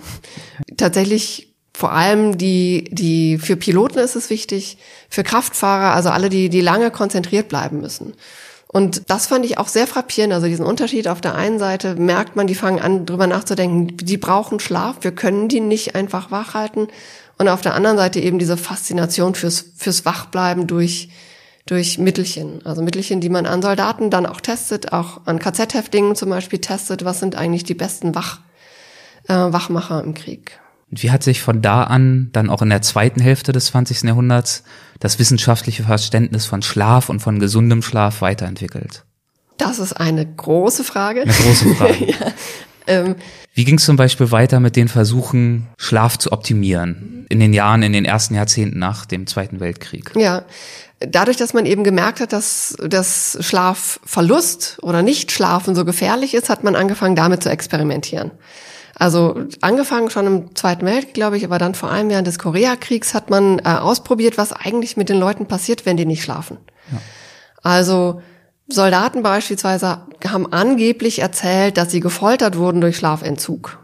Tatsächlich 0.78 1.54
vor 1.78 1.92
allem 1.92 2.38
die, 2.38 2.90
die, 2.92 3.38
für 3.38 3.56
Piloten 3.56 4.00
ist 4.00 4.16
es 4.16 4.30
wichtig, 4.30 4.78
für 5.10 5.24
Kraftfahrer, 5.24 5.94
also 5.94 6.10
alle, 6.10 6.30
die, 6.30 6.50
die 6.50 6.62
lange 6.62 6.90
konzentriert 6.90 7.50
bleiben 7.50 7.82
müssen. 7.82 8.14
Und 8.68 9.10
das 9.10 9.28
fand 9.28 9.46
ich 9.46 9.58
auch 9.58 9.68
sehr 9.68 9.88
frappierend, 9.88 10.34
also 10.34 10.48
diesen 10.48 10.66
Unterschied. 10.66 11.08
Auf 11.08 11.22
der 11.22 11.36
einen 11.36 11.60
Seite 11.60 11.96
merkt 11.96 12.36
man, 12.36 12.48
die 12.48 12.56
fangen 12.56 12.80
an, 12.80 13.06
drüber 13.06 13.28
nachzudenken, 13.28 13.96
die 13.98 14.18
brauchen 14.18 14.60
Schlaf, 14.60 14.98
wir 15.02 15.12
können 15.12 15.48
die 15.50 15.60
nicht 15.60 15.96
einfach 15.96 16.32
wach 16.32 16.54
halten. 16.54 16.88
Und 17.38 17.50
auf 17.50 17.62
der 17.62 17.76
anderen 17.76 17.98
Seite 17.98 18.20
eben 18.20 18.40
diese 18.40 18.58
Faszination 18.58 19.36
fürs, 19.36 19.66
fürs 19.76 20.06
Wachbleiben 20.06 20.66
durch, 20.66 21.10
durch 21.66 22.00
Mittelchen. 22.00 22.66
Also 22.66 22.82
Mittelchen, 22.82 23.22
die 23.22 23.30
man 23.30 23.46
an 23.46 23.62
Soldaten 23.62 24.10
dann 24.10 24.26
auch 24.26 24.42
testet, 24.42 24.92
auch 24.92 25.22
an 25.26 25.40
KZ-Häftlingen 25.40 26.16
zum 26.16 26.30
Beispiel 26.30 26.60
testet. 26.60 27.06
Was 27.06 27.20
sind 27.20 27.36
eigentlich 27.36 27.64
die 27.64 27.76
besten 27.76 28.16
Wach, 28.16 28.40
äh, 29.28 29.34
Wachmacher 29.34 30.04
im 30.04 30.14
Krieg? 30.14 30.60
Und 30.90 31.04
wie 31.04 31.12
hat 31.12 31.22
sich 31.22 31.42
von 31.42 31.62
da 31.62 31.84
an 31.84 32.30
dann 32.32 32.50
auch 32.50 32.62
in 32.62 32.70
der 32.70 32.82
zweiten 32.82 33.20
Hälfte 33.20 33.52
des 33.52 33.66
20. 33.68 34.04
Jahrhunderts 34.04 34.64
das 35.00 35.20
wissenschaftliche 35.20 35.84
Verständnis 35.84 36.46
von 36.46 36.62
Schlaf 36.62 37.10
und 37.10 37.20
von 37.20 37.40
gesundem 37.40 37.82
Schlaf 37.82 38.22
weiterentwickelt? 38.22 39.04
Das 39.58 39.80
ist 39.80 39.94
eine 39.94 40.26
große 40.26 40.84
Frage. 40.84 41.22
Eine 41.22 41.34
große 41.34 41.76
Frage. 41.76 42.06
ja. 42.06 42.34
Ähm, 42.88 43.16
wie 43.54 43.66
ging 43.66 43.78
es 43.78 43.86
zum 43.86 43.96
Beispiel 43.96 44.32
weiter 44.32 44.60
mit 44.60 44.76
den 44.76 44.88
Versuchen, 44.88 45.68
Schlaf 45.78 46.18
zu 46.18 46.32
optimieren 46.32 47.26
in 47.30 47.40
den 47.40 47.54
Jahren, 47.54 47.84
in 47.84 47.94
den 47.94 48.06
ersten 48.06 48.36
Jahrzehnten 48.36 48.80
nach 48.80 49.06
dem 49.06 49.28
Zweiten 49.28 49.60
Weltkrieg? 49.60 50.12
Ja, 50.16 50.44
dadurch, 51.00 51.38
dass 51.38 51.54
man 51.54 51.66
eben 51.66 51.84
gemerkt 51.84 52.20
hat, 52.20 52.34
dass 52.34 52.76
das 52.80 53.38
Schlafverlust 53.42 54.80
oder 54.82 55.02
Nicht-Schlafen 55.02 55.76
so 55.76 55.86
gefährlich 55.86 56.34
ist, 56.34 56.50
hat 56.50 56.64
man 56.64 56.76
angefangen, 56.76 57.16
damit 57.16 57.44
zu 57.44 57.50
experimentieren. 57.50 58.32
Also 59.00 59.44
angefangen 59.62 60.10
schon 60.10 60.26
im 60.26 60.56
Zweiten 60.56 60.86
Weltkrieg, 60.86 61.14
glaube 61.14 61.38
ich, 61.38 61.46
aber 61.46 61.60
dann 61.60 61.76
vor 61.76 61.92
allem 61.92 62.10
während 62.10 62.26
des 62.26 62.40
Koreakriegs 62.40 63.14
hat 63.14 63.30
man 63.30 63.60
äh, 63.60 63.64
ausprobiert, 63.64 64.40
was 64.40 64.52
eigentlich 64.54 64.98
mit 64.98 65.10
den 65.10 65.20
Leuten 65.20 65.46
passiert, 65.46 65.86
wenn 65.86 65.98
die 65.98 66.06
nicht 66.06 66.24
schlafen. 66.24 66.58
Ja. 66.92 67.00
Also 67.62 68.22
Soldaten 68.68 69.24
beispielsweise 69.24 70.02
haben 70.28 70.52
angeblich 70.52 71.20
erzählt, 71.20 71.78
dass 71.78 71.92
sie 71.92 72.02
gefoltert 72.02 72.58
wurden 72.58 72.82
durch 72.82 72.98
Schlafentzug 72.98 73.80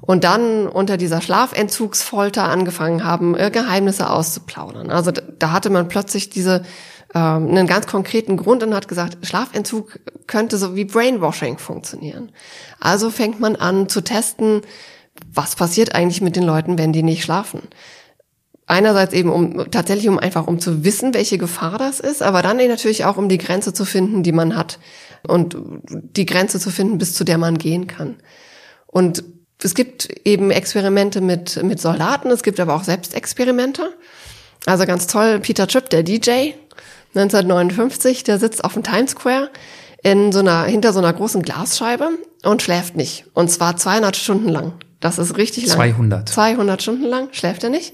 und 0.00 0.24
dann 0.24 0.68
unter 0.68 0.96
dieser 0.96 1.20
Schlafentzugsfolter 1.20 2.44
angefangen 2.44 3.04
haben, 3.04 3.36
äh, 3.36 3.50
Geheimnisse 3.50 4.10
auszuplaudern. 4.10 4.90
Also 4.90 5.10
da 5.10 5.52
hatte 5.52 5.70
man 5.70 5.88
plötzlich 5.88 6.30
diese 6.30 6.62
ähm, 7.14 7.48
einen 7.48 7.66
ganz 7.66 7.86
konkreten 7.86 8.36
Grund 8.36 8.62
und 8.62 8.74
hat 8.74 8.88
gesagt, 8.88 9.18
Schlafentzug 9.26 10.00
könnte 10.26 10.56
so 10.56 10.74
wie 10.74 10.84
Brainwashing 10.84 11.58
funktionieren. 11.58 12.32
Also 12.80 13.10
fängt 13.10 13.38
man 13.40 13.56
an 13.56 13.88
zu 13.88 14.00
testen, 14.00 14.62
was 15.32 15.56
passiert 15.56 15.94
eigentlich 15.94 16.22
mit 16.22 16.36
den 16.36 16.44
Leuten, 16.44 16.78
wenn 16.78 16.92
die 16.92 17.02
nicht 17.02 17.22
schlafen. 17.22 17.62
Einerseits 18.66 19.12
eben 19.12 19.30
um 19.30 19.70
tatsächlich 19.70 20.08
um 20.08 20.18
einfach 20.18 20.46
um 20.46 20.60
zu 20.60 20.84
wissen, 20.84 21.14
welche 21.14 21.36
Gefahr 21.36 21.78
das 21.78 22.00
ist, 22.00 22.22
aber 22.22 22.42
dann 22.42 22.56
natürlich 22.56 23.04
auch 23.04 23.16
um 23.16 23.28
die 23.28 23.38
Grenze 23.38 23.72
zu 23.72 23.84
finden, 23.84 24.22
die 24.22 24.32
man 24.32 24.56
hat 24.56 24.78
und 25.26 25.56
die 25.90 26.26
Grenze 26.26 26.60
zu 26.60 26.70
finden, 26.70 26.98
bis 26.98 27.14
zu 27.14 27.24
der 27.24 27.38
man 27.38 27.58
gehen 27.58 27.86
kann. 27.86 28.16
Und 28.86 29.24
es 29.62 29.74
gibt 29.74 30.08
eben 30.24 30.50
Experimente 30.50 31.20
mit, 31.20 31.62
mit 31.62 31.80
Soldaten, 31.80 32.30
es 32.30 32.42
gibt 32.42 32.60
aber 32.60 32.74
auch 32.74 32.84
Selbstexperimente. 32.84 33.94
Also 34.66 34.86
ganz 34.86 35.06
toll, 35.06 35.40
Peter 35.40 35.66
Tripp, 35.66 35.90
der 35.90 36.02
DJ, 36.02 36.52
1959, 37.14 38.24
der 38.24 38.38
sitzt 38.38 38.64
auf 38.64 38.74
dem 38.74 38.82
Times 38.82 39.12
Square 39.12 39.50
in 40.02 40.32
so 40.32 40.40
einer, 40.40 40.64
hinter 40.64 40.92
so 40.92 40.98
einer 41.00 41.12
großen 41.12 41.42
Glasscheibe 41.42 42.10
und 42.44 42.62
schläft 42.62 42.96
nicht. 42.96 43.26
Und 43.34 43.50
zwar 43.50 43.76
200 43.76 44.16
Stunden 44.16 44.48
lang. 44.48 44.74
Das 45.00 45.18
ist 45.18 45.36
richtig 45.36 45.66
lang. 45.66 45.76
200. 45.76 46.28
200 46.28 46.82
Stunden 46.82 47.04
lang 47.04 47.28
schläft 47.32 47.64
er 47.64 47.70
nicht. 47.70 47.92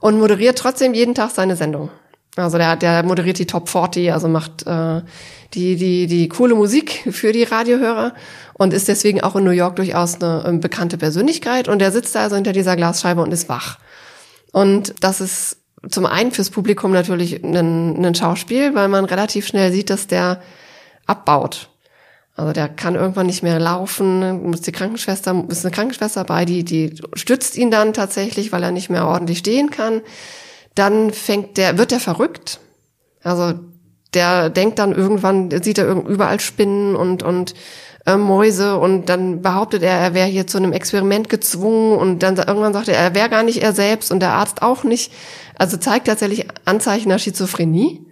Und 0.00 0.18
moderiert 0.18 0.58
trotzdem 0.58 0.94
jeden 0.94 1.14
Tag 1.14 1.30
seine 1.30 1.56
Sendung. 1.56 1.90
Also 2.36 2.58
der, 2.58 2.76
der 2.76 3.02
moderiert 3.02 3.38
die 3.38 3.46
Top 3.46 3.68
40, 3.68 4.12
also 4.12 4.28
macht 4.28 4.66
äh, 4.66 5.00
die, 5.54 5.76
die, 5.76 6.06
die 6.06 6.28
coole 6.28 6.54
Musik 6.54 7.08
für 7.10 7.32
die 7.32 7.44
Radiohörer 7.44 8.12
und 8.52 8.74
ist 8.74 8.88
deswegen 8.88 9.22
auch 9.22 9.36
in 9.36 9.44
New 9.44 9.50
York 9.50 9.76
durchaus 9.76 10.20
eine, 10.20 10.44
eine 10.44 10.58
bekannte 10.58 10.98
Persönlichkeit. 10.98 11.66
Und 11.66 11.78
der 11.78 11.92
sitzt 11.92 12.14
da 12.14 12.22
also 12.22 12.36
hinter 12.36 12.52
dieser 12.52 12.76
Glasscheibe 12.76 13.22
und 13.22 13.32
ist 13.32 13.48
wach. 13.48 13.78
Und 14.52 14.94
das 15.00 15.20
ist 15.20 15.58
zum 15.88 16.04
einen 16.04 16.32
fürs 16.32 16.50
Publikum 16.50 16.92
natürlich 16.92 17.42
ein, 17.42 18.04
ein 18.04 18.14
Schauspiel, 18.14 18.74
weil 18.74 18.88
man 18.88 19.04
relativ 19.06 19.46
schnell 19.46 19.72
sieht, 19.72 19.88
dass 19.88 20.06
der 20.06 20.42
abbaut. 21.06 21.70
Also 22.36 22.52
der 22.52 22.68
kann 22.68 22.94
irgendwann 22.94 23.26
nicht 23.26 23.42
mehr 23.42 23.58
laufen, 23.58 24.42
muss 24.42 24.60
die 24.60 24.72
Krankenschwester, 24.72 25.44
ist 25.48 25.64
eine 25.64 25.74
Krankenschwester 25.74 26.22
bei, 26.24 26.44
die, 26.44 26.64
die 26.64 26.94
stützt 27.14 27.56
ihn 27.56 27.70
dann 27.70 27.94
tatsächlich, 27.94 28.52
weil 28.52 28.62
er 28.62 28.72
nicht 28.72 28.90
mehr 28.90 29.06
ordentlich 29.06 29.38
stehen 29.38 29.70
kann. 29.70 30.02
Dann 30.74 31.12
fängt 31.12 31.56
der, 31.56 31.78
wird 31.78 31.92
der 31.92 32.00
verrückt. 32.00 32.60
Also 33.22 33.54
der 34.12 34.50
denkt 34.50 34.78
dann 34.78 34.94
irgendwann, 34.94 35.50
sieht 35.62 35.78
er 35.78 35.88
überall 35.88 36.38
Spinnen 36.38 36.94
und, 36.94 37.22
und 37.22 37.54
äh, 38.04 38.18
Mäuse 38.18 38.76
und 38.76 39.08
dann 39.08 39.40
behauptet 39.40 39.82
er, 39.82 39.98
er 39.98 40.12
wäre 40.12 40.28
hier 40.28 40.46
zu 40.46 40.58
einem 40.58 40.72
Experiment 40.72 41.30
gezwungen 41.30 41.98
und 41.98 42.22
dann 42.22 42.36
irgendwann 42.36 42.74
sagt 42.74 42.88
er, 42.88 42.98
er 42.98 43.14
wäre 43.14 43.30
gar 43.30 43.42
nicht 43.44 43.62
er 43.62 43.72
selbst 43.72 44.12
und 44.12 44.20
der 44.20 44.32
Arzt 44.32 44.60
auch 44.60 44.84
nicht. 44.84 45.10
Also 45.58 45.78
zeigt 45.78 46.06
tatsächlich 46.06 46.46
Anzeichen 46.66 47.08
der 47.08 47.18
Schizophrenie. 47.18 48.06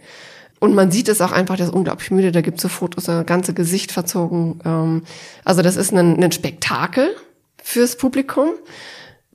Und 0.65 0.75
man 0.75 0.91
sieht 0.91 1.11
es 1.11 1.21
auch 1.21 1.31
einfach, 1.31 1.59
der 1.59 1.67
ist 1.67 1.75
unglaublich 1.75 2.11
müde, 2.11 2.33
da 2.33 2.41
gibt 2.41 2.57
es 2.57 2.63
so 2.63 2.71
Fotos, 2.71 3.05
das 3.05 3.27
ganze 3.27 3.53
Gesicht 3.53 3.93
verzogen. 3.93 4.61
Ähm, 4.65 5.03
also 5.45 5.61
das 5.61 5.77
ist 5.77 5.93
ein, 5.93 6.25
ein 6.25 6.33
Spektakel 6.33 7.15
fürs 7.63 7.97
Publikum. 7.97 8.49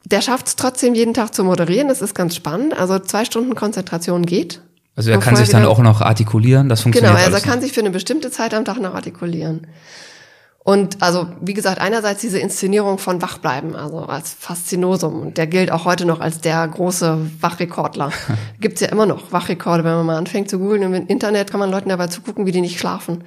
Der 0.06 0.22
schafft 0.22 0.48
es 0.48 0.56
trotzdem 0.56 0.96
jeden 0.96 1.13
Tag 1.13 1.36
zu 1.36 1.44
moderieren, 1.44 1.88
das 1.88 2.02
ist 2.02 2.15
ganz 2.15 2.36
spannend. 2.36 2.76
Also 2.76 2.98
zwei 2.98 3.26
Stunden 3.26 3.54
Konzentration 3.54 4.26
geht. 4.26 4.62
Also 4.96 5.12
er 5.12 5.20
kann 5.20 5.36
sich 5.36 5.50
dann 5.50 5.68
auch 5.68 5.78
noch 5.78 6.02
artikulieren, 6.02 6.68
das 6.68 6.82
funktioniert. 6.82 7.13
Genau, 7.13 7.24
also 7.24 7.38
er 7.38 7.44
kann 7.44 7.62
sich 7.62 7.74
für 7.74 7.82
eine 7.82 7.92
bestimmte 7.92 8.32
Zeit 8.32 8.56
am 8.56 8.65
Tag 8.65 8.80
noch 8.80 8.96
artikulieren. 8.96 9.68
Und 10.70 11.02
also, 11.02 11.26
wie 11.42 11.56
gesagt, 11.56 11.82
einerseits 11.82 12.22
diese 12.22 12.38
Inszenierung 12.38 13.00
von 13.00 13.24
Wachbleiben, 13.24 13.76
also 13.76 14.02
als 14.02 14.32
Faszinosum. 14.32 15.20
Und 15.20 15.38
der 15.40 15.48
gilt 15.48 15.72
auch 15.72 15.84
heute 15.84 16.06
noch 16.06 16.20
als 16.20 16.42
der 16.42 16.68
große 16.68 17.18
Wachrekordler. 17.42 18.12
Gibt's 18.60 18.80
ja 18.80 18.90
immer 18.90 19.08
noch 19.08 19.32
Wachrekorde, 19.32 19.84
wenn 19.84 19.94
man 19.94 20.06
mal 20.06 20.18
anfängt 20.18 20.48
zu 20.48 20.60
googeln. 20.60 20.84
Im 20.84 20.94
Internet 20.94 21.50
kann 21.50 21.60
man 21.60 21.72
Leuten 21.72 21.90
dabei 21.90 22.06
zugucken, 22.06 22.46
wie 22.46 22.52
die 22.52 22.62
nicht 22.62 22.80
schlafen. 22.80 23.24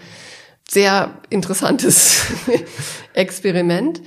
Sehr 0.71 1.11
interessantes 1.31 2.27
Experiment. 3.13 4.03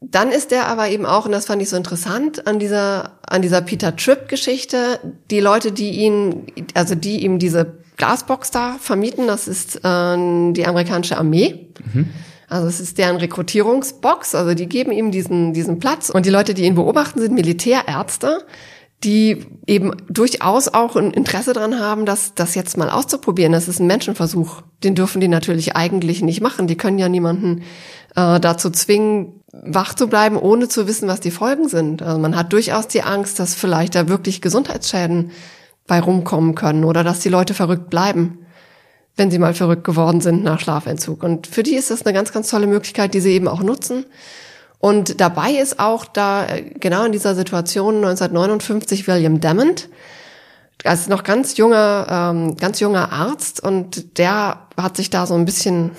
Dann 0.00 0.32
ist 0.32 0.50
der 0.50 0.66
aber 0.66 0.88
eben 0.88 1.04
auch, 1.04 1.26
und 1.26 1.32
das 1.32 1.44
fand 1.44 1.60
ich 1.60 1.68
so 1.68 1.76
interessant, 1.76 2.46
an 2.46 2.58
dieser, 2.58 3.18
an 3.26 3.42
dieser 3.42 3.60
Peter 3.60 3.94
Tripp-Geschichte, 3.94 5.00
die 5.30 5.40
Leute, 5.40 5.70
die 5.70 5.90
ihn, 5.98 6.46
also 6.72 6.94
die 6.94 7.24
ihm 7.26 7.38
diese 7.38 7.74
Glasbox 7.98 8.50
da 8.52 8.76
vermieten, 8.80 9.26
das 9.26 9.48
ist 9.48 9.84
äh, 9.84 10.52
die 10.52 10.64
amerikanische 10.66 11.18
Armee. 11.18 11.68
Mhm 11.92 12.08
also 12.48 12.68
es 12.68 12.80
ist 12.80 12.98
deren 12.98 13.16
Rekrutierungsbox, 13.16 14.34
also 14.34 14.54
die 14.54 14.68
geben 14.68 14.92
ihm 14.92 15.10
diesen, 15.10 15.52
diesen 15.52 15.78
Platz. 15.78 16.10
Und 16.10 16.26
die 16.26 16.30
Leute, 16.30 16.54
die 16.54 16.64
ihn 16.64 16.74
beobachten, 16.74 17.20
sind 17.20 17.34
Militärärzte, 17.34 18.44
die 19.02 19.46
eben 19.66 19.92
durchaus 20.08 20.68
auch 20.68 20.96
ein 20.96 21.10
Interesse 21.10 21.52
dran 21.52 21.78
haben, 21.78 22.06
das, 22.06 22.34
das 22.34 22.54
jetzt 22.54 22.76
mal 22.76 22.90
auszuprobieren. 22.90 23.52
Das 23.52 23.68
ist 23.68 23.80
ein 23.80 23.86
Menschenversuch, 23.86 24.62
den 24.82 24.94
dürfen 24.94 25.20
die 25.20 25.28
natürlich 25.28 25.76
eigentlich 25.76 26.22
nicht 26.22 26.40
machen. 26.40 26.66
Die 26.66 26.76
können 26.76 26.98
ja 26.98 27.08
niemanden 27.08 27.62
äh, 28.16 28.40
dazu 28.40 28.70
zwingen, 28.70 29.40
wach 29.52 29.94
zu 29.94 30.08
bleiben, 30.08 30.36
ohne 30.36 30.68
zu 30.68 30.86
wissen, 30.86 31.08
was 31.08 31.20
die 31.20 31.30
Folgen 31.30 31.68
sind. 31.68 32.02
Also 32.02 32.18
man 32.18 32.36
hat 32.36 32.52
durchaus 32.52 32.88
die 32.88 33.02
Angst, 33.02 33.38
dass 33.38 33.54
vielleicht 33.54 33.94
da 33.94 34.08
wirklich 34.08 34.40
Gesundheitsschäden 34.40 35.32
bei 35.86 36.00
rumkommen 36.00 36.54
können 36.54 36.84
oder 36.84 37.04
dass 37.04 37.20
die 37.20 37.28
Leute 37.28 37.52
verrückt 37.52 37.90
bleiben, 37.90 38.43
wenn 39.16 39.30
sie 39.30 39.38
mal 39.38 39.54
verrückt 39.54 39.84
geworden 39.84 40.20
sind 40.20 40.42
nach 40.42 40.60
Schlafentzug. 40.60 41.22
Und 41.22 41.46
für 41.46 41.62
die 41.62 41.76
ist 41.76 41.90
das 41.90 42.04
eine 42.04 42.12
ganz, 42.12 42.32
ganz 42.32 42.50
tolle 42.50 42.66
Möglichkeit, 42.66 43.14
die 43.14 43.20
sie 43.20 43.32
eben 43.32 43.48
auch 43.48 43.62
nutzen. 43.62 44.06
Und 44.78 45.20
dabei 45.20 45.52
ist 45.52 45.78
auch 45.78 46.04
da 46.04 46.46
äh, 46.46 46.62
genau 46.62 47.04
in 47.04 47.12
dieser 47.12 47.34
Situation 47.34 47.96
1959 47.96 49.06
William 49.06 49.40
Demond, 49.40 49.88
als 50.84 51.08
noch 51.08 51.22
ganz 51.22 51.56
junger, 51.56 52.06
ähm, 52.10 52.56
ganz 52.56 52.80
junger 52.80 53.10
Arzt 53.10 53.62
und 53.62 54.18
der 54.18 54.58
hat 54.76 54.96
sich 54.96 55.08
da 55.08 55.26
so 55.26 55.34
ein 55.34 55.46
bisschen 55.46 55.92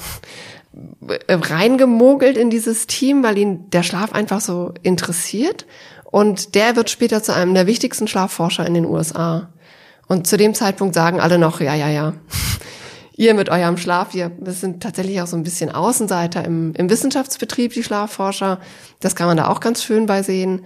reingemogelt 1.27 2.37
in 2.37 2.49
dieses 2.49 2.87
Team, 2.87 3.23
weil 3.23 3.37
ihn 3.37 3.69
der 3.69 3.83
Schlaf 3.83 4.13
einfach 4.13 4.41
so 4.41 4.73
interessiert. 4.83 5.65
Und 6.03 6.55
der 6.55 6.75
wird 6.75 6.89
später 6.89 7.23
zu 7.23 7.33
einem 7.33 7.53
der 7.53 7.67
wichtigsten 7.67 8.07
Schlafforscher 8.07 8.65
in 8.65 8.73
den 8.73 8.85
USA. 8.85 9.49
Und 10.07 10.27
zu 10.27 10.37
dem 10.37 10.53
Zeitpunkt 10.53 10.95
sagen 10.95 11.19
alle 11.19 11.37
noch, 11.37 11.59
ja, 11.59 11.75
ja, 11.75 11.89
ja, 11.89 12.13
ihr 13.17 13.33
mit 13.33 13.49
eurem 13.49 13.77
Schlaf, 13.77 14.13
wir, 14.13 14.31
wir 14.39 14.53
sind 14.53 14.83
tatsächlich 14.83 15.21
auch 15.21 15.27
so 15.27 15.37
ein 15.37 15.43
bisschen 15.43 15.71
Außenseiter 15.71 16.43
im, 16.43 16.73
im 16.75 16.89
Wissenschaftsbetrieb, 16.89 17.73
die 17.73 17.83
Schlafforscher. 17.83 18.59
Das 18.99 19.15
kann 19.15 19.27
man 19.27 19.37
da 19.37 19.47
auch 19.47 19.59
ganz 19.59 19.83
schön 19.83 20.05
bei 20.05 20.21
sehen. 20.21 20.65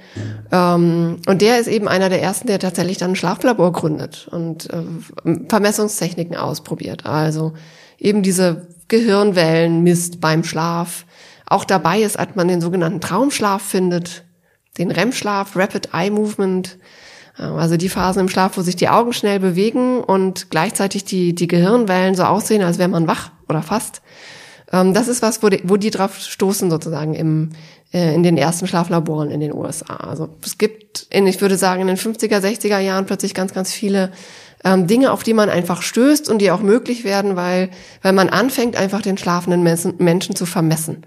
Ähm, 0.52 1.18
und 1.28 1.42
der 1.42 1.60
ist 1.60 1.68
eben 1.68 1.88
einer 1.88 2.10
der 2.10 2.22
ersten, 2.22 2.48
der 2.48 2.60
tatsächlich 2.60 2.98
dann 2.98 3.12
ein 3.12 3.16
Schlaflabor 3.16 3.72
gründet 3.72 4.28
und 4.32 4.70
äh, 4.72 5.46
Vermessungstechniken 5.48 6.36
ausprobiert. 6.36 7.06
Also 7.06 7.54
eben 8.00 8.24
diese 8.24 8.68
Gehirnwellen 8.88 9.84
misst 9.84 10.20
beim 10.20 10.44
Schlaf. 10.44 11.06
Auch 11.46 11.66
dabei 11.66 12.02
ist, 12.02 12.18
als 12.18 12.36
man 12.36 12.48
den 12.48 12.62
sogenannten 12.62 13.02
Traumschlaf 13.02 13.62
findet, 13.62 14.24
den 14.78 14.92
REM-Schlaf, 14.92 15.56
Rapid 15.56 15.90
Eye 15.94 16.10
Movement, 16.10 16.78
also 17.44 17.78
die 17.78 17.90
Phasen 17.90 18.22
im 18.22 18.30
Schlaf, 18.30 18.58
wo 18.58 18.62
sich 18.62 18.76
die 18.76 18.90
Augen 18.90 19.14
schnell 19.14 19.40
bewegen 19.40 20.04
und 20.04 20.50
gleichzeitig 20.50 21.06
die, 21.06 21.34
die 21.34 21.48
Gehirnwellen 21.48 22.16
so 22.16 22.24
aussehen, 22.24 22.62
als 22.62 22.78
wäre 22.78 22.90
man 22.90 23.08
wach 23.08 23.32
oder 23.48 23.62
fast. 23.62 24.02
Ähm, 24.72 24.94
das 24.94 25.08
ist 25.08 25.22
was, 25.22 25.42
wo 25.42 25.50
die, 25.50 25.62
wo 25.64 25.78
die 25.78 25.90
drauf 25.90 26.18
stoßen 26.20 26.70
sozusagen 26.70 27.14
im, 27.14 27.52
äh, 27.94 28.14
in 28.14 28.24
den 28.24 28.38
ersten 28.38 28.68
Schlaflaboren 28.68 29.32
in 29.32 29.40
den 29.40 29.54
USA. 29.54 29.96
Also 29.96 30.30
es 30.44 30.58
gibt, 30.58 31.08
in, 31.10 31.28
ich 31.28 31.42
würde 31.42 31.58
sagen, 31.58 31.82
in 31.82 31.88
den 31.88 31.98
50er, 31.98 32.40
60er 32.40 32.80
Jahren 32.80 33.06
plötzlich 33.06 33.34
ganz, 33.34 33.54
ganz 33.54 33.72
viele 33.72 34.12
ähm, 34.64 34.88
Dinge, 34.88 35.12
auf 35.12 35.24
die 35.24 35.34
man 35.34 35.50
einfach 35.50 35.82
stößt 35.82 36.30
und 36.30 36.40
die 36.40 36.52
auch 36.52 36.62
möglich 36.62 37.04
werden, 37.04 37.36
weil, 37.36 37.70
weil 38.02 38.14
man 38.14 38.30
anfängt, 38.30 38.76
einfach 38.76 39.02
den 39.02 39.18
schlafenden 39.18 39.64
Menschen 39.64 40.36
zu 40.36 40.46
vermessen 40.46 41.04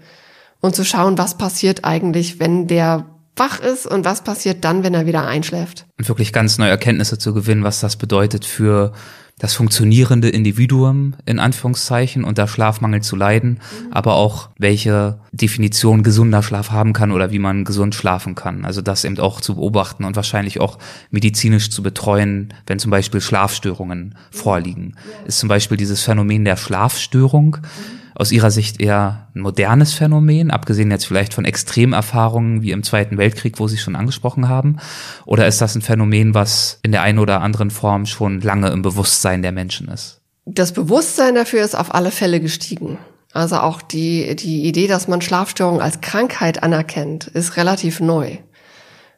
und 0.59 0.75
zu 0.75 0.83
schauen, 0.83 1.17
was 1.17 1.37
passiert 1.37 1.85
eigentlich, 1.85 2.39
wenn 2.39 2.67
der 2.67 3.05
wach 3.35 3.59
ist 3.59 3.85
und 3.87 4.05
was 4.05 4.23
passiert 4.23 4.63
dann, 4.63 4.83
wenn 4.83 4.93
er 4.93 5.05
wieder 5.05 5.25
einschläft. 5.25 5.85
Und 5.97 6.07
wirklich 6.07 6.33
ganz 6.33 6.57
neue 6.57 6.69
Erkenntnisse 6.69 7.17
zu 7.17 7.33
gewinnen, 7.33 7.63
was 7.63 7.79
das 7.79 7.95
bedeutet 7.95 8.45
für 8.45 8.93
das 9.39 9.55
funktionierende 9.55 10.29
Individuum 10.29 11.15
in 11.25 11.39
Anführungszeichen 11.39 12.23
unter 12.23 12.47
Schlafmangel 12.47 13.01
zu 13.01 13.15
leiden, 13.15 13.59
mhm. 13.59 13.91
aber 13.91 14.13
auch 14.13 14.49
welche 14.59 15.19
Definition 15.31 16.03
gesunder 16.03 16.43
Schlaf 16.43 16.69
haben 16.69 16.93
kann 16.93 17.11
oder 17.11 17.31
wie 17.31 17.39
man 17.39 17.65
gesund 17.65 17.95
schlafen 17.95 18.35
kann. 18.35 18.63
Also 18.63 18.81
das 18.81 19.03
eben 19.05 19.17
auch 19.17 19.41
zu 19.41 19.55
beobachten 19.55 20.05
und 20.05 20.15
wahrscheinlich 20.15 20.61
auch 20.61 20.77
medizinisch 21.09 21.71
zu 21.71 21.81
betreuen, 21.81 22.53
wenn 22.67 22.79
zum 22.79 22.91
Beispiel 22.91 23.21
Schlafstörungen 23.21 24.15
vorliegen. 24.31 24.95
Ist 25.25 25.39
zum 25.39 25.49
Beispiel 25.49 25.77
dieses 25.77 26.03
Phänomen 26.03 26.45
der 26.45 26.57
Schlafstörung. 26.57 27.57
Mhm 27.61 28.02
aus 28.15 28.31
Ihrer 28.31 28.51
Sicht 28.51 28.81
eher 28.81 29.27
ein 29.35 29.41
modernes 29.41 29.93
Phänomen, 29.93 30.51
abgesehen 30.51 30.91
jetzt 30.91 31.05
vielleicht 31.05 31.33
von 31.33 31.45
Extremerfahrungen 31.45 32.61
wie 32.61 32.71
im 32.71 32.83
Zweiten 32.83 33.17
Weltkrieg, 33.17 33.59
wo 33.59 33.67
Sie 33.67 33.77
schon 33.77 33.95
angesprochen 33.95 34.49
haben? 34.49 34.77
Oder 35.25 35.47
ist 35.47 35.61
das 35.61 35.75
ein 35.75 35.81
Phänomen, 35.81 36.33
was 36.33 36.79
in 36.83 36.91
der 36.91 37.01
einen 37.01 37.19
oder 37.19 37.41
anderen 37.41 37.71
Form 37.71 38.05
schon 38.05 38.41
lange 38.41 38.69
im 38.69 38.81
Bewusstsein 38.81 39.41
der 39.41 39.51
Menschen 39.51 39.87
ist? 39.87 40.21
Das 40.45 40.73
Bewusstsein 40.73 41.35
dafür 41.35 41.63
ist 41.63 41.75
auf 41.75 41.93
alle 41.93 42.11
Fälle 42.11 42.39
gestiegen. 42.39 42.97
Also 43.31 43.57
auch 43.57 43.81
die, 43.81 44.35
die 44.35 44.65
Idee, 44.65 44.87
dass 44.87 45.07
man 45.07 45.21
Schlafstörungen 45.21 45.81
als 45.81 46.01
Krankheit 46.01 46.61
anerkennt, 46.61 47.27
ist 47.27 47.57
relativ 47.57 47.99
neu. 47.99 48.37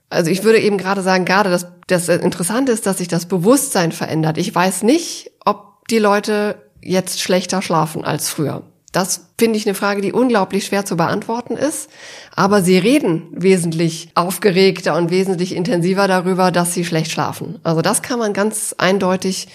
Also 0.09 0.31
ich 0.31 0.43
würde 0.43 0.59
eben 0.59 0.77
gerade 0.77 1.01
sagen, 1.01 1.25
gerade 1.25 1.49
das, 1.49 1.67
das 1.87 2.07
Interessante 2.07 2.71
ist, 2.71 2.85
dass 2.85 2.99
sich 2.99 3.07
das 3.07 3.25
Bewusstsein 3.25 3.91
verändert. 3.91 4.37
Ich 4.37 4.53
weiß 4.53 4.83
nicht, 4.83 5.31
ob 5.43 5.85
die 5.89 5.99
Leute 5.99 6.55
jetzt 6.81 7.19
schlechter 7.19 7.61
schlafen 7.61 8.05
als 8.05 8.29
früher. 8.29 8.63
Das 8.95 9.25
finde 9.37 9.57
ich 9.57 9.67
eine 9.67 9.75
Frage, 9.75 9.99
die 9.99 10.13
unglaublich 10.13 10.65
schwer 10.65 10.85
zu 10.85 10.95
beantworten 10.95 11.57
ist. 11.57 11.89
Aber 12.33 12.61
sie 12.61 12.77
reden 12.77 13.23
wesentlich 13.31 14.07
aufgeregter 14.15 14.95
und 14.95 15.11
wesentlich 15.11 15.53
intensiver 15.53 16.07
darüber, 16.07 16.49
dass 16.49 16.73
sie 16.73 16.85
schlecht 16.85 17.11
schlafen. 17.11 17.59
Also 17.63 17.81
das 17.81 18.01
kann 18.01 18.19
man 18.19 18.31
ganz 18.31 18.73
eindeutig 18.77 19.49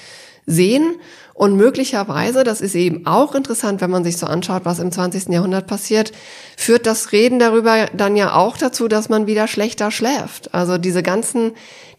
sehen. 0.45 0.97
Und 1.32 1.57
möglicherweise, 1.57 2.45
das 2.45 2.61
ist 2.61 2.74
eben 2.74 3.07
auch 3.07 3.34
interessant, 3.34 3.80
wenn 3.80 3.88
man 3.88 4.05
sich 4.05 4.18
so 4.18 4.26
anschaut, 4.26 4.66
was 4.66 4.78
im 4.78 4.93
20. 4.93 5.30
Jahrhundert 5.30 5.66
passiert, 5.66 6.12
führt 6.59 6.84
das 6.84 7.12
Reden 7.12 7.38
darüber 7.38 7.86
dann 7.95 8.16
ja 8.16 8.34
auch 8.34 8.59
dazu, 8.59 8.88
dass 8.88 9.09
man 9.09 9.26
wieder 9.26 9.49
schlechter 9.49 9.91
schläft. 9.91 10.53
Also 10.53 10.76
diese 10.76 11.03
ganzen, 11.03 11.53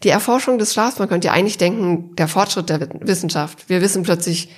die 0.04 0.10
Erforschung 0.10 0.58
des 0.58 0.72
Schlafs, 0.72 1.00
man 1.00 1.08
könnte 1.08 1.26
ja 1.26 1.32
eigentlich 1.32 1.58
denken, 1.58 2.14
der 2.14 2.28
Fortschritt 2.28 2.68
der 2.68 2.88
Wissenschaft. 3.00 3.68
Wir 3.68 3.80
wissen 3.80 4.04
plötzlich, 4.04 4.48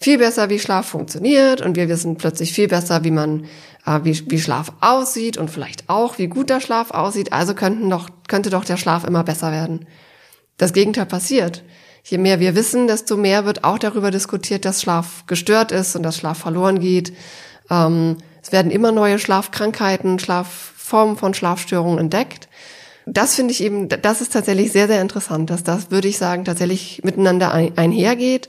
viel 0.00 0.18
besser, 0.18 0.50
wie 0.50 0.58
Schlaf 0.58 0.86
funktioniert 0.86 1.60
und 1.60 1.76
wir 1.76 1.88
wissen 1.88 2.16
plötzlich 2.16 2.52
viel 2.52 2.68
besser, 2.68 3.04
wie 3.04 3.10
man, 3.10 3.44
äh, 3.86 4.00
wie, 4.02 4.30
wie 4.30 4.40
Schlaf 4.40 4.72
aussieht 4.80 5.36
und 5.36 5.50
vielleicht 5.50 5.88
auch, 5.88 6.18
wie 6.18 6.26
gut 6.28 6.50
der 6.50 6.60
Schlaf 6.60 6.90
aussieht. 6.90 7.32
Also 7.32 7.54
könnten 7.54 7.88
doch, 7.90 8.08
könnte 8.28 8.50
doch 8.50 8.64
der 8.64 8.76
Schlaf 8.76 9.04
immer 9.04 9.24
besser 9.24 9.50
werden. 9.52 9.86
Das 10.56 10.72
Gegenteil 10.72 11.06
passiert. 11.06 11.64
Je 12.04 12.18
mehr 12.18 12.38
wir 12.38 12.54
wissen, 12.54 12.86
desto 12.86 13.16
mehr 13.16 13.46
wird 13.46 13.64
auch 13.64 13.78
darüber 13.78 14.10
diskutiert, 14.10 14.66
dass 14.66 14.82
Schlaf 14.82 15.24
gestört 15.26 15.72
ist 15.72 15.96
und 15.96 16.02
dass 16.02 16.18
Schlaf 16.18 16.38
verloren 16.38 16.80
geht. 16.80 17.14
Ähm, 17.70 18.18
es 18.42 18.52
werden 18.52 18.70
immer 18.70 18.92
neue 18.92 19.18
Schlafkrankheiten, 19.18 20.18
Schlafformen 20.18 21.16
von 21.16 21.32
Schlafstörungen 21.32 21.98
entdeckt. 21.98 22.48
Das 23.06 23.34
finde 23.34 23.52
ich 23.52 23.62
eben, 23.62 23.88
das 23.88 24.20
ist 24.20 24.32
tatsächlich 24.34 24.70
sehr, 24.70 24.86
sehr 24.86 25.00
interessant, 25.00 25.48
dass 25.48 25.64
das, 25.64 25.90
würde 25.90 26.08
ich 26.08 26.18
sagen, 26.18 26.44
tatsächlich 26.44 27.00
miteinander 27.04 27.52
einhergeht 27.52 28.48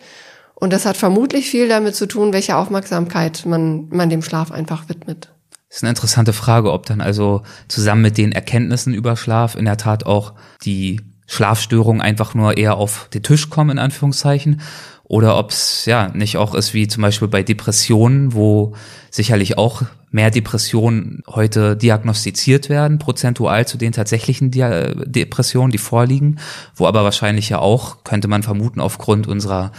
und 0.55 0.73
das 0.73 0.85
hat 0.85 0.97
vermutlich 0.97 1.49
viel 1.49 1.67
damit 1.67 1.95
zu 1.95 2.07
tun, 2.07 2.33
welche 2.33 2.55
Aufmerksamkeit 2.55 3.45
man, 3.45 3.87
man 3.89 4.09
dem 4.09 4.21
Schlaf 4.21 4.51
einfach 4.51 4.89
widmet. 4.89 5.29
Das 5.69 5.77
ist 5.77 5.83
eine 5.83 5.89
interessante 5.89 6.33
Frage, 6.33 6.71
ob 6.71 6.85
dann 6.85 7.01
also 7.01 7.43
zusammen 7.67 8.01
mit 8.01 8.17
den 8.17 8.31
Erkenntnissen 8.31 8.93
über 8.93 9.17
Schlaf 9.17 9.55
in 9.55 9.65
der 9.65 9.77
Tat 9.77 10.05
auch 10.05 10.33
die 10.63 11.01
Schlafstörungen 11.27 12.01
einfach 12.01 12.33
nur 12.33 12.57
eher 12.57 12.77
auf 12.77 13.09
den 13.13 13.23
Tisch 13.23 13.49
kommen, 13.49 13.71
in 13.71 13.79
Anführungszeichen, 13.79 14.61
oder 15.03 15.37
ob 15.37 15.51
es 15.51 15.85
ja 15.85 16.09
nicht 16.09 16.37
auch 16.37 16.55
ist 16.55 16.73
wie 16.73 16.87
zum 16.87 17.01
Beispiel 17.03 17.27
bei 17.27 17.43
Depressionen, 17.43 18.33
wo 18.33 18.73
sicherlich 19.11 19.57
auch 19.57 19.83
mehr 20.09 20.31
Depressionen 20.31 21.21
heute 21.27 21.75
diagnostiziert 21.75 22.69
werden, 22.69 22.97
prozentual 22.97 23.67
zu 23.67 23.77
den 23.77 23.91
tatsächlichen 23.91 24.49
Depressionen, 24.49 25.71
die 25.71 25.77
vorliegen, 25.77 26.39
wo 26.73 26.87
aber 26.87 27.03
wahrscheinlich 27.03 27.49
ja 27.49 27.59
auch, 27.59 28.03
könnte 28.03 28.27
man 28.27 28.41
vermuten, 28.41 28.79
aufgrund 28.79 29.27
unserer 29.27 29.71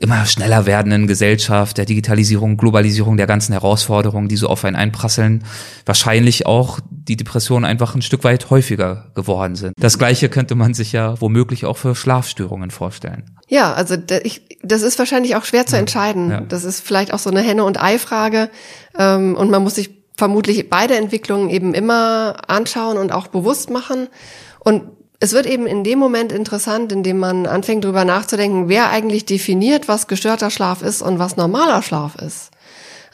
immer 0.00 0.26
schneller 0.26 0.66
werdenden 0.66 1.06
Gesellschaft, 1.06 1.78
der 1.78 1.84
Digitalisierung, 1.84 2.56
Globalisierung, 2.56 3.16
der 3.16 3.26
ganzen 3.26 3.52
Herausforderungen, 3.52 4.28
die 4.28 4.36
so 4.36 4.48
auf 4.48 4.64
einen 4.64 4.76
einprasseln, 4.76 5.44
wahrscheinlich 5.86 6.46
auch 6.46 6.80
die 6.90 7.16
Depressionen 7.16 7.64
einfach 7.64 7.94
ein 7.94 8.02
Stück 8.02 8.24
weit 8.24 8.50
häufiger 8.50 9.10
geworden 9.14 9.56
sind. 9.56 9.74
Das 9.78 9.98
Gleiche 9.98 10.28
könnte 10.28 10.54
man 10.54 10.74
sich 10.74 10.92
ja 10.92 11.20
womöglich 11.20 11.64
auch 11.64 11.76
für 11.76 11.94
Schlafstörungen 11.94 12.70
vorstellen. 12.70 13.24
Ja, 13.48 13.72
also 13.72 13.96
das 13.96 14.82
ist 14.82 14.98
wahrscheinlich 14.98 15.36
auch 15.36 15.44
schwer 15.44 15.66
zu 15.66 15.76
entscheiden. 15.76 16.30
Ja. 16.30 16.40
Das 16.40 16.64
ist 16.64 16.80
vielleicht 16.80 17.12
auch 17.12 17.18
so 17.18 17.30
eine 17.30 17.40
Henne- 17.40 17.64
und 17.64 17.82
Ei-Frage. 17.82 18.50
Ähm, 18.98 19.34
und 19.34 19.50
man 19.50 19.62
muss 19.62 19.76
sich 19.76 19.90
vermutlich 20.16 20.68
beide 20.68 20.96
Entwicklungen 20.96 21.48
eben 21.48 21.74
immer 21.74 22.36
anschauen 22.48 22.98
und 22.98 23.12
auch 23.12 23.28
bewusst 23.28 23.70
machen. 23.70 24.08
Und 24.60 24.97
es 25.20 25.32
wird 25.32 25.46
eben 25.46 25.66
in 25.66 25.82
dem 25.82 25.98
Moment 25.98 26.30
interessant, 26.30 26.92
in 26.92 27.02
dem 27.02 27.18
man 27.18 27.46
anfängt 27.46 27.84
darüber 27.84 28.04
nachzudenken, 28.04 28.68
wer 28.68 28.90
eigentlich 28.90 29.26
definiert, 29.26 29.88
was 29.88 30.06
gestörter 30.06 30.50
Schlaf 30.50 30.82
ist 30.82 31.02
und 31.02 31.18
was 31.18 31.36
normaler 31.36 31.82
Schlaf 31.82 32.14
ist. 32.16 32.50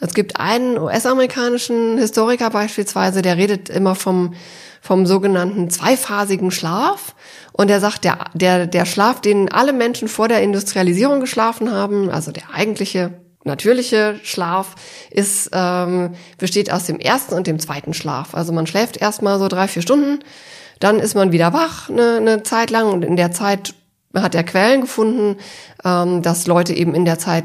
Es 0.01 0.13
gibt 0.13 0.39
einen 0.39 0.77
US-amerikanischen 0.77 1.97
Historiker 1.97 2.51
beispielsweise, 2.51 3.23
der 3.23 3.39
redet 3.39 3.71
immer 3.71 3.95
vom, 3.95 4.35
vom 4.83 5.07
sogenannten 5.07 5.71
zweiphasigen 5.71 6.51
Schlaf. 6.51 7.15
Und 7.53 7.71
er 7.71 7.81
sagt, 7.81 8.05
der, 8.05 8.19
der, 8.35 8.67
der 8.67 8.85
Schlaf, 8.85 9.23
den 9.23 9.51
alle 9.51 9.73
Menschen 9.73 10.09
vor 10.09 10.29
der 10.29 10.43
Industrialisierung 10.43 11.21
geschlafen 11.21 11.73
haben, 11.73 12.11
also 12.11 12.33
der 12.33 12.51
eigentliche 12.53 13.15
natürliche 13.45 14.21
Schlaf 14.25 14.75
ist, 15.11 15.51
ähm, 15.53 16.15
besteht 16.37 16.71
aus 16.71 16.85
dem 16.85 16.99
ersten 16.99 17.35
und 17.35 17.47
dem 17.47 17.59
zweiten 17.59 17.95
Schlaf. 17.95 18.35
Also 18.35 18.53
man 18.53 18.67
schläft 18.67 18.99
erstmal 18.99 19.39
so 19.39 19.49
drei, 19.49 19.69
vier 19.69 19.83
Stunden 19.83 20.19
dann 20.85 20.99
ist 21.01 21.15
man 21.15 21.33
wieder 21.33 21.55
wach 21.55 21.89
eine, 21.89 22.17
eine 22.17 22.43
Zeit 22.43 22.71
lang 22.71 22.93
und 22.93 23.05
in 23.05 23.17
der 23.17 23.33
Zeit 23.33 23.75
hat 24.15 24.35
er 24.35 24.45
Quellen 24.45 24.83
gefunden, 24.83 25.37
ähm, 25.83 26.21
dass 26.21 26.47
Leute 26.47 26.75
eben 26.75 26.95
in 26.95 27.07
der 27.07 27.19
Zeit 27.19 27.45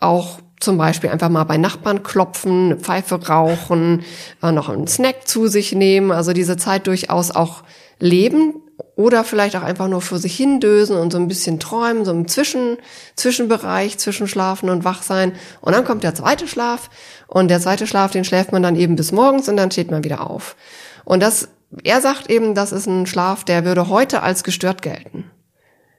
auch 0.00 0.40
zum 0.58 0.76
Beispiel 0.76 1.08
einfach 1.08 1.28
mal 1.28 1.44
bei 1.44 1.56
Nachbarn 1.56 2.02
klopfen, 2.02 2.66
eine 2.66 2.76
Pfeife 2.76 3.26
rauchen, 3.26 4.02
äh, 4.42 4.50
noch 4.50 4.68
einen 4.68 4.88
Snack 4.88 5.28
zu 5.28 5.46
sich 5.46 5.72
nehmen, 5.72 6.10
also 6.10 6.32
diese 6.32 6.56
Zeit 6.56 6.88
durchaus 6.88 7.30
auch 7.30 7.62
leben 8.00 8.54
oder 8.96 9.22
vielleicht 9.22 9.54
auch 9.54 9.62
einfach 9.62 9.86
nur 9.86 10.00
vor 10.00 10.18
sich 10.18 10.36
hindösen 10.36 10.96
und 10.96 11.12
so 11.12 11.18
ein 11.18 11.28
bisschen 11.28 11.60
träumen, 11.60 12.04
so 12.04 12.10
im 12.10 12.26
Zwischen, 12.26 12.76
Zwischenbereich 13.14 13.98
zwischen 13.98 14.26
Schlafen 14.26 14.68
und 14.68 14.84
Wachsein. 14.84 15.32
Und 15.60 15.74
dann 15.74 15.84
kommt 15.84 16.02
der 16.02 16.16
zweite 16.16 16.48
Schlaf 16.48 16.90
und 17.28 17.48
der 17.48 17.60
zweite 17.60 17.86
Schlaf, 17.86 18.10
den 18.10 18.24
schläft 18.24 18.50
man 18.50 18.64
dann 18.64 18.74
eben 18.74 18.96
bis 18.96 19.12
morgens 19.12 19.48
und 19.48 19.56
dann 19.56 19.70
steht 19.70 19.92
man 19.92 20.02
wieder 20.02 20.28
auf. 20.28 20.56
Und 21.04 21.22
das, 21.22 21.48
er 21.84 22.00
sagt 22.00 22.30
eben, 22.30 22.54
das 22.54 22.72
ist 22.72 22.86
ein 22.86 23.06
Schlaf, 23.06 23.44
der 23.44 23.64
würde 23.64 23.88
heute 23.88 24.22
als 24.22 24.44
gestört 24.44 24.82
gelten, 24.82 25.30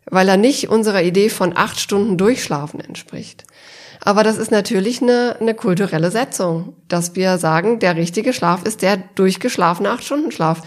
weil 0.10 0.28
er 0.28 0.38
nicht 0.38 0.70
unserer 0.70 1.02
Idee 1.02 1.30
von 1.30 1.56
acht 1.56 1.80
Stunden 1.80 2.18
Durchschlafen 2.18 2.80
entspricht. 2.80 3.46
Aber 4.04 4.24
das 4.24 4.38
ist 4.38 4.52
natürlich 4.52 5.02
eine, 5.02 5.38
eine 5.40 5.54
kulturelle 5.54 6.10
Setzung, 6.10 6.76
dass 6.88 7.16
wir 7.16 7.38
sagen, 7.38 7.80
der 7.80 7.96
richtige 7.96 8.34
Schlaf 8.34 8.64
ist 8.64 8.82
der 8.82 8.98
durchgeschlafene 8.98 9.92
Acht-Stunden-Schlaf. 9.92 10.62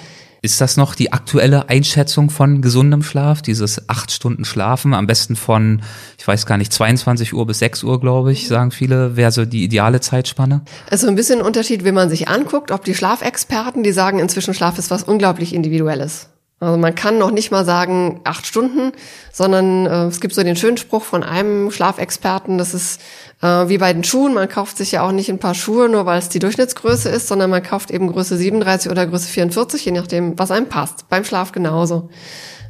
Ist 0.44 0.60
das 0.60 0.76
noch 0.76 0.94
die 0.94 1.10
aktuelle 1.10 1.70
Einschätzung 1.70 2.28
von 2.28 2.60
gesundem 2.60 3.02
Schlaf? 3.02 3.40
Dieses 3.40 3.88
acht 3.88 4.12
Stunden 4.12 4.44
Schlafen, 4.44 4.92
am 4.92 5.06
besten 5.06 5.36
von, 5.36 5.80
ich 6.18 6.28
weiß 6.28 6.44
gar 6.44 6.58
nicht, 6.58 6.70
22 6.70 7.32
Uhr 7.32 7.46
bis 7.46 7.60
6 7.60 7.82
Uhr, 7.82 7.98
glaube 7.98 8.30
ich, 8.30 8.46
sagen 8.46 8.70
viele, 8.70 9.16
wäre 9.16 9.32
so 9.32 9.46
die 9.46 9.64
ideale 9.64 10.02
Zeitspanne? 10.02 10.60
Es 10.88 10.96
ist 10.96 11.00
so 11.00 11.08
ein 11.08 11.14
bisschen 11.14 11.40
Unterschied, 11.40 11.82
wenn 11.84 11.94
man 11.94 12.10
sich 12.10 12.28
anguckt, 12.28 12.72
ob 12.72 12.84
die 12.84 12.94
Schlafexperten, 12.94 13.82
die 13.82 13.92
sagen, 13.92 14.18
inzwischen 14.18 14.52
Schlaf 14.52 14.78
ist 14.78 14.90
was 14.90 15.04
unglaublich 15.04 15.54
Individuelles. 15.54 16.28
Also 16.60 16.78
man 16.78 16.94
kann 16.94 17.18
noch 17.18 17.30
nicht 17.30 17.50
mal 17.50 17.64
sagen 17.64 18.20
acht 18.24 18.46
Stunden, 18.46 18.92
sondern 19.32 19.86
äh, 19.86 20.04
es 20.06 20.20
gibt 20.20 20.34
so 20.34 20.42
den 20.42 20.56
schönen 20.56 20.76
Spruch 20.76 21.02
von 21.02 21.22
einem 21.22 21.70
Schlafexperten, 21.70 22.58
das 22.58 22.74
ist 22.74 23.00
äh, 23.42 23.68
wie 23.68 23.78
bei 23.78 23.92
den 23.92 24.04
Schuhen, 24.04 24.34
man 24.34 24.48
kauft 24.48 24.78
sich 24.78 24.92
ja 24.92 25.02
auch 25.02 25.12
nicht 25.12 25.28
ein 25.28 25.40
paar 25.40 25.54
Schuhe, 25.54 25.88
nur 25.88 26.06
weil 26.06 26.18
es 26.18 26.28
die 26.28 26.38
Durchschnittsgröße 26.38 27.08
ist, 27.08 27.28
sondern 27.28 27.50
man 27.50 27.62
kauft 27.62 27.90
eben 27.90 28.10
Größe 28.10 28.36
37 28.36 28.90
oder 28.90 29.06
Größe 29.06 29.28
44, 29.28 29.84
je 29.84 29.92
nachdem, 29.92 30.38
was 30.38 30.50
einem 30.50 30.68
passt. 30.68 31.08
Beim 31.08 31.24
Schlaf 31.24 31.52
genauso. 31.52 32.08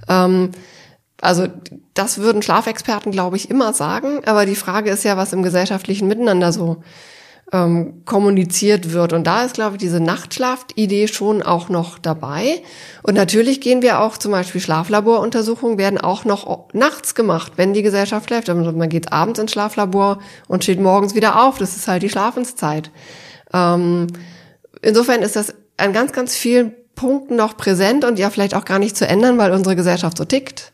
Ähm, 0.09 0.51
also 1.21 1.47
das 1.95 2.19
würden 2.19 2.43
Schlafexperten, 2.43 3.13
glaube 3.13 3.37
ich, 3.37 3.51
immer 3.51 3.73
sagen, 3.73 4.23
aber 4.25 4.47
die 4.47 4.57
Frage 4.57 4.91
ist 4.91 5.05
ja, 5.05 5.17
was 5.17 5.33
im 5.33 5.43
gesellschaftlichen 5.43 6.09
Miteinander 6.09 6.53
so 6.53 6.83
ähm, 7.55 8.03
kommuniziert 8.05 8.93
wird. 8.93 9.13
Und 9.13 9.29
da 9.29 9.45
ist, 9.45 9.55
glaube 9.55 9.77
ich, 9.77 9.79
diese 9.79 10.01
Nachtschlaf-Idee 10.01 11.07
schon 11.07 11.41
auch 11.41 11.69
noch 11.69 12.01
dabei. 12.01 12.63
Und 13.05 13.15
natürlich 13.15 13.61
gehen 13.61 13.81
wir 13.81 14.01
auch 14.01 14.19
zum 14.19 14.33
Beispiel 14.33 14.61
Schlaflaboruntersuchungen 14.61 15.79
werden 15.79 15.99
auch 15.99 16.25
noch 16.25 16.67
nachts 16.73 17.15
gemacht, 17.15 17.53
wenn 17.55 17.73
die 17.73 17.83
Gesellschaft 17.83 18.29
schläft. 18.29 18.51
Also 18.51 18.73
man 18.73 18.89
geht 18.89 19.13
abends 19.13 19.39
ins 19.39 19.53
Schlaflabor 19.53 20.19
und 20.49 20.65
steht 20.65 20.81
morgens 20.81 21.15
wieder 21.15 21.45
auf. 21.45 21.59
Das 21.59 21.77
ist 21.77 21.87
halt 21.87 22.03
die 22.03 22.11
Schlafenszeit. 22.11 22.91
Ähm, 23.53 24.09
insofern 24.83 25.23
ist 25.23 25.37
das 25.37 25.55
an 25.77 25.93
ganz, 25.93 26.11
ganz 26.13 26.35
vielen 26.35 26.75
Punkten 26.97 27.37
noch 27.37 27.57
präsent 27.57 28.05
und 28.05 28.19
ja 28.19 28.31
vielleicht 28.31 28.57
auch 28.57 28.65
gar 28.65 28.81
nicht 28.81 28.97
zu 28.97 29.07
ändern, 29.07 29.39
weil 29.39 29.53
unsere 29.53 29.77
Gesellschaft 29.77 30.19
so 30.19 30.25
tickt. 30.25 30.73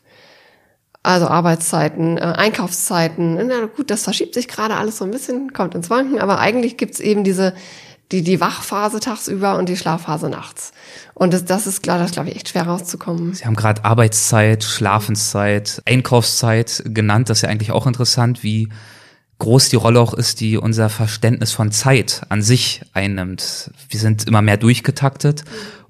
Also 1.03 1.27
Arbeitszeiten, 1.27 2.17
äh, 2.17 2.21
Einkaufszeiten. 2.21 3.47
Na 3.47 3.65
gut, 3.65 3.89
das 3.89 4.03
verschiebt 4.03 4.35
sich 4.35 4.47
gerade 4.47 4.75
alles 4.75 4.97
so 4.97 5.05
ein 5.05 5.11
bisschen, 5.11 5.51
kommt 5.53 5.73
ins 5.73 5.89
Wanken, 5.89 6.19
aber 6.19 6.39
eigentlich 6.39 6.77
gibt's 6.77 6.99
eben 6.99 7.23
diese 7.23 7.53
die, 8.11 8.23
die 8.23 8.41
Wachphase 8.41 8.99
tagsüber 8.99 9.57
und 9.57 9.69
die 9.69 9.77
Schlafphase 9.77 10.29
nachts. 10.29 10.73
Und 11.13 11.33
das, 11.33 11.45
das 11.45 11.67
ist 11.67 11.81
klar, 11.81 11.97
das 11.97 12.11
glaube 12.11 12.29
ich 12.29 12.35
echt 12.35 12.49
schwer 12.49 12.63
rauszukommen. 12.63 13.33
Sie 13.33 13.45
haben 13.45 13.55
gerade 13.55 13.85
Arbeitszeit, 13.85 14.63
Schlafenszeit, 14.63 15.81
Einkaufszeit 15.85 16.83
genannt. 16.85 17.29
Das 17.29 17.39
ist 17.39 17.43
ja 17.43 17.49
eigentlich 17.49 17.71
auch 17.71 17.87
interessant, 17.87 18.43
wie 18.43 18.69
groß 19.39 19.69
die 19.69 19.75
Rolle 19.75 19.99
auch 19.99 20.13
ist, 20.13 20.39
die 20.39 20.57
unser 20.57 20.89
Verständnis 20.89 21.51
von 21.51 21.71
Zeit 21.71 22.21
an 22.29 22.41
sich 22.41 22.81
einnimmt. 22.93 23.71
Wir 23.89 23.99
sind 23.99 24.27
immer 24.27 24.41
mehr 24.41 24.57
durchgetaktet 24.57 25.45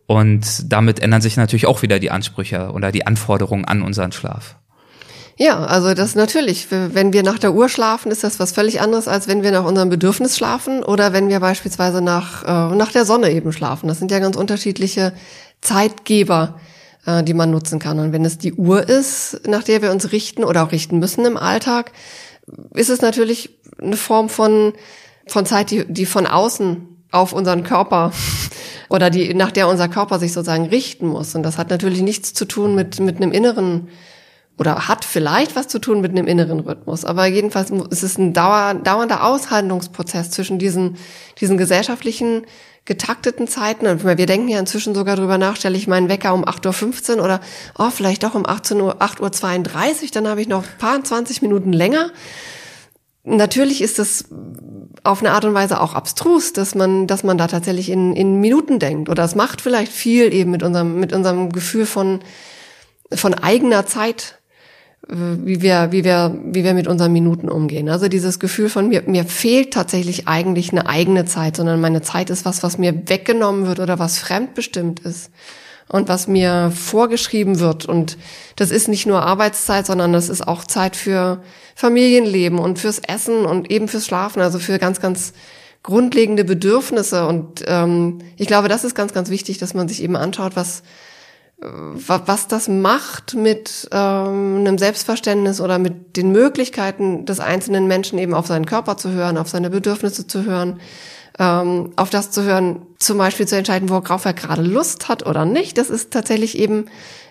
und 0.05 0.72
damit 0.72 0.99
ändern 0.99 1.22
sich 1.22 1.38
natürlich 1.38 1.66
auch 1.66 1.82
wieder 1.82 1.99
die 1.99 2.12
Ansprüche 2.12 2.72
oder 2.72 2.91
die 2.91 3.07
Anforderungen 3.07 3.66
an 3.66 3.82
unseren 3.82 4.12
Schlaf. 4.12 4.57
Ja, 5.41 5.63
also 5.63 5.95
das 5.95 6.13
natürlich. 6.13 6.67
Wenn 6.69 7.13
wir 7.13 7.23
nach 7.23 7.39
der 7.39 7.55
Uhr 7.55 7.67
schlafen, 7.67 8.11
ist 8.11 8.23
das 8.23 8.39
was 8.39 8.51
völlig 8.51 8.79
anderes, 8.79 9.07
als 9.07 9.27
wenn 9.27 9.41
wir 9.41 9.49
nach 9.49 9.65
unserem 9.65 9.89
Bedürfnis 9.89 10.37
schlafen 10.37 10.83
oder 10.83 11.13
wenn 11.13 11.29
wir 11.29 11.39
beispielsweise 11.39 11.99
nach, 11.99 12.43
äh, 12.43 12.75
nach 12.75 12.91
der 12.91 13.05
Sonne 13.05 13.31
eben 13.31 13.51
schlafen. 13.51 13.87
Das 13.87 13.97
sind 13.97 14.11
ja 14.11 14.19
ganz 14.19 14.35
unterschiedliche 14.35 15.13
Zeitgeber, 15.59 16.59
äh, 17.07 17.23
die 17.23 17.33
man 17.33 17.49
nutzen 17.49 17.79
kann. 17.79 17.97
Und 17.97 18.13
wenn 18.13 18.23
es 18.23 18.37
die 18.37 18.53
Uhr 18.53 18.87
ist, 18.87 19.41
nach 19.47 19.63
der 19.63 19.81
wir 19.81 19.89
uns 19.89 20.11
richten 20.11 20.43
oder 20.43 20.61
auch 20.61 20.71
richten 20.71 20.99
müssen 20.99 21.25
im 21.25 21.37
Alltag, 21.37 21.91
ist 22.75 22.91
es 22.91 23.01
natürlich 23.01 23.57
eine 23.81 23.97
Form 23.97 24.29
von, 24.29 24.73
von 25.25 25.47
Zeit, 25.47 25.71
die, 25.71 25.91
die 25.91 26.05
von 26.05 26.27
außen 26.27 27.03
auf 27.09 27.33
unseren 27.33 27.63
Körper 27.63 28.11
oder 28.89 29.09
die, 29.09 29.33
nach 29.33 29.49
der 29.49 29.69
unser 29.69 29.89
Körper 29.89 30.19
sich 30.19 30.33
sozusagen 30.33 30.67
richten 30.67 31.07
muss. 31.07 31.33
Und 31.33 31.41
das 31.41 31.57
hat 31.57 31.71
natürlich 31.71 32.03
nichts 32.03 32.31
zu 32.35 32.45
tun 32.45 32.75
mit, 32.75 32.99
mit 32.99 33.15
einem 33.15 33.31
inneren 33.31 33.87
oder 34.57 34.87
hat 34.87 35.05
vielleicht 35.05 35.55
was 35.55 35.67
zu 35.67 35.79
tun 35.79 36.01
mit 36.01 36.11
einem 36.11 36.27
inneren 36.27 36.59
Rhythmus. 36.59 37.05
Aber 37.05 37.25
jedenfalls 37.25 37.71
ist 37.71 38.03
es 38.03 38.17
ein 38.17 38.33
dauer, 38.33 38.75
dauernder 38.75 39.23
Aushandlungsprozess 39.23 40.31
zwischen 40.31 40.59
diesen, 40.59 40.97
diesen 41.39 41.57
gesellschaftlichen 41.57 42.45
getakteten 42.85 43.47
Zeiten. 43.47 43.87
Und 43.87 44.03
wir 44.03 44.15
denken 44.15 44.49
ja 44.49 44.59
inzwischen 44.59 44.95
sogar 44.95 45.15
drüber 45.15 45.37
nach, 45.37 45.55
stelle 45.55 45.77
ich 45.77 45.87
meinen 45.87 46.09
Wecker 46.09 46.33
um 46.33 46.45
8.15 46.45 47.17
Uhr 47.17 47.23
oder 47.23 47.39
oh, 47.77 47.89
vielleicht 47.89 48.23
doch 48.23 48.35
um 48.35 48.45
18 48.45 48.81
Uhr, 48.81 49.01
8.32 49.01 50.03
Uhr, 50.03 50.09
dann 50.13 50.27
habe 50.27 50.41
ich 50.41 50.47
noch 50.47 50.63
ein 50.63 50.77
paar 50.77 51.03
20 51.03 51.41
Minuten 51.41 51.73
länger. 51.73 52.11
Natürlich 53.23 53.81
ist 53.81 53.99
das 53.99 54.25
auf 55.03 55.21
eine 55.21 55.31
Art 55.31 55.45
und 55.45 55.53
Weise 55.53 55.79
auch 55.79 55.93
abstrus, 55.93 56.53
dass 56.53 56.73
man, 56.73 57.05
dass 57.05 57.23
man 57.23 57.37
da 57.37 57.47
tatsächlich 57.47 57.89
in, 57.89 58.15
in 58.15 58.41
Minuten 58.41 58.79
denkt. 58.79 59.09
Oder 59.09 59.23
es 59.23 59.35
macht 59.35 59.61
vielleicht 59.61 59.91
viel 59.91 60.33
eben 60.33 60.51
mit 60.51 60.63
unserem, 60.63 60.99
mit 60.99 61.13
unserem 61.13 61.51
Gefühl 61.51 61.85
von, 61.85 62.19
von 63.13 63.35
eigener 63.35 63.85
Zeit 63.85 64.40
wie 65.07 65.61
wir, 65.61 65.91
wie 65.91 66.03
wir, 66.03 66.37
wie 66.45 66.63
wir 66.63 66.73
mit 66.73 66.87
unseren 66.87 67.11
Minuten 67.11 67.49
umgehen. 67.49 67.89
Also 67.89 68.07
dieses 68.07 68.39
Gefühl 68.39 68.69
von 68.69 68.87
mir, 68.87 69.03
mir 69.07 69.25
fehlt 69.25 69.73
tatsächlich 69.73 70.27
eigentlich 70.27 70.71
eine 70.71 70.87
eigene 70.87 71.25
Zeit, 71.25 71.55
sondern 71.55 71.81
meine 71.81 72.01
Zeit 72.01 72.29
ist 72.29 72.45
was, 72.45 72.63
was 72.63 72.77
mir 72.77 73.09
weggenommen 73.09 73.65
wird 73.65 73.79
oder 73.79 73.99
was 73.99 74.19
fremdbestimmt 74.19 74.99
ist 74.99 75.31
und 75.89 76.07
was 76.07 76.27
mir 76.27 76.71
vorgeschrieben 76.73 77.59
wird. 77.59 77.85
Und 77.85 78.17
das 78.55 78.71
ist 78.71 78.87
nicht 78.87 79.05
nur 79.05 79.23
Arbeitszeit, 79.23 79.85
sondern 79.85 80.13
das 80.13 80.29
ist 80.29 80.47
auch 80.47 80.63
Zeit 80.65 80.95
für 80.95 81.41
Familienleben 81.75 82.59
und 82.59 82.79
fürs 82.79 82.99
Essen 82.99 83.45
und 83.45 83.71
eben 83.71 83.87
fürs 83.87 84.05
Schlafen, 84.05 84.41
also 84.41 84.59
für 84.59 84.77
ganz, 84.79 85.01
ganz 85.01 85.33
grundlegende 85.83 86.43
Bedürfnisse. 86.43 87.25
Und 87.27 87.63
ähm, 87.67 88.19
ich 88.37 88.47
glaube, 88.47 88.67
das 88.67 88.83
ist 88.83 88.95
ganz, 88.95 89.13
ganz 89.13 89.29
wichtig, 89.29 89.57
dass 89.57 89.73
man 89.73 89.87
sich 89.87 90.03
eben 90.03 90.15
anschaut, 90.15 90.55
was 90.55 90.83
was 91.64 92.47
das 92.47 92.68
macht 92.68 93.36
mit 93.36 93.88
ähm, 93.91 94.57
einem 94.59 94.78
Selbstverständnis 94.80 95.62
oder 95.62 95.78
mit 95.78 96.18
den 96.18 96.32
Möglichkeiten 96.32 97.26
des 97.26 97.39
einzelnen 97.39 97.88
Menschen 97.88 98.18
eben 98.18 98.34
auf 98.34 98.47
seinen 98.47 98.66
Körper 98.66 98.97
zu 98.97 99.12
hören, 99.12 99.38
auf 99.38 99.47
seine 99.47 99.70
Bedürfnisse 99.70 100.26
zu 100.26 100.43
hören, 100.43 100.80
ähm, 101.38 101.91
auf 101.97 102.09
das 102.09 102.32
zu 102.32 102.43
hören, 102.43 102.88
zum 102.97 103.20
Beispiel 103.20 103.47
zu 103.47 103.57
entscheiden, 103.57 103.89
worauf 103.89 104.26
er 104.26 104.34
gerade 104.34 104.64
Lust 104.64 105.07
hat 105.07 105.24
oder 105.26 105.45
nicht. 105.45 105.78
Das 105.78 105.91
ist 105.91 106.12
tatsächlich 106.12 106.57
eben 106.57 106.86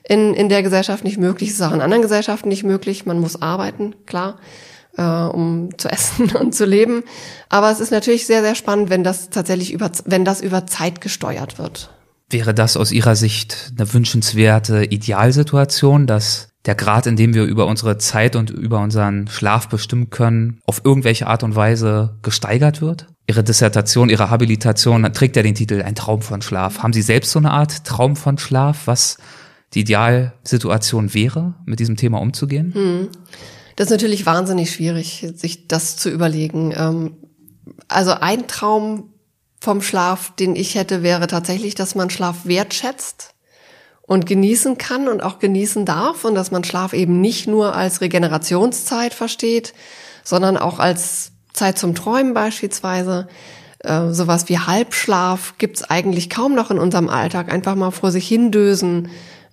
in, 0.09 0.35
in 0.35 0.49
der 0.49 0.63
Gesellschaft 0.63 1.03
nicht 1.03 1.19
möglich. 1.19 1.51
Das 1.51 1.59
ist 1.59 1.67
auch 1.67 1.75
in 1.75 1.81
anderen 1.81 2.03
Gesellschaften 2.03 2.49
nicht 2.49 2.63
möglich. 2.63 3.07
Man 3.07 3.19
muss 3.19 3.43
arbeiten, 3.43 3.97
klar, 4.07 4.39
äh, 4.97 5.03
um 5.03 5.77
zu 5.77 5.89
essen 5.89 6.31
und 6.41 6.55
zu 6.55 6.67
leben. 6.67 7.03
Aber 7.49 7.73
es 7.73 7.81
ist 7.81 7.91
natürlich 7.91 8.27
sehr, 8.27 8.43
sehr 8.43 8.55
spannend, 8.55 8.91
wenn 8.91 9.03
das 9.03 9.31
tatsächlich 9.31 9.73
über, 9.73 9.91
wenn 10.05 10.25
das 10.25 10.41
über 10.41 10.69
Zeit 10.69 11.01
gesteuert 11.01 11.59
wird. 11.59 11.91
Wäre 12.31 12.55
das 12.55 12.77
aus 12.77 12.93
Ihrer 12.93 13.17
Sicht 13.17 13.73
eine 13.77 13.93
wünschenswerte 13.93 14.85
Idealsituation, 14.85 16.07
dass 16.07 16.49
der 16.65 16.75
Grad, 16.75 17.07
in 17.07 17.17
dem 17.17 17.35
wir 17.35 17.45
über 17.45 17.67
unsere 17.67 17.99
Zeit 17.99 18.37
und 18.37 18.51
über 18.51 18.81
unseren 18.81 19.27
Schlaf 19.29 19.69
bestimmen 19.69 20.11
können, 20.11 20.61
auf 20.67 20.83
irgendwelche 20.85 21.27
Art 21.27 21.43
und 21.43 21.57
Weise 21.57 22.19
gesteigert 22.23 22.81
wird? 22.81 23.07
Ihre 23.27 23.43
Dissertation, 23.43 24.11
Ihre 24.11 24.31
Habilitation 24.31 25.03
trägt 25.13 25.37
ja 25.37 25.43
den 25.43 25.55
Titel 25.55 25.83
Ein 25.83 25.95
Traum 25.95 26.23
von 26.23 26.43
Schlaf. 26.43 26.83
Haben 26.83 26.93
Sie 26.93 27.03
selbst 27.03 27.33
so 27.33 27.39
eine 27.39 27.51
Art 27.51 27.85
Traum 27.85 28.17
von 28.17 28.39
Schlaf, 28.39 28.87
was 28.87 29.19
die 29.75 29.81
Idealsituation 29.81 31.15
wäre, 31.15 31.55
mit 31.65 31.81
diesem 31.81 31.97
Thema 31.97 32.21
umzugehen? 32.21 32.75
Hm. 32.75 33.09
Das 33.77 33.87
ist 33.87 33.93
natürlich 33.93 34.27
wahnsinnig 34.27 34.73
schwierig, 34.73 35.27
sich 35.35 35.67
das 35.67 35.97
zu 35.97 36.11
überlegen. 36.11 36.73
Ähm, 36.77 37.17
also 37.89 38.13
ein 38.13 38.47
Traum 38.47 39.10
vom 39.61 39.83
Schlaf, 39.83 40.33
den 40.37 40.57
ich 40.57 40.75
hätte, 40.75 41.03
wäre 41.03 41.27
tatsächlich, 41.27 41.75
dass 41.75 41.95
man 41.95 42.11
Schlaf 42.11 42.45
wertschätzt 42.45 43.35
und 44.03 44.27
genießen 44.27 44.79
kann 44.79 45.07
und 45.07 45.23
auch 45.23 45.39
genießen 45.39 45.85
darf 45.85 46.25
und 46.25 46.35
dass 46.35 46.51
man 46.51 46.65
Schlaf 46.65 46.95
eben 46.95 47.21
nicht 47.21 47.47
nur 47.47 47.77
als 47.77 48.01
Regenerationszeit 48.01 49.15
versteht, 49.15 49.75
sondern 50.25 50.57
auch 50.57 50.79
als 50.79 51.33
Zeit 51.53 51.79
zum 51.79 51.95
Träumen 51.95 52.35
beispielsweise. 52.35 53.29
Äh, 53.81 54.11
sowas 54.11 54.49
wie 54.49 54.59
Halbschlaf 54.59 55.55
gibt's 55.59 55.83
eigentlich 55.83 56.31
kaum 56.31 56.55
noch 56.55 56.71
in 56.71 56.79
unserem 56.79 57.09
Alltag. 57.09 57.53
Einfach 57.53 57.75
mal 57.77 57.91
vor 57.91 58.11
sich 58.11 58.27
hindösen, 58.27 59.09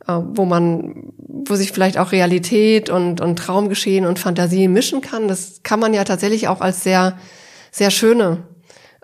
äh, 0.08 0.14
wo 0.14 0.46
man, 0.46 1.14
wo 1.18 1.56
sich 1.56 1.72
vielleicht 1.72 1.98
auch 1.98 2.12
Realität 2.12 2.90
und, 2.90 3.22
und 3.22 3.38
Traumgeschehen 3.38 4.06
und 4.06 4.20
Fantasie 4.20 4.68
mischen 4.68 5.02
kann. 5.02 5.28
Das 5.28 5.62
kann 5.64 5.80
man 5.80 5.94
ja 5.94 6.04
tatsächlich 6.04 6.48
auch 6.48 6.62
als 6.62 6.84
sehr 6.84 7.18
sehr 7.72 7.92
schöne 7.92 8.44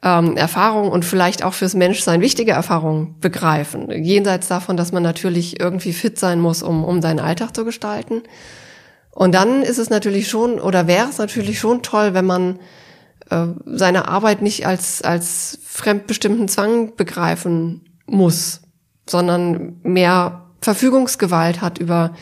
ähm, 0.03 0.35
Erfahrungen 0.35 0.91
und 0.91 1.05
vielleicht 1.05 1.43
auch 1.43 1.53
fürs 1.53 1.73
Menschsein 1.73 2.21
wichtige 2.21 2.51
Erfahrungen 2.51 3.15
begreifen. 3.21 3.89
Jenseits 3.89 4.49
davon, 4.49 4.75
dass 4.75 4.91
man 4.91 5.01
natürlich 5.01 5.59
irgendwie 5.59 5.93
fit 5.93 6.19
sein 6.19 6.41
muss, 6.41 6.61
um, 6.61 6.83
um 6.83 7.01
seinen 7.01 7.19
Alltag 7.19 7.55
zu 7.55 7.63
gestalten. 7.63 8.23
Und 9.11 9.33
dann 9.33 9.63
ist 9.63 9.77
es 9.77 9.89
natürlich 9.89 10.27
schon, 10.27 10.59
oder 10.59 10.87
wäre 10.87 11.07
es 11.09 11.19
natürlich 11.19 11.59
schon 11.59 11.83
toll, 11.83 12.13
wenn 12.13 12.25
man 12.25 12.59
äh, 13.29 13.47
seine 13.65 14.07
Arbeit 14.09 14.41
nicht 14.41 14.67
als, 14.67 15.01
als 15.01 15.59
fremdbestimmten 15.63 16.49
Zwang 16.49 16.95
begreifen 16.97 17.85
muss, 18.05 18.61
sondern 19.07 19.79
mehr 19.83 20.49
Verfügungsgewalt 20.61 21.61
hat 21.61 21.77
über 21.77 22.13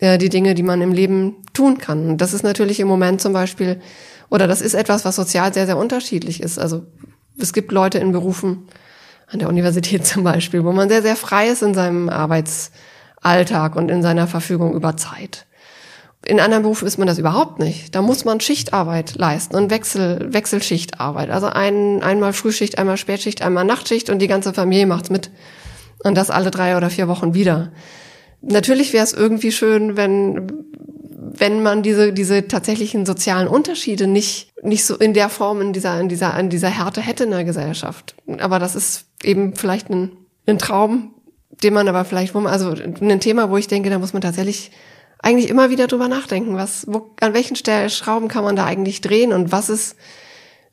äh, 0.00 0.18
die 0.18 0.28
Dinge, 0.28 0.54
die 0.54 0.62
man 0.62 0.82
im 0.82 0.92
Leben 0.92 1.36
tun 1.54 1.78
kann. 1.78 2.10
Und 2.10 2.18
das 2.20 2.34
ist 2.34 2.42
natürlich 2.42 2.80
im 2.80 2.88
Moment 2.88 3.22
zum 3.22 3.32
Beispiel, 3.32 3.80
oder 4.28 4.46
das 4.46 4.60
ist 4.60 4.74
etwas, 4.74 5.04
was 5.04 5.16
sozial 5.16 5.54
sehr, 5.54 5.66
sehr 5.66 5.78
unterschiedlich 5.78 6.42
ist. 6.42 6.58
Also 6.58 6.86
es 7.38 7.52
gibt 7.52 7.72
Leute 7.72 7.98
in 7.98 8.12
Berufen, 8.12 8.68
an 9.28 9.38
der 9.38 9.48
Universität 9.48 10.06
zum 10.06 10.24
Beispiel, 10.24 10.64
wo 10.64 10.72
man 10.72 10.88
sehr, 10.88 11.02
sehr 11.02 11.16
frei 11.16 11.48
ist 11.48 11.62
in 11.62 11.74
seinem 11.74 12.08
Arbeitsalltag 12.08 13.76
und 13.76 13.90
in 13.90 14.02
seiner 14.02 14.26
Verfügung 14.26 14.74
über 14.74 14.96
Zeit. 14.96 15.46
In 16.24 16.38
anderen 16.38 16.62
Berufen 16.62 16.86
ist 16.86 16.98
man 16.98 17.08
das 17.08 17.18
überhaupt 17.18 17.58
nicht. 17.58 17.94
Da 17.96 18.00
muss 18.00 18.24
man 18.24 18.38
Schichtarbeit 18.38 19.16
leisten 19.16 19.56
und 19.56 19.70
Wechsel, 19.70 20.32
Wechselschichtarbeit. 20.32 21.30
Also 21.30 21.48
ein, 21.48 22.00
einmal 22.00 22.32
Frühschicht, 22.32 22.78
einmal 22.78 22.96
Spätschicht, 22.96 23.42
einmal 23.42 23.64
Nachtschicht 23.64 24.08
und 24.08 24.20
die 24.20 24.28
ganze 24.28 24.54
Familie 24.54 24.86
macht's 24.86 25.10
mit. 25.10 25.30
Und 26.04 26.16
das 26.16 26.30
alle 26.30 26.52
drei 26.52 26.76
oder 26.76 26.90
vier 26.90 27.08
Wochen 27.08 27.34
wieder. 27.34 27.72
Natürlich 28.40 28.92
wäre 28.92 29.04
es 29.04 29.12
irgendwie 29.12 29.50
schön, 29.50 29.96
wenn, 29.96 30.64
wenn 31.38 31.62
man 31.62 31.82
diese, 31.82 32.12
diese 32.12 32.46
tatsächlichen 32.46 33.06
sozialen 33.06 33.48
Unterschiede 33.48 34.06
nicht, 34.06 34.52
nicht 34.62 34.84
so 34.84 34.96
in 34.96 35.14
der 35.14 35.28
Form, 35.28 35.60
in 35.60 35.72
dieser, 35.72 35.98
in 35.98 36.08
dieser, 36.08 36.38
in 36.38 36.50
dieser 36.50 36.68
Härte 36.68 37.00
hätte 37.00 37.24
in 37.24 37.30
der 37.30 37.44
Gesellschaft. 37.44 38.14
Aber 38.38 38.58
das 38.58 38.74
ist 38.74 39.06
eben 39.22 39.54
vielleicht 39.54 39.88
ein, 39.88 40.12
ein 40.46 40.58
Traum, 40.58 41.14
den 41.62 41.74
man 41.74 41.88
aber 41.88 42.04
vielleicht, 42.04 42.34
also 42.36 42.70
ein 42.70 43.20
Thema, 43.20 43.50
wo 43.50 43.56
ich 43.56 43.66
denke, 43.66 43.88
da 43.88 43.98
muss 43.98 44.12
man 44.12 44.22
tatsächlich 44.22 44.72
eigentlich 45.20 45.48
immer 45.48 45.70
wieder 45.70 45.86
drüber 45.86 46.08
nachdenken, 46.08 46.56
was, 46.56 46.84
wo, 46.88 47.14
an 47.20 47.32
welchen 47.32 47.56
Schrauben 47.56 48.28
kann 48.28 48.44
man 48.44 48.56
da 48.56 48.66
eigentlich 48.66 49.00
drehen 49.00 49.32
und 49.32 49.52
was 49.52 49.70
ist 49.70 49.96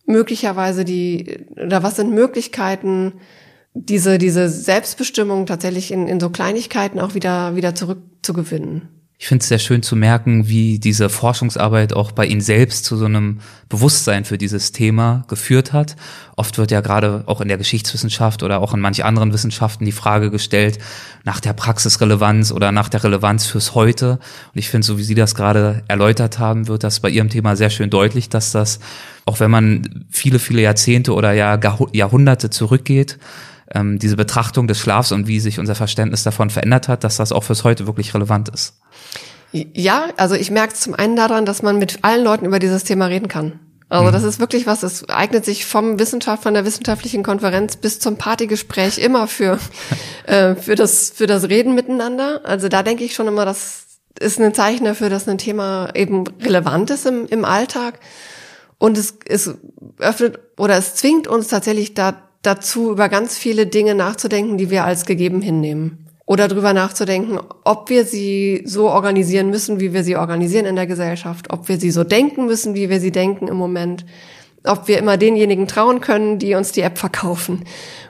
möglicherweise 0.06 0.84
die, 0.84 1.46
oder 1.52 1.84
was 1.84 1.96
sind 1.96 2.12
Möglichkeiten, 2.12 3.14
diese, 3.74 4.18
diese 4.18 4.50
Selbstbestimmung 4.50 5.46
tatsächlich 5.46 5.92
in, 5.92 6.08
in 6.08 6.20
so 6.20 6.32
Kleinigkeiten 6.32 7.00
auch 7.00 7.14
wieder, 7.14 7.56
wieder 7.56 7.76
zurückzugewinnen. 7.76 8.99
Ich 9.22 9.28
finde 9.28 9.44
es 9.44 9.50
sehr 9.50 9.60
schön 9.60 9.84
zu 9.84 9.98
merken, 9.98 10.48
wie 10.48 10.80
diese 10.80 11.10
Forschungsarbeit 11.10 11.92
auch 11.92 12.14
bei 12.14 12.26
Ihnen 12.26 12.40
selbst 12.40 12.86
zu 12.86 12.96
so 12.96 13.04
einem 13.04 13.42
Bewusstsein 13.68 14.24
für 14.24 14.38
dieses 14.38 14.72
Thema 14.72 15.26
geführt 15.28 15.74
hat. 15.74 15.98
Oft 16.38 16.58
wird 16.58 16.72
ja 16.72 16.80
gerade 16.80 17.24
auch 17.26 17.42
in 17.42 17.50
der 17.50 17.58
Geschichtswissenschaft 17.58 18.44
oder 18.44 18.62
auch 18.62 18.74
in 18.74 18.80
manch 18.80 19.04
anderen 19.04 19.34
Wissenschaften 19.34 19.84
die 19.84 19.92
Frage 19.92 20.32
gestellt 20.32 20.80
nach 21.26 21.42
der 21.42 21.52
Praxisrelevanz 21.52 22.54
oder 22.54 22.72
nach 22.72 22.88
der 22.88 23.04
Relevanz 23.04 23.46
fürs 23.46 23.76
Heute. 23.76 24.20
Und 24.54 24.58
ich 24.58 24.70
finde, 24.70 24.88
so 24.88 24.98
wie 24.98 25.04
Sie 25.04 25.16
das 25.16 25.36
gerade 25.36 25.84
erläutert 25.90 26.40
haben, 26.40 26.70
wird 26.70 26.86
das 26.86 27.02
bei 27.02 27.10
Ihrem 27.10 27.28
Thema 27.28 27.58
sehr 27.58 27.72
schön 27.72 27.90
deutlich, 27.90 28.30
dass 28.30 28.54
das, 28.54 28.80
auch 29.26 29.42
wenn 29.42 29.52
man 29.52 30.06
viele, 30.10 30.40
viele 30.40 30.62
Jahrzehnte 30.62 31.14
oder 31.14 31.34
Jahrhunderte 31.34 32.52
zurückgeht, 32.52 33.20
ähm, 33.72 34.00
diese 34.00 34.16
Betrachtung 34.16 34.68
des 34.68 34.80
Schlafs 34.80 35.12
und 35.12 35.28
wie 35.28 35.40
sich 35.40 35.60
unser 35.60 35.76
Verständnis 35.76 36.24
davon 36.24 36.50
verändert 36.50 36.88
hat, 36.88 37.04
dass 37.04 37.18
das 37.18 37.34
auch 37.34 37.44
fürs 37.44 37.66
Heute 37.66 37.86
wirklich 37.86 38.14
relevant 38.14 38.50
ist. 38.50 38.80
Ja, 39.52 40.08
also 40.18 40.36
ich 40.36 40.52
merke 40.52 40.74
zum 40.74 40.94
einen 40.94 41.16
daran, 41.16 41.46
dass 41.46 41.62
man 41.62 41.80
mit 41.80 42.00
allen 42.04 42.24
Leuten 42.24 42.46
über 42.46 42.60
dieses 42.60 42.84
Thema 42.84 43.06
reden 43.08 43.28
kann. 43.28 43.60
Also 43.90 44.08
mhm. 44.08 44.14
das 44.14 44.24
ist 44.24 44.40
wirklich 44.40 44.68
was, 44.68 44.84
es 44.84 45.10
eignet 45.10 45.46
sich 45.46 45.66
vom 45.66 45.98
Wissenschaft, 45.98 46.44
von 46.44 46.54
der 46.54 46.64
wissenschaftlichen 46.64 47.24
Konferenz 47.24 47.76
bis 47.76 48.00
zum 48.00 48.18
Partygespräch 48.18 49.00
immer 49.00 49.28
für, 49.28 49.60
äh, 50.28 50.56
für, 50.56 50.76
das, 50.76 51.10
für 51.10 51.26
das 51.26 51.50
Reden 51.50 51.74
miteinander. 51.74 52.42
Also 52.44 52.70
da 52.70 52.84
denke 52.84 53.04
ich 53.04 53.16
schon 53.16 53.28
immer, 53.28 53.46
das 53.46 53.86
ist 54.20 54.40
ein 54.40 54.54
Zeichen 54.54 54.86
dafür, 54.86 55.10
dass 55.10 55.28
ein 55.28 55.40
Thema 55.40 55.90
eben 55.96 56.26
relevant 56.42 56.92
ist 56.92 57.08
im, 57.08 57.26
im 57.28 57.46
Alltag. 57.46 58.00
Und 58.78 58.98
es, 58.98 59.16
es 59.26 59.56
öffnet 59.98 60.40
oder 60.58 60.78
es 60.78 60.96
zwingt 60.96 61.28
uns 61.28 61.48
tatsächlich 61.48 61.96
da, 61.96 62.22
dazu, 62.44 62.92
über 62.92 63.10
ganz 63.10 63.38
viele 63.38 63.66
Dinge 63.66 63.96
nachzudenken, 63.96 64.58
die 64.58 64.70
wir 64.70 64.86
als 64.86 65.06
gegeben 65.06 65.42
hinnehmen. 65.42 66.09
Oder 66.30 66.48
drüber 66.48 66.74
nachzudenken, 66.74 67.40
ob 67.64 67.90
wir 67.90 68.06
sie 68.06 68.62
so 68.64 68.92
organisieren 68.92 69.50
müssen, 69.50 69.80
wie 69.80 69.94
wir 69.94 70.04
sie 70.04 70.16
organisieren 70.16 70.68
in 70.68 70.76
der 70.76 70.86
Gesellschaft, 70.86 71.52
ob 71.52 71.68
wir 71.70 71.80
sie 71.80 71.90
so 71.90 72.04
denken 72.04 72.46
müssen, 72.46 72.76
wie 72.76 72.88
wir 72.88 73.00
sie 73.00 73.12
denken 73.12 73.48
im 73.48 73.58
Moment, 73.58 74.06
ob 74.64 74.88
wir 74.88 75.00
immer 75.00 75.18
denjenigen 75.18 75.68
trauen 75.68 76.02
können, 76.02 76.38
die 76.38 76.54
uns 76.54 76.72
die 76.72 76.82
App 76.82 77.00
verkaufen. 77.00 77.66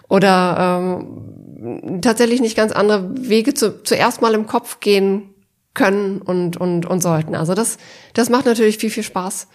Oder 0.10 0.82
ähm, 0.82 2.02
tatsächlich 2.02 2.42
nicht 2.42 2.58
ganz 2.58 2.74
andere 2.74 3.10
Wege 3.16 3.54
zu, 3.54 3.82
zuerst 3.84 4.22
mal 4.22 4.34
im 4.34 4.48
Kopf 4.48 4.82
gehen 4.82 5.34
können 5.74 6.22
und, 6.22 6.58
und, 6.58 6.86
und 6.86 7.02
sollten. 7.02 7.36
Also 7.36 7.54
das, 7.54 7.78
das 8.16 8.30
macht 8.30 8.46
natürlich 8.46 8.80
viel, 8.80 8.90
viel 8.90 9.04
Spaß. 9.04 9.48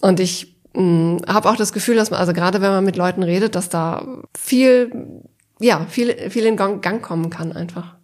Und 0.00 0.18
ich 0.18 0.56
hm, 0.74 1.18
habe 1.28 1.48
auch 1.48 1.56
das 1.56 1.72
Gefühl, 1.72 1.94
dass 1.94 2.10
man, 2.10 2.18
also 2.18 2.32
gerade 2.32 2.60
wenn 2.60 2.72
man 2.72 2.84
mit 2.84 2.96
Leuten 2.96 3.22
redet, 3.22 3.54
dass 3.54 3.68
da 3.68 4.04
viel, 4.36 4.90
ja, 5.62 5.86
viel, 5.88 6.30
viel 6.30 6.44
in 6.44 6.56
Gang, 6.56 6.82
Gang 6.82 7.02
kommen 7.02 7.30
kann 7.30 7.52
einfach. 7.52 7.94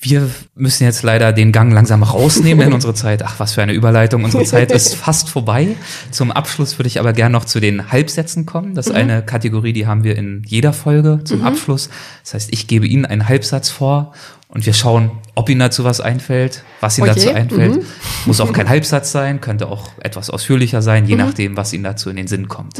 Wir 0.00 0.30
müssen 0.54 0.84
jetzt 0.84 1.02
leider 1.02 1.32
den 1.32 1.50
Gang 1.50 1.72
langsam 1.72 2.04
rausnehmen, 2.04 2.66
denn 2.66 2.72
unsere 2.74 2.94
Zeit, 2.94 3.24
ach 3.24 3.40
was 3.40 3.54
für 3.54 3.62
eine 3.62 3.72
Überleitung, 3.72 4.22
unsere 4.22 4.44
Zeit 4.44 4.70
ist 4.70 4.94
fast 4.94 5.28
vorbei. 5.28 5.74
Zum 6.12 6.30
Abschluss 6.30 6.78
würde 6.78 6.86
ich 6.86 7.00
aber 7.00 7.12
gern 7.12 7.32
noch 7.32 7.44
zu 7.44 7.58
den 7.58 7.90
Halbsätzen 7.90 8.46
kommen. 8.46 8.76
Das 8.76 8.86
ist 8.86 8.92
mhm. 8.92 8.98
eine 8.98 9.22
Kategorie, 9.22 9.72
die 9.72 9.88
haben 9.88 10.04
wir 10.04 10.16
in 10.16 10.44
jeder 10.46 10.72
Folge 10.72 11.20
zum 11.24 11.40
mhm. 11.40 11.46
Abschluss. 11.46 11.90
Das 12.22 12.34
heißt, 12.34 12.52
ich 12.52 12.68
gebe 12.68 12.86
Ihnen 12.86 13.06
einen 13.06 13.28
Halbsatz 13.28 13.70
vor 13.70 14.12
und 14.46 14.66
wir 14.66 14.72
schauen, 14.72 15.10
ob 15.34 15.48
Ihnen 15.48 15.60
dazu 15.60 15.82
was 15.82 16.00
einfällt, 16.00 16.62
was 16.80 16.96
Ihnen 16.98 17.10
okay. 17.10 17.18
dazu 17.18 17.34
einfällt. 17.34 17.76
Mhm. 17.76 17.86
Muss 18.26 18.40
auch 18.40 18.52
kein 18.52 18.68
Halbsatz 18.68 19.10
sein, 19.10 19.40
könnte 19.40 19.66
auch 19.66 19.90
etwas 19.98 20.30
ausführlicher 20.30 20.80
sein, 20.80 21.06
je 21.06 21.14
mhm. 21.14 21.22
nachdem, 21.22 21.56
was 21.56 21.72
Ihnen 21.72 21.84
dazu 21.84 22.08
in 22.08 22.14
den 22.14 22.28
Sinn 22.28 22.46
kommt. 22.46 22.78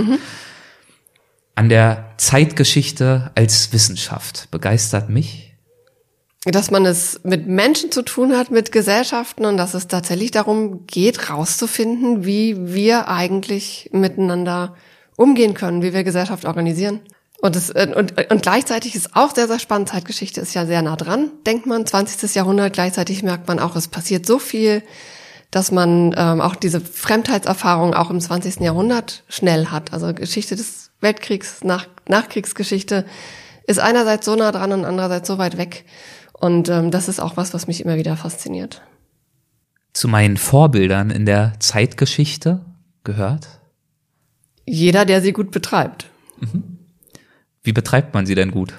An 1.58 1.68
der 1.68 2.12
Zeitgeschichte 2.18 3.32
als 3.34 3.72
Wissenschaft 3.72 4.48
begeistert 4.52 5.10
mich 5.10 5.56
dass 6.44 6.70
man 6.70 6.86
es 6.86 7.20
mit 7.24 7.48
Menschen 7.48 7.90
zu 7.90 8.02
tun 8.02 8.36
hat, 8.36 8.52
mit 8.52 8.70
Gesellschaften 8.70 9.44
und 9.44 9.56
dass 9.56 9.74
es 9.74 9.88
tatsächlich 9.88 10.30
darum 10.30 10.86
geht, 10.86 11.28
rauszufinden, 11.28 12.24
wie 12.24 12.72
wir 12.72 13.08
eigentlich 13.08 13.90
miteinander 13.92 14.76
umgehen 15.16 15.54
können, 15.54 15.82
wie 15.82 15.92
wir 15.92 16.04
Gesellschaft 16.04 16.44
organisieren. 16.44 17.00
Und, 17.40 17.56
es, 17.56 17.70
äh, 17.70 17.92
und, 17.94 18.14
und 18.30 18.42
gleichzeitig 18.42 18.94
ist 18.94 19.16
auch 19.16 19.34
sehr, 19.34 19.48
sehr 19.48 19.58
spannend. 19.58 19.88
Zeitgeschichte 19.88 20.40
ist 20.40 20.54
ja 20.54 20.64
sehr 20.64 20.80
nah 20.80 20.94
dran, 20.94 21.32
denkt 21.44 21.66
man, 21.66 21.84
20. 21.84 22.36
Jahrhundert. 22.36 22.72
Gleichzeitig 22.72 23.24
merkt 23.24 23.48
man 23.48 23.58
auch, 23.58 23.74
es 23.74 23.88
passiert 23.88 24.24
so 24.24 24.38
viel, 24.38 24.84
dass 25.50 25.72
man 25.72 26.14
ähm, 26.16 26.40
auch 26.40 26.54
diese 26.54 26.80
Fremdheitserfahrung 26.80 27.94
auch 27.94 28.10
im 28.10 28.20
20. 28.20 28.60
Jahrhundert 28.60 29.24
schnell 29.28 29.66
hat. 29.66 29.92
Also 29.92 30.14
Geschichte 30.14 30.54
des 30.54 30.87
Weltkriegs, 31.00 31.62
nach, 31.64 31.86
Nachkriegsgeschichte 32.08 33.04
ist 33.66 33.78
einerseits 33.78 34.26
so 34.26 34.34
nah 34.34 34.52
dran 34.52 34.72
und 34.72 34.84
andererseits 34.84 35.28
so 35.28 35.38
weit 35.38 35.58
weg. 35.58 35.84
Und 36.32 36.68
ähm, 36.68 36.90
das 36.90 37.08
ist 37.08 37.20
auch 37.20 37.36
was, 37.36 37.54
was 37.54 37.66
mich 37.66 37.84
immer 37.84 37.96
wieder 37.96 38.16
fasziniert. 38.16 38.82
Zu 39.92 40.08
meinen 40.08 40.36
Vorbildern 40.36 41.10
in 41.10 41.26
der 41.26 41.54
Zeitgeschichte 41.58 42.64
gehört? 43.04 43.48
Jeder, 44.64 45.04
der 45.04 45.22
sie 45.22 45.32
gut 45.32 45.50
betreibt. 45.50 46.06
Mhm. 46.40 46.78
Wie 47.62 47.72
betreibt 47.72 48.14
man 48.14 48.26
sie 48.26 48.34
denn 48.34 48.50
gut? 48.50 48.74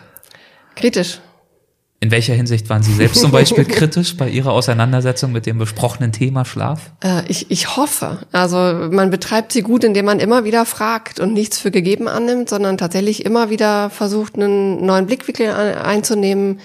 Kritisch. 0.76 1.20
In 2.02 2.12
welcher 2.12 2.34
Hinsicht 2.34 2.70
waren 2.70 2.82
Sie 2.82 2.94
selbst 2.94 3.20
zum 3.20 3.32
Beispiel 3.32 3.66
kritisch 3.66 4.16
bei 4.16 4.30
Ihrer 4.30 4.54
Auseinandersetzung 4.54 5.34
mit 5.34 5.46
dem 5.46 5.58
besprochenen 5.58 6.14
Thema 6.14 6.46
Schlaf? 6.46 6.92
Äh, 7.04 7.24
ich, 7.28 7.52
ich 7.52 7.76
hoffe. 7.76 8.20
Also 8.32 8.58
man 8.58 9.10
betreibt 9.10 9.52
sie 9.52 9.62
gut, 9.62 9.84
indem 9.84 10.06
man 10.06 10.22
immer 10.22 10.46
wieder 10.46 10.66
fragt 10.66 11.20
und 11.20 11.34
nichts 11.34 11.60
für 11.60 11.72
gegeben 11.72 12.08
annimmt, 12.08 12.48
sondern 12.50 12.78
tatsächlich 12.78 13.26
immer 13.26 13.50
wieder 13.50 13.90
versucht, 13.90 14.36
einen 14.36 14.86
neuen 14.86 15.08
Blickwinkel 15.08 15.50
einzunehmen, 15.52 16.62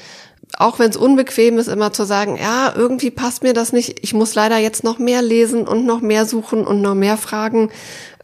auch 0.57 0.79
wenn 0.79 0.91
es 0.91 0.97
unbequem 0.97 1.59
ist, 1.59 1.67
immer 1.67 1.93
zu 1.93 2.05
sagen, 2.05 2.39
ja, 2.41 2.73
irgendwie 2.77 3.11
passt 3.11 3.43
mir 3.43 3.55
das 3.55 3.73
nicht. 3.73 3.99
Ich 4.03 4.15
muss 4.15 4.37
leider 4.37 4.59
jetzt 4.59 4.85
noch 4.85 5.01
mehr 5.01 5.21
lesen 5.21 5.67
und 5.67 5.85
noch 5.85 6.01
mehr 6.01 6.27
suchen 6.27 6.65
und 6.65 6.81
noch 6.81 6.95
mehr 6.95 7.17
fragen, 7.17 7.71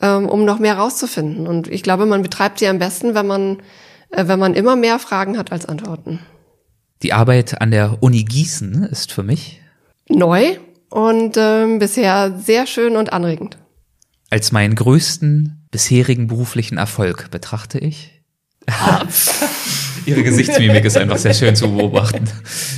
ähm, 0.01 0.29
um 0.29 0.45
noch 0.45 0.61
mehr 0.61 0.79
rauszufinden. 0.79 1.49
Und 1.49 1.67
ich 1.67 1.83
glaube, 1.83 2.07
man 2.07 2.23
betreibt 2.23 2.61
sie 2.61 2.69
am 2.69 2.79
besten, 2.79 3.17
wenn 3.17 3.27
man, 3.27 3.59
äh, 4.11 4.29
wenn 4.29 4.39
man 4.39 4.55
immer 4.55 4.77
mehr 4.77 5.01
Fragen 5.01 5.39
hat 5.39 5.51
als 5.51 5.67
Antworten. 5.67 6.21
Die 7.03 7.13
Arbeit 7.15 7.61
an 7.61 7.71
der 7.71 8.03
Uni 8.03 8.25
Gießen 8.25 8.85
ist 8.85 9.13
für 9.13 9.23
mich 9.23 9.61
neu 10.09 10.57
und 10.91 11.37
ähm, 11.39 11.79
bisher 11.79 12.39
sehr 12.45 12.67
schön 12.67 12.97
und 12.97 13.13
anregend. 13.13 13.57
Als 14.29 14.53
meinen 14.53 14.75
größten 14.75 15.67
bisherigen 15.71 16.27
beruflichen 16.27 16.77
Erfolg 16.77 17.31
betrachte 17.31 17.79
ich. 17.79 18.21
Ihre 20.07 20.23
Gesichtsmimik 20.23 20.85
ist 20.85 20.97
einfach 20.97 21.19
sehr 21.19 21.35
schön 21.35 21.57
zu 21.57 21.75
beobachten. 21.75 22.25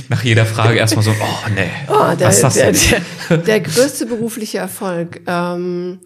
Nach 0.09 0.23
jeder 0.23 0.45
Frage 0.45 0.77
erstmal 0.77 1.03
so, 1.03 1.11
oh 1.11 1.49
nee. 1.53 1.69
Oh, 1.87 2.15
der, 2.15 2.27
was 2.27 2.35
ist 2.35 2.43
das 2.43 2.53
der, 2.53 2.71
der, 2.71 3.37
der, 3.37 3.59
größte 3.59 4.05
berufliche 4.05 4.57
Erfolg. 4.57 5.21
Ähm, 5.27 5.99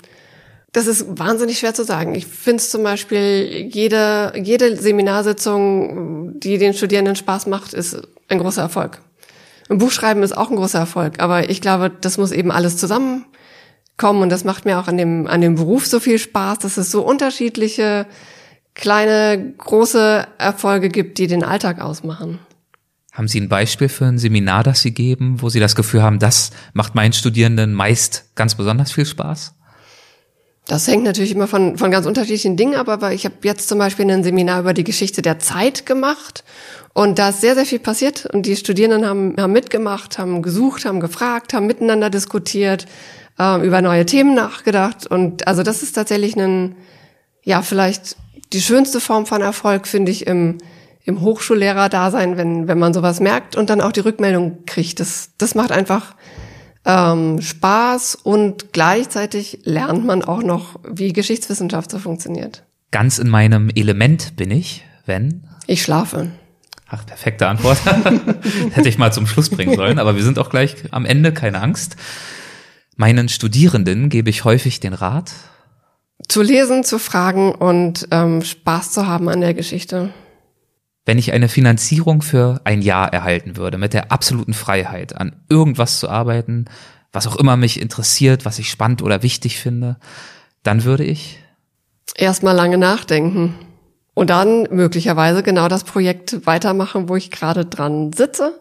Das 0.78 0.86
ist 0.86 1.18
wahnsinnig 1.18 1.58
schwer 1.58 1.74
zu 1.74 1.84
sagen. 1.84 2.14
Ich 2.14 2.28
finde 2.28 2.58
es 2.58 2.70
zum 2.70 2.84
Beispiel, 2.84 3.68
jede, 3.74 4.34
jede 4.36 4.76
Seminarsitzung, 4.76 6.40
die 6.40 6.60
den 6.60 6.76
Studierenden 6.76 7.16
Spaß 7.16 7.48
macht, 7.48 7.74
ist 7.74 8.00
ein 8.28 8.38
großer 8.38 8.62
Erfolg. 8.62 9.02
Ein 9.70 9.80
Buchschreiben 9.80 10.22
ist 10.22 10.38
auch 10.38 10.52
ein 10.52 10.56
großer 10.56 10.78
Erfolg, 10.78 11.20
aber 11.20 11.50
ich 11.50 11.62
glaube, 11.62 11.90
das 11.90 12.20
muss 12.20 12.32
eben 12.32 12.52
alles 12.52 12.78
zusammenkommen 12.78 14.22
und 14.22 14.30
das 14.30 14.44
macht 14.44 14.66
mir 14.66 14.78
auch 14.78 14.88
an 14.88 14.98
dem, 14.98 15.26
an 15.26 15.42
dem 15.42 15.56
Beruf 15.56 15.88
so 15.88 16.00
viel 16.00 16.20
Spaß, 16.20 16.60
dass 16.60 16.78
es 16.78 16.92
so 16.92 17.02
unterschiedliche 17.02 18.06
kleine, 18.76 19.56
große 19.58 20.28
Erfolge 20.38 20.90
gibt, 20.90 21.18
die 21.18 21.26
den 21.26 21.44
Alltag 21.44 21.82
ausmachen. 21.82 22.38
Haben 23.14 23.28
Sie 23.28 23.42
ein 23.42 23.50
Beispiel 23.50 23.90
für 23.90 24.06
ein 24.06 24.20
Seminar, 24.20 24.62
das 24.62 24.84
Sie 24.84 24.92
geben, 24.92 25.42
wo 25.42 25.50
Sie 25.50 25.60
das 25.60 25.76
Gefühl 25.76 26.04
haben, 26.04 26.20
das 26.20 26.52
macht 26.74 26.94
meinen 26.94 27.14
Studierenden 27.14 27.74
meist 27.74 28.30
ganz 28.36 28.54
besonders 28.54 28.92
viel 28.92 29.08
Spaß? 29.08 29.57
Das 30.68 30.86
hängt 30.88 31.06
natürlich 31.06 31.32
immer 31.32 31.48
von, 31.48 31.78
von 31.78 31.92
ganz 31.92 32.06
unterschiedlichen 32.06 32.58
Dingen 32.58 32.76
ab, 32.76 32.90
aber 32.90 33.14
ich 33.14 33.24
habe 33.24 33.36
jetzt 33.44 33.70
zum 33.70 33.80
Beispiel 33.80 34.10
ein 34.12 34.24
Seminar 34.24 34.60
über 34.60 34.74
die 34.74 34.84
Geschichte 34.84 35.22
der 35.22 35.40
Zeit 35.40 35.86
gemacht 35.86 36.44
und 36.94 37.20
da 37.20 37.30
ist 37.30 37.40
sehr, 37.40 37.56
sehr 37.56 37.66
viel 37.66 37.80
passiert 37.80 38.26
und 38.34 38.46
die 38.46 38.58
Studierenden 38.58 39.08
haben, 39.08 39.36
haben 39.40 39.54
mitgemacht, 39.54 40.20
haben 40.20 40.42
gesucht, 40.42 40.84
haben 40.84 41.00
gefragt, 41.00 41.54
haben 41.54 41.68
miteinander 41.68 42.10
diskutiert, 42.10 42.86
äh, 43.40 43.66
über 43.66 43.82
neue 43.82 44.06
Themen 44.06 44.36
nachgedacht 44.36 45.08
und 45.08 45.48
also 45.48 45.64
das 45.64 45.84
ist 45.84 45.94
tatsächlich 45.94 46.36
ein, 46.36 46.76
ja, 47.44 47.62
vielleicht 47.62 48.18
die 48.52 48.62
schönste 48.62 49.00
Form 49.00 49.26
von 49.26 49.42
Erfolg, 49.42 49.88
finde 49.88 50.12
ich, 50.12 50.28
im, 50.28 50.58
im 51.06 51.22
Hochschullehrer-Dasein, 51.22 52.36
wenn, 52.36 52.68
wenn 52.68 52.80
man 52.80 52.94
sowas 52.94 53.22
merkt 53.22 53.56
und 53.56 53.70
dann 53.70 53.80
auch 53.80 53.94
die 53.94 54.02
Rückmeldung 54.02 54.66
kriegt. 54.66 55.00
Das, 55.00 55.30
das 55.38 55.56
macht 55.56 55.72
einfach 55.72 56.16
ähm, 56.88 57.42
Spaß 57.42 58.16
und 58.16 58.72
gleichzeitig 58.72 59.60
lernt 59.64 60.06
man 60.06 60.24
auch 60.24 60.42
noch, 60.42 60.80
wie 60.90 61.12
Geschichtswissenschaft 61.12 61.92
so 61.92 62.00
funktioniert. 62.00 62.64
Ganz 62.92 63.20
in 63.20 63.28
meinem 63.30 63.70
Element 63.70 64.38
bin 64.38 64.50
ich, 64.50 64.86
wenn? 65.06 65.44
Ich 65.68 65.84
schlafe. 65.84 66.32
Ach, 66.88 67.06
perfekte 67.06 67.48
Antwort. 67.50 67.78
Hätte 68.72 68.88
ich 68.88 68.98
mal 68.98 69.12
zum 69.12 69.28
Schluss 69.28 69.50
bringen 69.50 69.76
sollen, 69.76 70.00
aber 70.00 70.16
wir 70.16 70.24
sind 70.24 70.40
auch 70.40 70.50
gleich 70.50 70.76
am 70.92 71.06
Ende, 71.06 71.34
keine 71.34 71.62
Angst. 71.62 71.98
Meinen 72.96 73.28
Studierenden 73.28 74.08
gebe 74.08 74.30
ich 74.30 74.46
häufig 74.46 74.80
den 74.80 74.94
Rat. 74.94 75.34
Zu 76.30 76.42
lesen, 76.42 76.86
zu 76.86 77.00
fragen 77.00 77.52
und 77.52 78.08
ähm, 78.12 78.42
Spaß 78.42 78.94
zu 78.94 79.06
haben 79.06 79.28
an 79.28 79.42
der 79.42 79.54
Geschichte. 79.54 80.14
Wenn 81.08 81.18
ich 81.18 81.32
eine 81.32 81.48
Finanzierung 81.48 82.22
für 82.22 82.60
ein 82.66 82.82
Jahr 82.82 83.14
erhalten 83.14 83.56
würde, 83.56 83.78
mit 83.78 83.94
der 83.94 84.12
absoluten 84.12 84.54
Freiheit, 84.54 85.16
an 85.16 85.38
irgendwas 85.48 86.00
zu 86.00 86.10
arbeiten, 86.10 86.66
was 87.14 87.28
auch 87.28 87.38
immer 87.38 87.56
mich 87.56 87.80
interessiert, 87.82 88.44
was 88.44 88.60
ich 88.60 88.70
spannend 88.70 89.02
oder 89.02 89.24
wichtig 89.24 89.58
finde, 89.58 89.96
dann 90.64 90.84
würde 90.84 91.06
ich 91.06 91.40
erstmal 92.18 92.58
lange 92.58 92.78
nachdenken 92.78 93.56
und 94.16 94.30
dann 94.30 94.68
möglicherweise 94.70 95.44
genau 95.44 95.70
das 95.70 95.86
Projekt 95.86 96.46
weitermachen, 96.46 97.08
wo 97.08 97.16
ich 97.16 97.32
gerade 97.32 97.64
dran 97.64 98.12
sitze. 98.12 98.60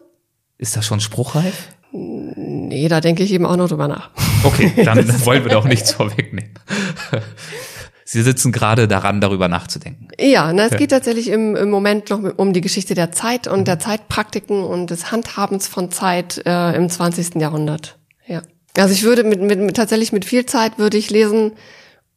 Ist 0.57 0.77
das 0.77 0.85
schon 0.85 1.01
spruchreif? 1.01 1.67
Nee, 1.91 2.87
da 2.87 3.01
denke 3.01 3.23
ich 3.23 3.33
eben 3.33 3.45
auch 3.45 3.57
noch 3.57 3.67
drüber 3.67 3.89
nach. 3.89 4.09
Okay, 4.43 4.71
dann 4.85 5.05
wollen 5.25 5.43
wir 5.43 5.51
doch 5.51 5.65
nichts 5.65 5.91
vorwegnehmen. 5.91 6.53
Sie 8.09 8.21
sitzen 8.21 8.53
gerade 8.53 8.87
daran, 8.87 9.19
darüber 9.19 9.49
nachzudenken. 9.49 10.07
Ja, 10.17 10.53
na, 10.53 10.67
es 10.67 10.77
geht 10.77 10.91
tatsächlich 10.91 11.27
im, 11.27 11.57
im 11.57 11.69
Moment 11.69 12.09
noch 12.09 12.21
um 12.37 12.53
die 12.53 12.61
Geschichte 12.61 12.93
der 12.93 13.11
Zeit 13.11 13.47
und 13.47 13.67
der 13.67 13.79
Zeitpraktiken 13.79 14.63
und 14.63 14.91
des 14.91 15.11
Handhabens 15.11 15.67
von 15.67 15.91
Zeit 15.91 16.41
äh, 16.45 16.73
im 16.77 16.89
20. 16.89 17.35
Jahrhundert. 17.35 17.97
Ja. 18.25 18.43
Also 18.77 18.93
ich 18.93 19.03
würde 19.03 19.25
mit, 19.25 19.41
mit, 19.41 19.59
mit 19.59 19.75
tatsächlich 19.75 20.13
mit 20.13 20.23
viel 20.23 20.45
Zeit 20.45 20.77
würde 20.77 20.97
ich 20.97 21.09
lesen 21.09 21.51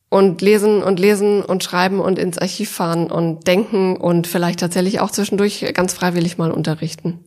und 0.08 0.40
lesen 0.40 0.80
und 0.84 1.00
lesen 1.00 1.42
und 1.42 1.64
schreiben 1.64 1.98
und 1.98 2.20
ins 2.20 2.38
Archiv 2.38 2.70
fahren 2.70 3.10
und 3.10 3.48
denken 3.48 3.96
und 3.96 4.28
vielleicht 4.28 4.60
tatsächlich 4.60 5.00
auch 5.00 5.10
zwischendurch 5.10 5.72
ganz 5.74 5.92
freiwillig 5.92 6.38
mal 6.38 6.52
unterrichten. 6.52 7.18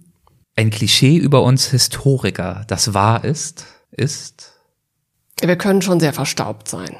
Ein 0.55 0.69
Klischee 0.69 1.17
über 1.17 1.43
uns 1.43 1.65
Historiker, 1.65 2.63
das 2.67 2.93
wahr 2.93 3.25
ist, 3.25 3.65
ist? 3.91 4.53
Wir 5.41 5.57
können 5.57 5.81
schon 5.81 5.99
sehr 5.99 6.13
verstaubt 6.13 6.69
sein. 6.69 6.95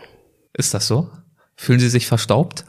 Ist 0.51 0.73
das 0.73 0.87
so? 0.87 1.09
Fühlen 1.55 1.79
Sie 1.79 1.89
sich 1.89 2.07
verstaubt? 2.07 2.65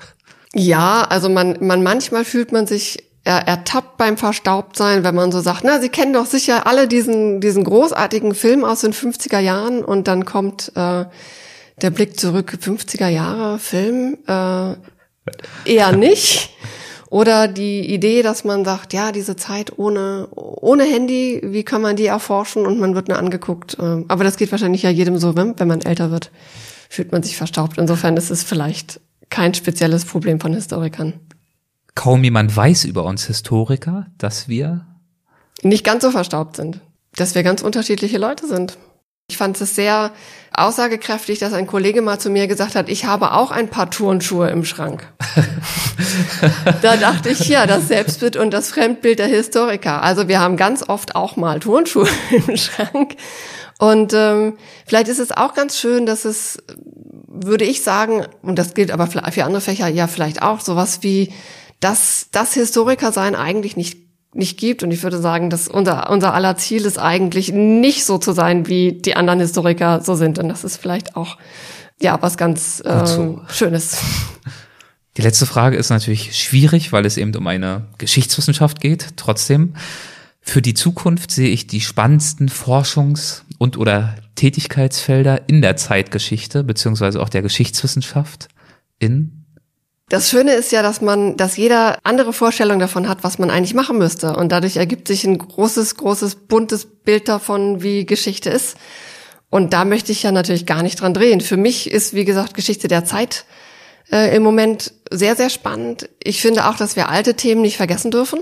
Ja, 0.55 1.03
also 1.03 1.29
man, 1.29 1.57
man 1.61 1.83
manchmal 1.83 2.25
fühlt 2.25 2.53
man 2.53 2.67
sich 2.67 2.99
er, 3.25 3.49
ertappt 3.49 3.97
beim 3.97 4.17
Verstaubtsein, 4.17 5.03
wenn 5.03 5.15
man 5.15 5.33
so 5.33 5.41
sagt, 5.41 5.65
na, 5.65 5.81
Sie 5.81 5.89
kennen 5.89 6.13
doch 6.13 6.27
sicher 6.27 6.67
alle 6.67 6.87
diesen, 6.87 7.41
diesen 7.41 7.65
großartigen 7.65 8.35
Film 8.35 8.65
aus 8.65 8.83
den 8.83 8.93
50er 8.93 9.41
Jahren 9.41 9.85
und 9.85 10.07
dann 10.07 10.25
kommt 10.25 10.73
äh, 10.77 11.07
der 11.83 11.91
Blick 11.91 12.21
zurück, 12.21 12.57
50er 12.61 13.09
Jahre 13.09 13.59
Film, 13.59 14.19
äh, 14.29 14.75
eher 15.65 15.93
nicht. 15.97 16.51
Oder 17.11 17.47
die 17.47 17.95
Idee, 17.95 18.23
dass 18.23 18.45
man 18.45 18.65
sagt, 18.65 18.93
ja, 18.93 19.13
diese 19.13 19.37
Zeit 19.37 19.79
ohne, 19.79 20.29
ohne 20.35 20.83
Handy, 20.83 21.41
wie 21.45 21.63
kann 21.63 21.81
man 21.81 21.95
die 21.95 22.07
erforschen 22.07 22.67
und 22.67 22.81
man 22.81 22.97
wird 22.97 23.09
nur 23.09 23.19
angeguckt. 23.19 23.77
Äh, 23.79 24.05
aber 24.09 24.25
das 24.25 24.37
geht 24.37 24.51
wahrscheinlich 24.53 24.83
ja 24.83 24.91
jedem 24.91 25.19
so, 25.19 25.37
wenn 25.37 25.55
man 25.67 25.81
älter 25.81 26.11
wird 26.11 26.31
fühlt 26.89 27.13
man 27.13 27.23
sich 27.23 27.37
verstaubt. 27.37 27.79
Insofern 27.79 28.17
ist 28.17 28.31
es 28.31 28.43
vielleicht 28.43 29.01
kein 29.31 29.55
spezielles 29.55 30.05
Problem 30.05 30.41
von 30.41 30.55
Historikern. 30.55 31.15
Kaum 31.95 32.25
jemand 32.25 32.55
weiß 32.55 32.85
über 32.85 33.05
uns 33.05 33.27
Historiker, 33.27 34.07
dass 34.19 34.49
wir 34.49 34.87
nicht 35.63 35.85
ganz 35.85 36.03
so 36.03 36.11
verstaubt 36.11 36.57
sind, 36.57 36.81
dass 37.17 37.35
wir 37.35 37.43
ganz 37.43 37.63
unterschiedliche 37.63 38.19
Leute 38.19 38.47
sind. 38.47 38.77
Ich 39.29 39.39
fand 39.39 39.59
es 39.59 39.75
sehr 39.75 40.13
aussagekräftig, 40.53 41.39
dass 41.39 41.55
ein 41.55 41.67
Kollege 41.67 42.03
mal 42.03 42.19
zu 42.19 42.29
mir 42.29 42.47
gesagt 42.47 42.75
hat, 42.75 42.91
ich 42.91 43.07
habe 43.07 43.33
auch 43.33 43.51
ein 43.51 43.71
paar 43.71 43.91
Turnschuhe 43.91 44.51
im 44.51 44.67
Schrank. 44.67 45.11
da 46.83 46.97
dachte 46.97 47.31
ich, 47.31 47.49
ja, 47.49 47.67
das 47.67 47.89
Selbstbild 47.89 48.37
und 48.37 48.53
das 48.53 48.71
Fremdbild 48.71 49.19
der 49.19 49.27
Historiker. 49.27 50.03
Also 50.03 50.29
wir 50.29 50.41
haben 50.41 50.59
ganz 50.59 50.87
oft 50.87 51.17
auch 51.17 51.37
mal 51.37 51.59
Turnschuhe 51.59 52.09
im 52.47 52.57
Schrank. 52.57 53.17
Und 53.91 54.13
ähm, 54.15 54.55
vielleicht 54.87 55.09
ist 55.09 55.19
es 55.19 55.33
auch 55.33 55.55
ganz 55.55 55.79
schön, 55.79 56.07
dass 56.07 56.25
es, 56.25 56.63
würde 57.27 57.65
ich 57.65 57.83
sagen, 57.83 58.25
und 58.43 58.59
das 58.59 58.75
gilt 58.75 58.91
aber 58.91 59.07
für 59.07 59.45
andere 59.45 59.61
Fächer 59.61 59.89
ja 59.89 60.07
vielleicht 60.07 60.43
auch, 60.43 60.61
sowas 60.61 61.03
wie, 61.03 61.33
dass 61.81 62.29
das 62.33 62.55
Historikersein 62.55 63.35
eigentlich 63.35 63.77
nicht 63.77 64.05
nicht 64.37 64.59
gibt. 64.59 64.83
Und 64.83 64.91
ich 64.91 65.03
würde 65.05 65.21
sagen, 65.21 65.49
dass 65.49 65.69
unser, 65.69 66.11
unser 66.11 66.35
aller 66.35 66.57
Ziel 66.57 66.85
ist 66.87 66.99
eigentlich 66.99 67.53
nicht 67.53 68.05
so 68.05 68.19
zu 68.19 68.33
sein, 68.33 68.67
wie 68.67 68.93
die 68.93 69.15
anderen 69.15 69.39
Historiker 69.39 70.01
so 70.01 70.17
sind. 70.17 70.41
Und 70.41 70.49
das 70.49 70.65
ist 70.65 70.77
vielleicht 70.77 71.15
auch, 71.15 71.39
ja, 72.01 72.21
was 72.21 72.37
ganz 72.37 72.83
äh, 72.85 73.07
so. 73.07 73.41
Schönes. 73.49 73.99
Die 75.17 75.23
letzte 75.23 75.47
Frage 75.47 75.77
ist 75.77 75.91
natürlich 75.91 76.37
schwierig, 76.37 76.91
weil 76.91 77.07
es 77.07 77.17
eben 77.17 77.33
um 77.37 77.47
eine 77.47 77.87
Geschichtswissenschaft 77.99 78.81
geht. 78.81 79.11
Trotzdem, 79.17 79.75
für 80.41 80.61
die 80.61 80.75
Zukunft 80.75 81.31
sehe 81.31 81.51
ich 81.51 81.69
die 81.69 81.81
spannendsten 81.81 82.49
Forschungs- 82.49 83.44
und 83.59 83.77
oder 83.79 84.17
Tätigkeitsfelder 84.35 85.49
in 85.49 85.63
der 85.63 85.77
Zeitgeschichte 85.77 86.65
beziehungsweise 86.65 87.21
auch 87.21 87.29
der 87.29 87.43
Geschichtswissenschaft 87.43 88.49
in 88.99 89.45
das 90.09 90.29
Schöne 90.29 90.53
ist 90.53 90.71
ja, 90.71 90.83
dass 90.83 91.01
man, 91.01 91.37
dass 91.37 91.57
jeder 91.57 91.99
andere 92.03 92.33
Vorstellung 92.35 92.79
davon 92.79 93.09
hat, 93.09 93.25
was 93.25 93.39
man 93.39 93.51
eigentlich 93.51 93.75
machen 93.75 93.97
müsste. 93.97 94.37
Und 94.37 94.53
dadurch 94.53 94.77
ergibt 94.77 95.09
sich 95.09 95.25
ein 95.25 95.39
großes, 95.39 95.97
großes, 95.97 96.35
buntes 96.47 96.85
Bild 96.85 97.27
davon, 97.27 97.83
wie 97.83 98.05
Geschichte 98.05 98.51
ist. 98.51 98.77
Und 99.49 99.73
da 99.73 99.85
möchte 99.85 100.13
ich 100.13 100.23
ja 100.23 100.31
natürlich 100.31 100.67
gar 100.67 100.83
nicht 100.83 101.01
dran 101.01 101.15
drehen. 101.15 101.41
Für 101.41 101.57
mich 101.57 101.91
ist, 101.91 102.13
wie 102.13 102.27
gesagt, 102.27 102.55
Geschichte 102.55 102.87
der 102.87 103.05
Zeit 103.05 103.47
äh, 104.13 104.37
im 104.37 104.43
Moment 104.43 104.93
sehr, 105.11 105.37
sehr 105.37 105.49
spannend. 105.49 106.11
Ich 106.23 106.43
finde 106.43 106.69
auch, 106.69 106.77
dass 106.77 106.97
wir 106.97 107.09
alte 107.09 107.35
Themen 107.35 107.63
nicht 107.63 107.79
vergessen 107.79 108.11
dürfen. 108.11 108.41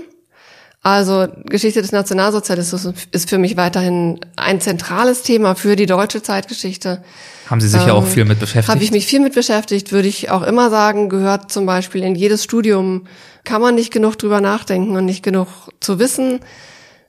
Also 0.83 1.27
Geschichte 1.45 1.81
des 1.81 1.93
Nationalsozialismus 1.93 2.89
ist 3.11 3.29
für 3.29 3.37
mich 3.37 3.55
weiterhin 3.55 4.19
ein 4.35 4.59
zentrales 4.59 5.23
Thema 5.23 5.55
für 5.55 5.77
die 5.77 5.85
deutsche 5.85 6.21
Zeitgeschichte. 6.21 7.01
Haben 7.49 7.61
Sie 7.61 7.69
sich 7.69 7.81
ähm, 7.81 7.87
ja 7.87 7.93
auch 7.93 8.03
ähm, 8.03 8.09
viel 8.09 8.25
mit 8.25 8.39
beschäftigt? 8.39 8.67
Habe 8.67 8.83
ich 8.83 8.91
mich 8.91 9.05
viel 9.05 9.21
mit 9.21 9.33
beschäftigt, 9.33 9.93
würde 9.93 10.09
ich 10.09 10.29
auch 10.29 10.43
immer 10.43 10.69
sagen, 10.69 11.07
gehört 11.07 11.53
zum 11.53 11.65
Beispiel 11.65 12.03
in 12.03 12.15
jedes 12.15 12.43
Studium, 12.43 13.07
kann 13.45 13.61
man 13.61 13.75
nicht 13.75 13.93
genug 13.93 14.17
drüber 14.17 14.41
nachdenken 14.41 14.97
und 14.97 15.05
nicht 15.05 15.23
genug 15.23 15.47
zu 15.79 15.99
wissen. 15.99 16.41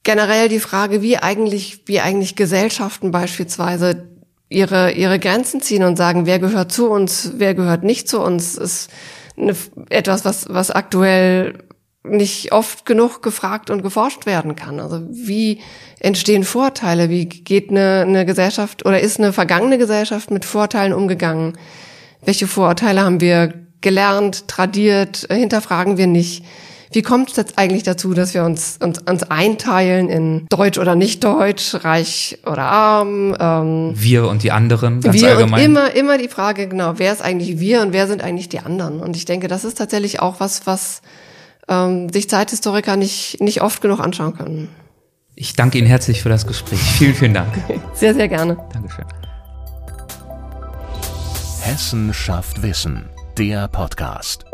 Generell 0.04 0.48
die 0.48 0.60
Frage, 0.60 1.02
wie 1.02 1.18
eigentlich, 1.18 1.82
wie 1.86 1.98
eigentlich 1.98 2.36
Gesellschaften 2.36 3.10
beispielsweise 3.10 4.04
ihre, 4.48 4.92
ihre 4.92 5.18
Grenzen 5.18 5.60
ziehen 5.60 5.82
und 5.82 5.96
sagen, 5.96 6.26
wer 6.26 6.38
gehört 6.38 6.70
zu 6.70 6.88
uns, 6.88 7.32
wer 7.38 7.54
gehört 7.54 7.82
nicht 7.82 8.08
zu 8.08 8.20
uns, 8.20 8.56
ist 8.56 8.88
eine, 9.36 9.56
etwas, 9.90 10.24
was, 10.24 10.46
was 10.48 10.70
aktuell 10.70 11.63
nicht 12.04 12.52
oft 12.52 12.84
genug 12.84 13.22
gefragt 13.22 13.70
und 13.70 13.82
geforscht 13.82 14.26
werden 14.26 14.56
kann. 14.56 14.78
Also 14.78 15.00
wie 15.10 15.60
entstehen 16.00 16.44
Vorteile? 16.44 17.08
Wie 17.08 17.26
geht 17.26 17.70
eine, 17.70 18.04
eine 18.06 18.26
Gesellschaft 18.26 18.84
oder 18.84 19.00
ist 19.00 19.18
eine 19.18 19.32
vergangene 19.32 19.78
Gesellschaft 19.78 20.30
mit 20.30 20.44
Vorteilen 20.44 20.92
umgegangen? 20.92 21.56
Welche 22.24 22.46
Vorurteile 22.46 23.02
haben 23.02 23.20
wir 23.20 23.54
gelernt, 23.80 24.48
tradiert, 24.48 25.26
hinterfragen 25.30 25.96
wir 25.96 26.06
nicht? 26.06 26.44
wie 26.94 27.02
kommt 27.02 27.30
es 27.30 27.36
jetzt 27.36 27.58
eigentlich 27.58 27.82
dazu, 27.82 28.14
dass 28.14 28.34
wir 28.34 28.44
uns, 28.44 28.78
uns, 28.80 28.98
uns 29.00 29.24
einteilen 29.24 30.08
in 30.08 30.46
Deutsch 30.48 30.78
oder 30.78 30.94
nicht 30.94 31.24
Deutsch, 31.24 31.74
reich 31.82 32.38
oder 32.46 32.62
arm? 32.62 33.36
Ähm, 33.38 33.92
wir 33.94 34.28
und 34.28 34.42
die 34.42 34.52
anderen, 34.52 35.00
ganz 35.00 35.20
wir 35.20 35.30
allgemein. 35.30 35.60
Und 35.60 35.66
immer, 35.66 35.94
immer 35.94 36.18
die 36.18 36.28
Frage, 36.28 36.68
genau, 36.68 36.94
wer 36.96 37.12
ist 37.12 37.20
eigentlich 37.20 37.58
wir 37.58 37.82
und 37.82 37.92
wer 37.92 38.06
sind 38.06 38.22
eigentlich 38.22 38.48
die 38.48 38.60
anderen? 38.60 39.00
Und 39.00 39.16
ich 39.16 39.24
denke, 39.24 39.48
das 39.48 39.64
ist 39.64 39.78
tatsächlich 39.78 40.20
auch 40.20 40.38
was, 40.38 40.66
was 40.66 41.02
ähm, 41.68 42.08
sich 42.10 42.28
Zeithistoriker 42.28 42.96
nicht, 42.96 43.40
nicht 43.40 43.62
oft 43.62 43.80
genug 43.80 44.00
anschauen 44.00 44.36
können. 44.36 44.68
Ich 45.36 45.54
danke 45.54 45.78
Ihnen 45.78 45.86
herzlich 45.86 46.22
für 46.22 46.28
das 46.28 46.46
Gespräch. 46.46 46.78
Vielen, 46.78 47.14
vielen 47.14 47.34
Dank. 47.34 47.52
Sehr, 47.94 48.14
sehr 48.14 48.28
gerne. 48.28 48.56
Dankeschön. 48.72 49.04
Hessen 51.60 52.12
schafft 52.14 52.62
Wissen, 52.62 53.08
der 53.38 53.68
Podcast. 53.68 54.44